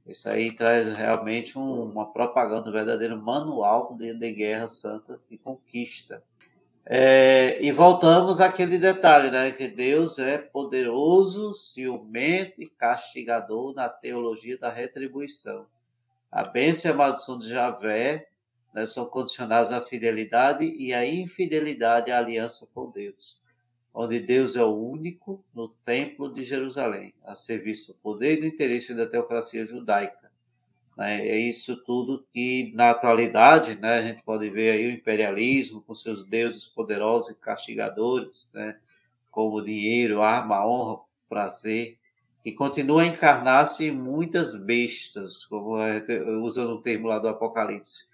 Isso 0.06 0.30
aí 0.30 0.56
traz 0.56 0.96
realmente 0.96 1.58
um, 1.58 1.82
uma 1.82 2.14
propaganda, 2.14 2.70
um 2.70 2.72
verdadeiro 2.72 3.18
manual 3.20 3.96
de, 3.96 4.14
de 4.14 4.32
guerra 4.32 4.68
santa 4.68 5.20
e 5.28 5.40
conquista. 5.40 6.22
É, 6.86 7.58
e 7.60 7.72
voltamos 7.72 8.40
àquele 8.40 8.78
detalhe, 8.78 9.30
né? 9.30 9.52
Que 9.52 9.68
Deus 9.68 10.20
é 10.20 10.38
poderoso, 10.38 11.54
ciumento 11.54 12.62
e 12.62 12.68
castigador 12.68 13.74
na 13.74 13.90
teologia 13.90 14.58
da 14.58 14.72
retribuição. 14.72 15.66
A 16.32 16.46
bênção 16.46 16.90
e 16.90 16.94
a 16.94 16.98
maldição 16.98 17.38
de 17.38 17.50
Javé 17.50 18.30
né, 18.74 18.86
são 18.86 19.06
condicionadas 19.06 19.72
à 19.72 19.82
fidelidade 19.82 20.66
e 20.66 20.94
à 20.94 21.06
infidelidade 21.06 22.12
à 22.12 22.20
aliança 22.20 22.68
com 22.74 22.90
Deus, 22.90 23.42
onde 23.94 24.20
Deus 24.20 24.56
é 24.56 24.64
o 24.64 24.76
único 24.76 25.44
no 25.54 25.70
templo 25.86 26.34
de 26.34 26.44
Jerusalém, 26.44 27.14
a 27.24 27.36
serviço 27.36 27.94
do 27.94 28.00
poder 28.00 28.38
e 28.38 28.42
do 28.42 28.46
interesse 28.48 28.94
da 28.94 29.08
teocracia 29.08 29.66
judaica 29.66 30.28
né? 30.98 31.28
É 31.28 31.38
isso 31.38 31.78
tudo 31.84 32.26
que, 32.34 32.72
na 32.76 32.90
atualidade, 32.90 33.80
né, 33.80 34.00
a 34.00 34.02
gente 34.02 34.24
pode 34.24 34.50
ver 34.50 34.72
aí 34.72 34.88
o 34.88 34.92
imperialismo 34.92 35.82
com 35.82 35.94
seus 35.94 36.26
deuses 36.26 36.66
poderosos 36.66 37.30
e 37.30 37.36
castigadores, 37.36 38.50
né, 38.52 38.76
como 39.30 39.64
dinheiro, 39.64 40.24
arma, 40.24 40.66
honra, 40.66 41.00
prazer, 41.30 42.00
e 42.44 42.52
continua 42.52 43.04
a 43.04 43.06
encarnar-se 43.06 43.86
em 43.86 43.92
muitas 43.92 44.56
bestas, 44.56 45.46
como 45.46 45.78
é, 45.78 46.04
usando 46.42 46.72
o 46.72 46.82
termo 46.82 47.08
lá 47.08 47.20
do 47.20 47.28
Apocalipse, 47.28 48.08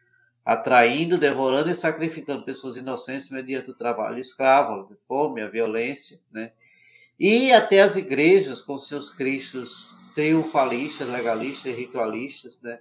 atraindo, 0.46 1.18
devorando 1.18 1.70
e 1.70 1.74
sacrificando 1.74 2.44
pessoas 2.44 2.76
inocentes 2.76 3.30
mediante 3.30 3.72
o 3.72 3.76
trabalho 3.76 4.20
escravo, 4.20 4.90
a 4.92 4.96
fome, 5.08 5.42
a 5.42 5.48
violência, 5.48 6.20
né? 6.32 6.52
E 7.20 7.52
até 7.52 7.82
as 7.82 7.96
igrejas 7.96 8.62
com 8.62 8.78
seus 8.78 9.12
cristos 9.12 9.96
triunfalistas, 10.14 11.08
legalistas 11.08 11.72
e 11.72 11.76
ritualistas, 11.76 12.62
né? 12.62 12.80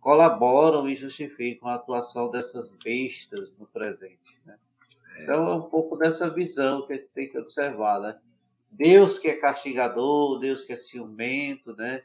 Colaboram 0.00 0.88
e 0.88 0.96
justificam 0.96 1.68
a 1.68 1.74
atuação 1.74 2.30
dessas 2.30 2.70
bestas 2.72 3.54
no 3.56 3.66
presente, 3.66 4.40
né? 4.44 4.56
Então 5.20 5.48
é 5.48 5.54
um 5.54 5.62
pouco 5.62 5.96
dessa 5.96 6.28
visão 6.28 6.84
que 6.84 6.92
a 6.92 6.96
gente 6.96 7.08
tem 7.14 7.28
que 7.28 7.38
observar, 7.38 8.00
né? 8.00 8.18
Deus 8.70 9.18
que 9.18 9.28
é 9.28 9.36
castigador, 9.36 10.38
Deus 10.38 10.64
que 10.64 10.72
é 10.72 10.76
ciumento, 10.76 11.74
né? 11.76 12.02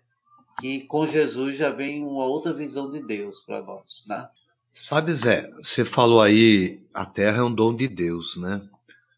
Que 0.60 0.86
com 0.86 1.06
Jesus 1.06 1.56
já 1.56 1.70
vem 1.70 2.04
uma 2.04 2.26
outra 2.26 2.54
visão 2.54 2.90
de 2.90 3.02
Deus 3.02 3.42
para 3.42 3.62
nós, 3.62 4.06
né? 4.08 4.30
Sabe, 4.74 5.14
Zé, 5.14 5.50
você 5.58 5.86
falou 5.86 6.22
aí, 6.22 6.84
a 6.94 7.06
terra 7.06 7.40
é 7.40 7.44
um 7.44 7.54
dom 7.54 7.76
de 7.76 7.88
Deus, 7.88 8.38
né? 8.38 8.62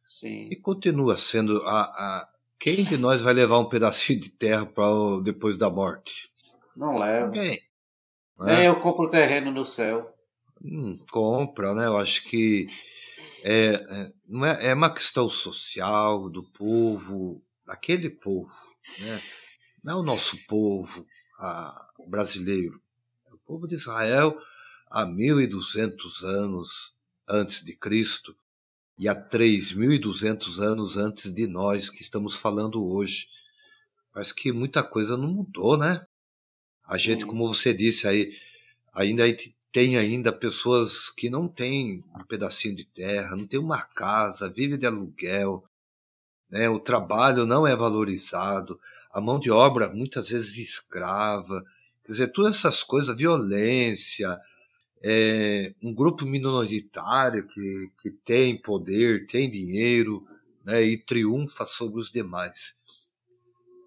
Sim. 0.05 0.47
E 0.51 0.55
continua 0.55 1.17
sendo 1.17 1.61
a, 1.63 1.81
a 1.81 2.29
quem 2.59 2.83
de 2.83 2.97
nós 2.97 3.21
vai 3.21 3.33
levar 3.33 3.59
um 3.59 3.67
pedacinho 3.69 4.19
de 4.19 4.29
terra 4.29 4.65
para 4.65 4.85
depois 5.23 5.57
da 5.57 5.69
morte? 5.69 6.31
Não 6.75 6.97
leva. 6.97 7.27
Ninguém. 7.27 7.61
É, 8.41 8.67
eu 8.67 8.79
compro 8.79 9.09
terreno 9.09 9.51
no 9.51 9.63
céu. 9.63 10.13
Hum, 10.63 10.97
compra, 11.11 11.73
né? 11.73 11.85
Eu 11.87 11.97
acho 11.97 12.23
que 12.23 12.67
é, 13.43 13.73
é, 13.73 14.11
não 14.27 14.45
é, 14.45 14.67
é 14.67 14.73
uma 14.73 14.93
questão 14.93 15.27
social 15.27 16.29
do 16.29 16.43
povo, 16.43 17.43
daquele 17.65 18.09
povo, 18.09 18.51
né? 18.99 19.19
Não 19.83 19.93
é 19.93 19.95
o 19.97 20.03
nosso 20.03 20.47
povo 20.47 21.05
a, 21.37 21.89
brasileiro, 22.07 22.81
é 23.29 23.33
o 23.33 23.37
povo 23.39 23.67
de 23.67 23.75
Israel 23.75 24.37
há 24.93 25.07
1.200 25.07 26.23
anos 26.23 26.93
antes 27.27 27.65
de 27.65 27.75
Cristo 27.75 28.35
e 28.95 29.09
há 29.09 29.15
3.200 29.15 30.59
anos 30.59 30.97
antes 30.97 31.33
de 31.33 31.47
nós 31.47 31.89
que 31.89 32.03
estamos 32.03 32.35
falando 32.35 32.85
hoje. 32.85 33.27
Parece 34.13 34.35
que 34.35 34.51
muita 34.51 34.83
coisa 34.83 35.17
não 35.17 35.27
mudou, 35.27 35.75
né? 35.75 36.05
A 36.85 36.95
gente, 36.95 37.25
como 37.25 37.47
você 37.47 37.73
disse 37.73 38.07
aí, 38.07 38.37
ainda 38.93 39.23
tem 39.71 39.97
ainda 39.97 40.31
pessoas 40.31 41.09
que 41.09 41.27
não 41.27 41.47
têm 41.47 42.01
um 42.15 42.23
pedacinho 42.23 42.75
de 42.75 42.85
terra, 42.85 43.35
não 43.35 43.47
tem 43.47 43.59
uma 43.59 43.81
casa, 43.81 44.47
vive 44.47 44.77
de 44.77 44.85
aluguel, 44.85 45.63
né? 46.47 46.69
O 46.69 46.79
trabalho 46.79 47.47
não 47.47 47.65
é 47.65 47.75
valorizado, 47.75 48.79
a 49.11 49.19
mão 49.19 49.39
de 49.39 49.49
obra 49.49 49.89
muitas 49.89 50.29
vezes 50.29 50.55
escrava, 50.55 51.63
quer 52.05 52.11
dizer, 52.11 52.27
todas 52.27 52.57
essas 52.57 52.83
coisas, 52.83 53.17
violência, 53.17 54.39
é, 55.03 55.73
um 55.81 55.93
grupo 55.93 56.25
minoritário 56.25 57.45
que, 57.45 57.91
que 58.01 58.09
tem 58.09 58.55
poder, 58.55 59.27
tem 59.27 59.49
dinheiro, 59.49 60.25
né, 60.63 60.81
e 60.81 60.97
triunfa 60.97 61.65
sobre 61.65 61.99
os 61.99 62.09
demais. 62.09 62.75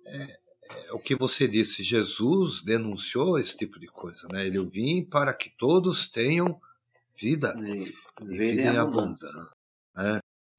É, 0.05 0.39
é, 0.69 0.93
o 0.93 0.99
que 0.99 1.14
você 1.14 1.49
disse, 1.49 1.83
Jesus 1.83 2.62
denunciou 2.62 3.39
esse 3.39 3.57
tipo 3.57 3.81
de 3.81 3.87
coisa, 3.87 4.29
né? 4.31 4.47
Ele 4.47 4.62
vim 4.67 5.03
para 5.03 5.33
que 5.33 5.49
todos 5.49 6.09
tenham 6.09 6.61
vida 7.17 7.55
e, 7.61 7.95
vida 8.27 8.62
em 8.62 8.77
abundância. 8.77 9.27
Né? 9.97 10.19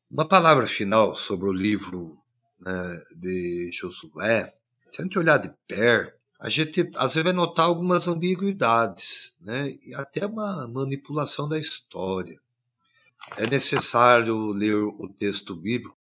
Uma 0.09 0.27
palavra 0.27 0.65
final 0.65 1.15
sobre 1.15 1.47
o 1.47 1.53
livro 1.53 2.17
né, 2.59 3.03
de 3.15 3.69
Josué, 3.71 4.53
se 4.91 5.01
a 5.01 5.03
gente 5.03 5.19
olhar 5.19 5.37
de 5.37 5.53
perto, 5.67 6.17
a 6.39 6.49
gente 6.49 6.89
às 6.95 7.13
vezes 7.13 7.23
vai 7.23 7.33
notar 7.33 7.65
algumas 7.65 8.07
ambiguidades, 8.07 9.35
né? 9.41 9.75
E 9.83 9.93
até 9.95 10.25
uma 10.25 10.67
manipulação 10.67 11.49
da 11.49 11.57
história. 11.57 12.39
É 13.35 13.47
necessário 13.47 14.51
ler 14.51 14.75
o 14.75 15.09
texto 15.17 15.55
bíblico 15.55 15.97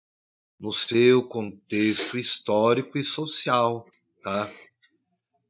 no 0.58 0.72
seu 0.72 1.22
contexto 1.22 2.18
histórico 2.18 2.96
e 2.96 3.04
social, 3.04 3.86
tá? 4.22 4.50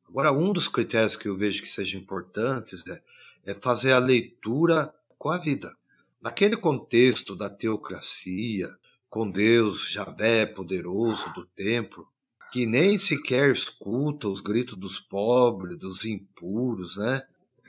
Agora, 0.09 0.33
um 0.33 0.53
dos 0.53 0.69
critérios 0.69 1.17
que 1.17 1.29
eu 1.29 1.37
vejo 1.37 1.63
que 1.63 1.69
sejam 1.69 2.01
importantes 2.01 2.87
é, 2.87 3.03
é 3.47 3.55
fazer 3.55 3.93
a 3.93 3.99
leitura 3.99 4.93
com 5.17 5.31
a 5.31 5.39
vida. 5.39 5.75
Naquele 6.21 6.57
contexto 6.57 7.35
da 7.35 7.49
teocracia, 7.49 8.69
com 9.09 9.31
Deus, 9.31 9.91
Javé 9.91 10.45
poderoso 10.45 11.33
do 11.33 11.47
templo, 11.47 12.07
que 12.53 12.67
nem 12.67 12.99
sequer 12.99 13.51
escuta 13.51 14.29
os 14.29 14.43
gritos 14.43 14.77
dos 14.79 15.01
pobres, 15.01 15.79
dos 15.79 16.05
impuros, 16.05 16.99
né? 16.99 17.23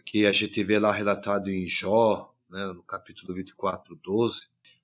Que 0.06 0.26
a 0.26 0.34
gente 0.34 0.62
vê 0.62 0.78
lá 0.78 0.92
relatado 0.92 1.50
em 1.50 1.66
Jó, 1.66 2.34
né? 2.50 2.66
no 2.66 2.84
capítulo 2.84 3.34
24, 3.34 3.96
12. 3.96 4.42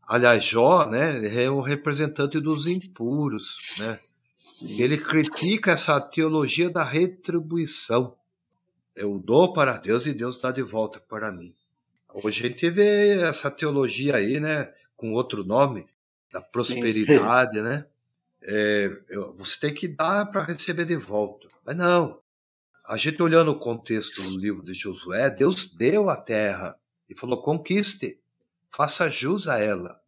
Aliás, 0.07 0.45
Jó, 0.45 0.85
né? 0.89 1.43
É 1.43 1.51
o 1.51 1.59
representante 1.59 2.39
dos 2.39 2.65
impuros, 2.65 3.75
né? 3.77 3.99
Sim. 4.33 4.81
Ele 4.81 4.97
critica 4.97 5.73
essa 5.73 5.99
teologia 5.99 6.69
da 6.69 6.83
retribuição. 6.83 8.15
Eu 8.95 9.19
dou 9.19 9.51
para 9.51 9.77
Deus 9.77 10.05
e 10.05 10.13
Deus 10.13 10.41
dá 10.41 10.49
de 10.49 10.61
volta 10.61 11.01
para 11.01 11.29
mim. 11.29 11.53
Hoje 12.13 12.45
a 12.45 12.47
gente 12.47 12.69
vê 12.69 13.21
essa 13.21 13.51
teologia 13.51 14.15
aí, 14.15 14.39
né? 14.39 14.73
Com 14.95 15.11
outro 15.11 15.43
nome, 15.43 15.85
da 16.31 16.39
prosperidade, 16.39 17.57
sim, 17.57 17.63
sim. 17.63 17.63
né? 17.63 17.85
É, 18.41 18.89
você 19.35 19.59
tem 19.59 19.73
que 19.73 19.87
dar 19.87 20.25
para 20.27 20.43
receber 20.43 20.85
de 20.85 20.95
volta. 20.95 21.47
Mas 21.65 21.75
não. 21.75 22.19
A 22.85 22.97
gente 22.97 23.21
olhando 23.21 23.51
o 23.51 23.59
contexto 23.59 24.21
do 24.21 24.39
livro 24.39 24.63
de 24.63 24.73
Josué, 24.73 25.29
Deus 25.29 25.73
deu 25.73 26.09
a 26.09 26.17
terra 26.17 26.75
e 27.09 27.15
falou: 27.15 27.41
conquiste, 27.41 28.19
faça 28.71 29.09
jus 29.09 29.47
a 29.47 29.59
ela. 29.59 29.99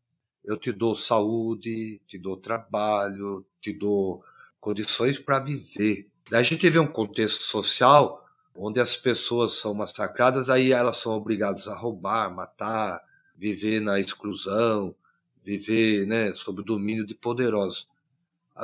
Eu 0.43 0.57
te 0.57 0.71
dou 0.71 0.95
saúde, 0.95 2.01
te 2.07 2.17
dou 2.17 2.35
trabalho, 2.35 3.45
te 3.61 3.71
dou 3.71 4.23
condições 4.59 5.19
para 5.19 5.39
viver. 5.39 6.07
Daí 6.29 6.41
a 6.41 6.43
gente 6.43 6.67
vê 6.69 6.79
um 6.79 6.87
contexto 6.87 7.43
social 7.43 8.25
onde 8.55 8.79
as 8.79 8.95
pessoas 8.95 9.53
são 9.53 9.73
massacradas, 9.73 10.49
aí 10.49 10.71
elas 10.71 10.97
são 10.97 11.13
obrigadas 11.13 11.67
a 11.67 11.75
roubar, 11.75 12.33
matar, 12.33 13.01
viver 13.35 13.79
na 13.79 13.99
exclusão, 13.99 14.95
viver 15.43 16.05
né, 16.05 16.31
sob 16.33 16.61
o 16.61 16.65
domínio 16.65 17.05
de 17.05 17.15
poderosos. 17.15 17.87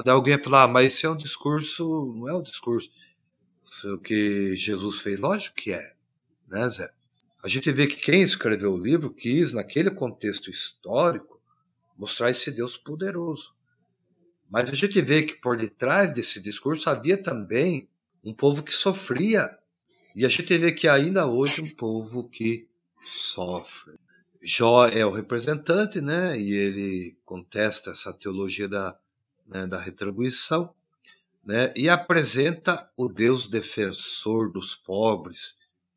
Daí 0.04 0.14
alguém 0.14 0.36
vai 0.36 0.44
falar, 0.44 0.64
ah, 0.64 0.68
mas 0.68 0.94
esse 0.94 1.06
é 1.06 1.10
um 1.10 1.18
discurso, 1.18 2.14
não 2.16 2.30
é 2.30 2.34
um 2.36 2.42
discurso. 2.42 2.90
O 3.86 3.98
que 3.98 4.56
Jesus 4.56 5.02
fez, 5.02 5.20
lógico 5.20 5.56
que 5.56 5.74
é, 5.74 5.94
né, 6.48 6.70
Zé? 6.70 6.92
A 7.44 7.48
gente 7.48 7.72
vê 7.72 7.88
que 7.88 7.96
quem 7.96 8.22
escreveu 8.22 8.74
o 8.74 8.78
livro 8.78 9.14
quis, 9.14 9.54
naquele 9.54 9.92
contexto 9.92 10.50
histórico, 10.50 11.42
mostrar 11.98 12.30
esse 12.30 12.52
Deus 12.52 12.78
poderoso. 12.78 13.56
Mas 14.50 14.70
a 14.70 14.74
gente 14.74 15.02
vê 15.02 15.24
que 15.24 15.36
por 15.36 15.58
detrás 15.58 16.12
desse 16.12 16.42
discurso 16.42 16.90
havia 16.90 17.22
também 17.22 17.90
um 18.24 18.34
povo 18.34 18.64
que 18.64 18.72
sofria. 18.72 19.58
E 20.16 20.26
a 20.26 20.30
gente 20.30 20.58
vê 20.58 20.72
que 20.72 20.88
ainda 20.88 21.28
hoje 21.28 21.62
um 21.62 21.76
povo 21.76 22.28
que 22.30 22.68
sofre. 23.02 23.96
Jó 24.42 24.88
é 24.88 25.06
o 25.06 25.12
representante, 25.12 26.00
né? 26.02 26.40
E 26.40 26.54
ele 26.54 27.18
contesta 27.26 27.92
essa 27.92 28.14
teologia 28.14 28.68
da 28.68 28.98
né, 29.48 29.66
da 29.66 29.80
retribuição, 29.80 30.74
né, 31.44 31.74
e 31.76 31.88
apresenta 31.88 32.92
o 32.98 33.08
Deus 33.08 33.48
defensor 33.48 34.52
dos 34.52 34.76
pobres, 34.76 35.56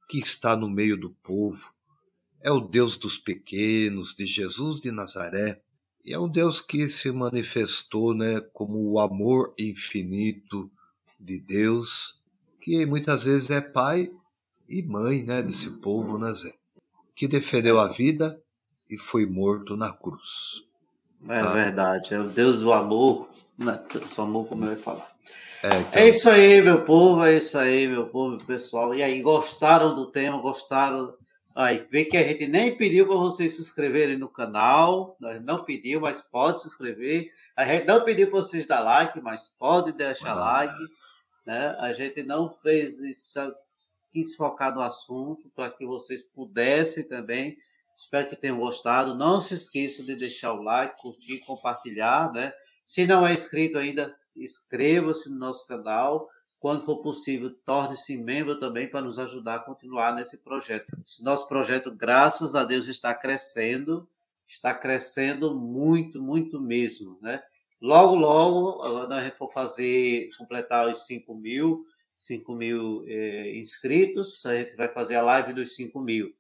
que 0.08 0.18
está 0.18 0.56
no 0.56 0.68
meio 0.70 0.96
do 0.96 1.10
povo. 1.10 1.72
É 2.40 2.50
o 2.50 2.60
Deus 2.60 2.96
dos 2.96 3.18
pequenos, 3.18 4.14
de 4.14 4.26
Jesus 4.26 4.80
de 4.80 4.90
Nazaré, 4.90 5.60
e 6.04 6.14
é 6.14 6.18
um 6.18 6.28
Deus 6.28 6.60
que 6.60 6.88
se 6.88 7.10
manifestou 7.10 8.14
né, 8.14 8.40
como 8.52 8.78
o 8.90 8.98
amor 8.98 9.52
infinito 9.58 10.70
de 11.18 11.38
Deus, 11.38 12.22
que 12.60 12.86
muitas 12.86 13.24
vezes 13.24 13.50
é 13.50 13.60
pai 13.60 14.10
e 14.68 14.82
mãe 14.82 15.22
né, 15.22 15.42
desse 15.42 15.80
povo, 15.80 16.18
né, 16.18 16.32
Zé? 16.32 16.54
Que 17.14 17.28
defendeu 17.28 17.78
a 17.78 17.88
vida 17.88 18.42
e 18.88 18.96
foi 18.96 19.26
morto 19.26 19.76
na 19.76 19.92
cruz. 19.92 20.64
É 21.28 21.38
ah. 21.38 21.52
verdade, 21.52 22.14
é 22.14 22.18
o 22.18 22.28
Deus 22.28 22.60
do 22.60 22.72
amor, 22.72 23.28
né? 23.58 23.82
Deus 23.92 24.14
do 24.14 24.22
amor, 24.22 24.48
como 24.48 24.64
eu 24.64 24.70
ia 24.70 24.76
falar. 24.76 25.10
É, 25.62 25.68
então... 25.68 26.02
é, 26.02 26.08
isso 26.08 26.30
aí, 26.30 26.62
meu 26.62 26.84
povo, 26.84 27.24
é 27.24 27.36
isso 27.36 27.58
aí, 27.58 27.86
meu 27.86 28.06
povo, 28.06 28.42
pessoal. 28.44 28.94
E 28.94 29.02
aí, 29.02 29.20
gostaram 29.20 29.94
do 29.94 30.06
tema, 30.06 30.40
gostaram? 30.40 31.14
Aí, 31.54 31.86
vê 31.90 32.06
que 32.06 32.16
a 32.16 32.26
gente 32.26 32.46
nem 32.46 32.76
pediu 32.76 33.06
para 33.06 33.16
vocês 33.16 33.56
se 33.56 33.60
inscreverem 33.60 34.16
no 34.16 34.28
canal, 34.28 35.16
nós 35.20 35.42
não 35.42 35.62
pediu, 35.62 36.00
mas 36.00 36.22
pode 36.22 36.62
se 36.62 36.68
inscrever. 36.68 37.30
A 37.54 37.66
gente 37.66 37.86
não 37.86 38.02
pediu 38.02 38.30
para 38.30 38.40
vocês 38.40 38.66
dar 38.66 38.80
like, 38.80 39.20
mas 39.20 39.54
pode 39.58 39.92
deixar 39.92 40.32
ah. 40.32 40.40
like. 40.40 40.84
Né? 41.44 41.76
A 41.78 41.92
gente 41.92 42.22
não 42.22 42.48
fez 42.48 42.98
isso, 43.00 43.40
quis 44.10 44.34
focar 44.36 44.74
no 44.74 44.80
assunto 44.80 45.50
para 45.54 45.70
que 45.70 45.84
vocês 45.84 46.22
pudessem 46.22 47.04
também 47.04 47.56
Espero 48.00 48.28
que 48.28 48.36
tenham 48.36 48.58
gostado. 48.58 49.14
Não 49.14 49.40
se 49.40 49.52
esqueça 49.52 50.02
de 50.02 50.16
deixar 50.16 50.54
o 50.54 50.62
like, 50.62 50.98
curtir, 51.02 51.38
compartilhar, 51.40 52.32
né? 52.32 52.50
Se 52.82 53.06
não 53.06 53.26
é 53.26 53.32
inscrito 53.34 53.76
ainda, 53.76 54.16
inscreva-se 54.34 55.28
no 55.28 55.36
nosso 55.36 55.66
canal, 55.66 56.26
quando 56.58 56.82
for 56.82 57.02
possível, 57.02 57.50
torne-se 57.62 58.16
membro 58.16 58.58
também 58.58 58.88
para 58.88 59.02
nos 59.02 59.18
ajudar 59.18 59.56
a 59.56 59.60
continuar 59.60 60.14
nesse 60.14 60.38
projeto. 60.38 60.96
Esse 61.06 61.22
nosso 61.22 61.46
projeto, 61.46 61.94
graças 61.94 62.54
a 62.54 62.64
Deus, 62.64 62.88
está 62.88 63.14
crescendo, 63.14 64.08
está 64.46 64.72
crescendo 64.72 65.54
muito, 65.54 66.22
muito 66.22 66.58
mesmo, 66.58 67.18
né? 67.20 67.42
Logo, 67.82 68.14
logo, 68.14 69.14
gente 69.20 69.36
for 69.36 69.52
fazer, 69.52 70.30
completar 70.38 70.88
os 70.88 71.04
5 71.06 71.34
mil, 71.34 71.84
5 72.16 72.54
mil 72.54 73.04
eh, 73.06 73.58
inscritos, 73.58 74.44
a 74.46 74.56
gente 74.56 74.74
vai 74.74 74.88
fazer 74.88 75.16
a 75.16 75.22
live 75.22 75.52
dos 75.52 75.74
5 75.76 76.00
mil. 76.00 76.34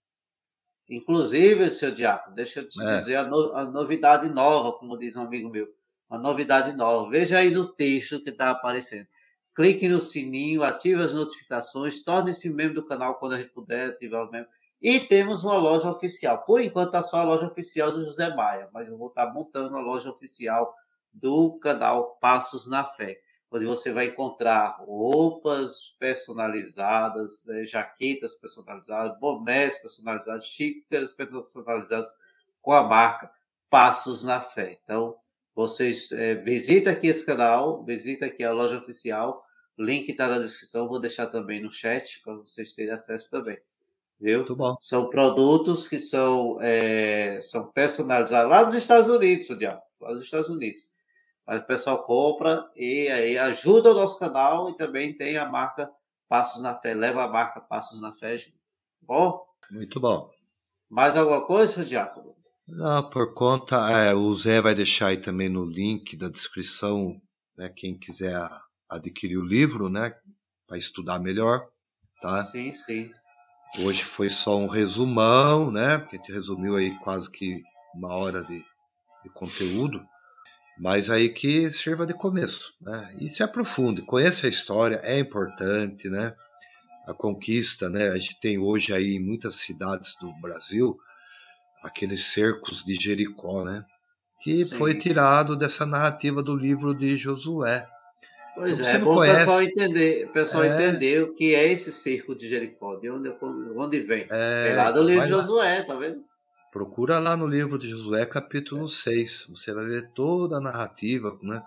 Inclusive, 0.90 1.70
seu 1.70 1.92
Diácono, 1.92 2.34
deixa 2.34 2.60
eu 2.60 2.68
te 2.68 2.82
é. 2.82 2.96
dizer 2.96 3.14
a, 3.14 3.24
no, 3.24 3.54
a, 3.54 3.64
novidade 3.64 4.28
nova, 4.28 4.76
como 4.76 4.98
diz 4.98 5.14
um 5.14 5.22
amigo 5.22 5.48
meu, 5.48 5.68
uma 6.10 6.18
novidade 6.18 6.72
nova. 6.76 7.08
Veja 7.08 7.38
aí 7.38 7.52
no 7.52 7.68
texto 7.68 8.20
que 8.20 8.30
está 8.30 8.50
aparecendo. 8.50 9.06
Clique 9.54 9.88
no 9.88 10.00
sininho, 10.00 10.64
ative 10.64 11.00
as 11.00 11.14
notificações, 11.14 12.02
torne-se 12.02 12.50
membro 12.50 12.74
do 12.82 12.86
canal 12.86 13.14
quando 13.14 13.34
a 13.34 13.38
gente 13.38 13.50
puder 13.50 13.90
ativar 13.90 14.26
o 14.26 14.30
membro. 14.32 14.50
E 14.82 14.98
temos 14.98 15.44
uma 15.44 15.58
loja 15.58 15.88
oficial. 15.88 16.42
Por 16.42 16.60
enquanto 16.60 16.88
está 16.88 17.02
só 17.02 17.18
a 17.18 17.24
loja 17.24 17.46
oficial 17.46 17.92
do 17.92 18.04
José 18.04 18.34
Maia, 18.34 18.68
mas 18.72 18.88
eu 18.88 18.98
vou 18.98 19.08
estar 19.08 19.26
tá 19.26 19.32
montando 19.32 19.76
a 19.76 19.80
loja 19.80 20.10
oficial 20.10 20.74
do 21.12 21.56
canal 21.58 22.16
Passos 22.20 22.66
na 22.66 22.84
Fé, 22.84 23.20
onde 23.50 23.66
você 23.66 23.92
vai 23.92 24.06
encontrar 24.06 24.76
roupas 24.80 25.96
personalizadas, 25.98 27.44
né, 27.46 27.64
jaquetas 27.64 28.34
personalizadas, 28.34 29.18
bonés 29.18 29.76
personalizados, 29.76 30.46
xícaras 30.46 31.12
personalizadas 31.12 32.16
com 32.62 32.72
a 32.72 32.82
marca 32.82 33.30
Passos 33.68 34.24
na 34.24 34.40
Fé. 34.40 34.78
Então, 34.84 35.16
vocês 35.54 36.12
é, 36.12 36.34
visitem 36.34 36.92
aqui 36.92 37.08
esse 37.08 37.26
canal, 37.26 37.84
visita 37.84 38.26
aqui 38.26 38.44
a 38.44 38.52
loja 38.52 38.78
oficial, 38.78 39.44
link 39.78 40.08
está 40.08 40.28
na 40.28 40.38
descrição, 40.38 40.88
vou 40.88 41.00
deixar 41.00 41.26
também 41.26 41.60
no 41.62 41.70
chat 41.70 42.20
para 42.22 42.34
vocês 42.34 42.72
terem 42.72 42.92
acesso 42.92 43.30
também. 43.30 43.58
Viu? 44.20 44.38
Muito 44.38 44.54
bom. 44.54 44.76
São 44.80 45.08
produtos 45.08 45.88
que 45.88 45.98
são, 45.98 46.58
é, 46.60 47.40
são 47.40 47.66
personalizados 47.72 48.50
lá 48.50 48.62
dos 48.62 48.74
Estados 48.74 49.08
Unidos, 49.08 49.48
o 49.50 49.56
diabo, 49.56 49.82
lá 50.00 50.12
dos 50.12 50.22
Estados 50.22 50.50
Unidos. 50.50 50.99
Aí 51.50 51.58
o 51.58 51.66
pessoal 51.66 52.00
compra 52.04 52.70
e 52.76 53.08
aí 53.08 53.36
ajuda 53.36 53.90
o 53.90 53.94
nosso 53.94 54.16
canal 54.20 54.70
e 54.70 54.76
também 54.76 55.16
tem 55.16 55.36
a 55.36 55.44
marca 55.44 55.90
Passos 56.28 56.62
na 56.62 56.76
Fé, 56.76 56.94
leva 56.94 57.24
a 57.24 57.28
marca 57.28 57.60
Passos 57.60 58.00
na 58.00 58.12
Fé 58.12 58.36
junto. 58.36 58.56
Bom? 59.02 59.44
Muito 59.68 59.98
bom. 59.98 60.30
Mais 60.88 61.16
alguma 61.16 61.44
coisa, 61.44 61.84
Diácono? 61.84 62.36
Não, 62.68 63.10
por 63.10 63.34
conta, 63.34 63.90
é, 63.90 64.14
o 64.14 64.32
Zé 64.32 64.60
vai 64.60 64.76
deixar 64.76 65.08
aí 65.08 65.16
também 65.16 65.48
no 65.48 65.64
link 65.64 66.16
da 66.16 66.28
descrição, 66.28 67.20
né, 67.56 67.68
quem 67.68 67.98
quiser 67.98 68.40
adquirir 68.88 69.36
o 69.36 69.44
livro, 69.44 69.88
né, 69.88 70.14
para 70.68 70.78
estudar 70.78 71.18
melhor, 71.18 71.68
tá? 72.22 72.44
Sim, 72.44 72.70
sim. 72.70 73.10
Hoje 73.80 74.04
foi 74.04 74.30
só 74.30 74.56
um 74.56 74.68
resumão, 74.68 75.68
né, 75.68 75.98
porque 75.98 76.14
a 76.14 76.18
gente 76.20 76.30
resumiu 76.30 76.76
aí 76.76 76.96
quase 77.00 77.28
que 77.28 77.60
uma 77.92 78.14
hora 78.14 78.44
de, 78.44 78.64
de 79.24 79.30
conteúdo, 79.34 80.00
mas 80.80 81.10
aí 81.10 81.28
que 81.28 81.68
sirva 81.70 82.06
de 82.06 82.14
começo, 82.14 82.72
né? 82.80 83.14
E 83.20 83.28
se 83.28 83.42
aprofunde, 83.42 84.00
conheça 84.00 84.46
a 84.46 84.50
história, 84.50 84.98
é 85.04 85.18
importante, 85.18 86.08
né? 86.08 86.34
A 87.06 87.12
conquista, 87.12 87.90
né? 87.90 88.08
A 88.08 88.16
gente 88.16 88.40
tem 88.40 88.58
hoje 88.58 88.90
aí 88.94 89.16
em 89.16 89.20
muitas 89.20 89.56
cidades 89.56 90.16
do 90.18 90.32
Brasil 90.40 90.96
aqueles 91.82 92.32
cercos 92.32 92.82
de 92.82 92.94
Jericó, 92.94 93.62
né? 93.62 93.84
Que 94.42 94.64
Sim. 94.64 94.76
foi 94.76 94.94
tirado 94.94 95.54
dessa 95.54 95.84
narrativa 95.84 96.42
do 96.42 96.56
livro 96.56 96.94
de 96.94 97.14
Josué. 97.18 97.86
Pois 98.54 98.80
então, 98.80 98.90
é, 98.90 98.94
é 98.94 98.98
bom 98.98 99.16
o 99.16 99.20
pessoal 99.20 99.62
entender, 99.62 100.24
o 100.24 100.32
pessoal 100.32 100.64
é... 100.64 100.68
entender 100.68 101.22
o 101.22 101.34
que 101.34 101.54
é 101.54 101.70
esse 101.70 101.92
cerco 101.92 102.34
de 102.34 102.48
Jericó, 102.48 102.96
de 102.96 103.10
onde, 103.10 103.30
onde 103.76 104.00
vem. 104.00 104.26
É, 104.30 104.72
lá 104.74 104.90
do 104.90 105.02
livro 105.02 105.24
de 105.24 105.28
Josué, 105.28 105.82
tá 105.82 105.94
vendo? 105.94 106.24
Procura 106.70 107.18
lá 107.18 107.36
no 107.36 107.48
livro 107.48 107.76
de 107.76 107.88
Josué, 107.88 108.24
capítulo 108.24 108.88
6. 108.88 109.46
Você 109.48 109.74
vai 109.74 109.84
ver 109.86 110.10
toda 110.12 110.58
a 110.58 110.60
narrativa. 110.60 111.36
Né? 111.42 111.60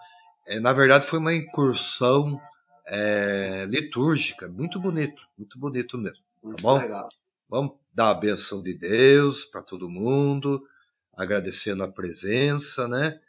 É, 0.48 0.62
na 0.62 0.72
verdade, 0.72 1.06
foi 1.06 1.20
uma 1.20 1.34
incursão 1.34 2.40
é, 2.86 3.66
litúrgica. 3.68 4.48
Muito 4.48 4.80
bonito, 4.80 5.22
muito 5.38 5.60
bonito 5.60 5.98
mesmo. 5.98 6.24
Tá 6.42 6.48
muito 6.48 6.58
tá 6.58 6.64
bom? 6.64 6.78
Legal. 6.80 7.10
Vamos 7.50 7.74
dar 7.94 8.12
a 8.12 8.14
benção 8.14 8.64
de 8.64 8.74
Deus 8.74 9.44
para 9.44 9.62
todo 9.62 9.90
mundo, 9.90 10.66
agradecendo 11.14 11.84
a 11.84 11.92
presença, 11.92 12.88
né? 12.88 13.20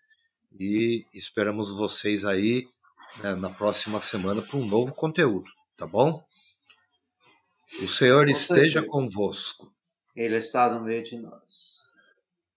E 0.59 1.05
esperamos 1.13 1.73
vocês 1.73 2.25
aí 2.25 2.69
né, 3.21 3.35
na 3.35 3.51
próxima 3.51 3.99
semana 3.99 4.41
para 4.41 4.57
um 4.57 4.65
novo 4.65 4.95
conteúdo, 4.95 5.51
tá 5.77 5.89
bom? 5.89 6.25
O 7.83 7.89
Senhor 7.89 8.29
esteja 8.29 8.81
convosco. 8.81 9.74
Ele 10.15 10.37
está 10.37 10.73
no 10.73 10.81
meio 10.81 11.03
de 11.03 11.19
nós. 11.19 11.85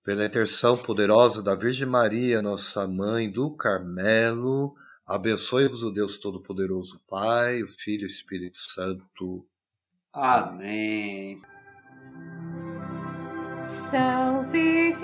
Pela 0.03 0.25
intercessão 0.25 0.77
poderosa 0.77 1.43
da 1.43 1.55
Virgem 1.55 1.87
Maria, 1.87 2.41
nossa 2.41 2.87
mãe 2.87 3.29
do 3.29 3.51
Carmelo, 3.51 4.73
abençoe-vos 5.05 5.83
o 5.83 5.91
Deus 5.91 6.17
Todo-Poderoso, 6.17 7.01
Pai, 7.07 7.61
o 7.61 7.67
Filho 7.67 8.03
e 8.03 8.05
o 8.05 8.07
Espírito 8.07 8.57
Santo. 8.57 9.45
Amém. 10.13 11.41
Salve 13.65 14.95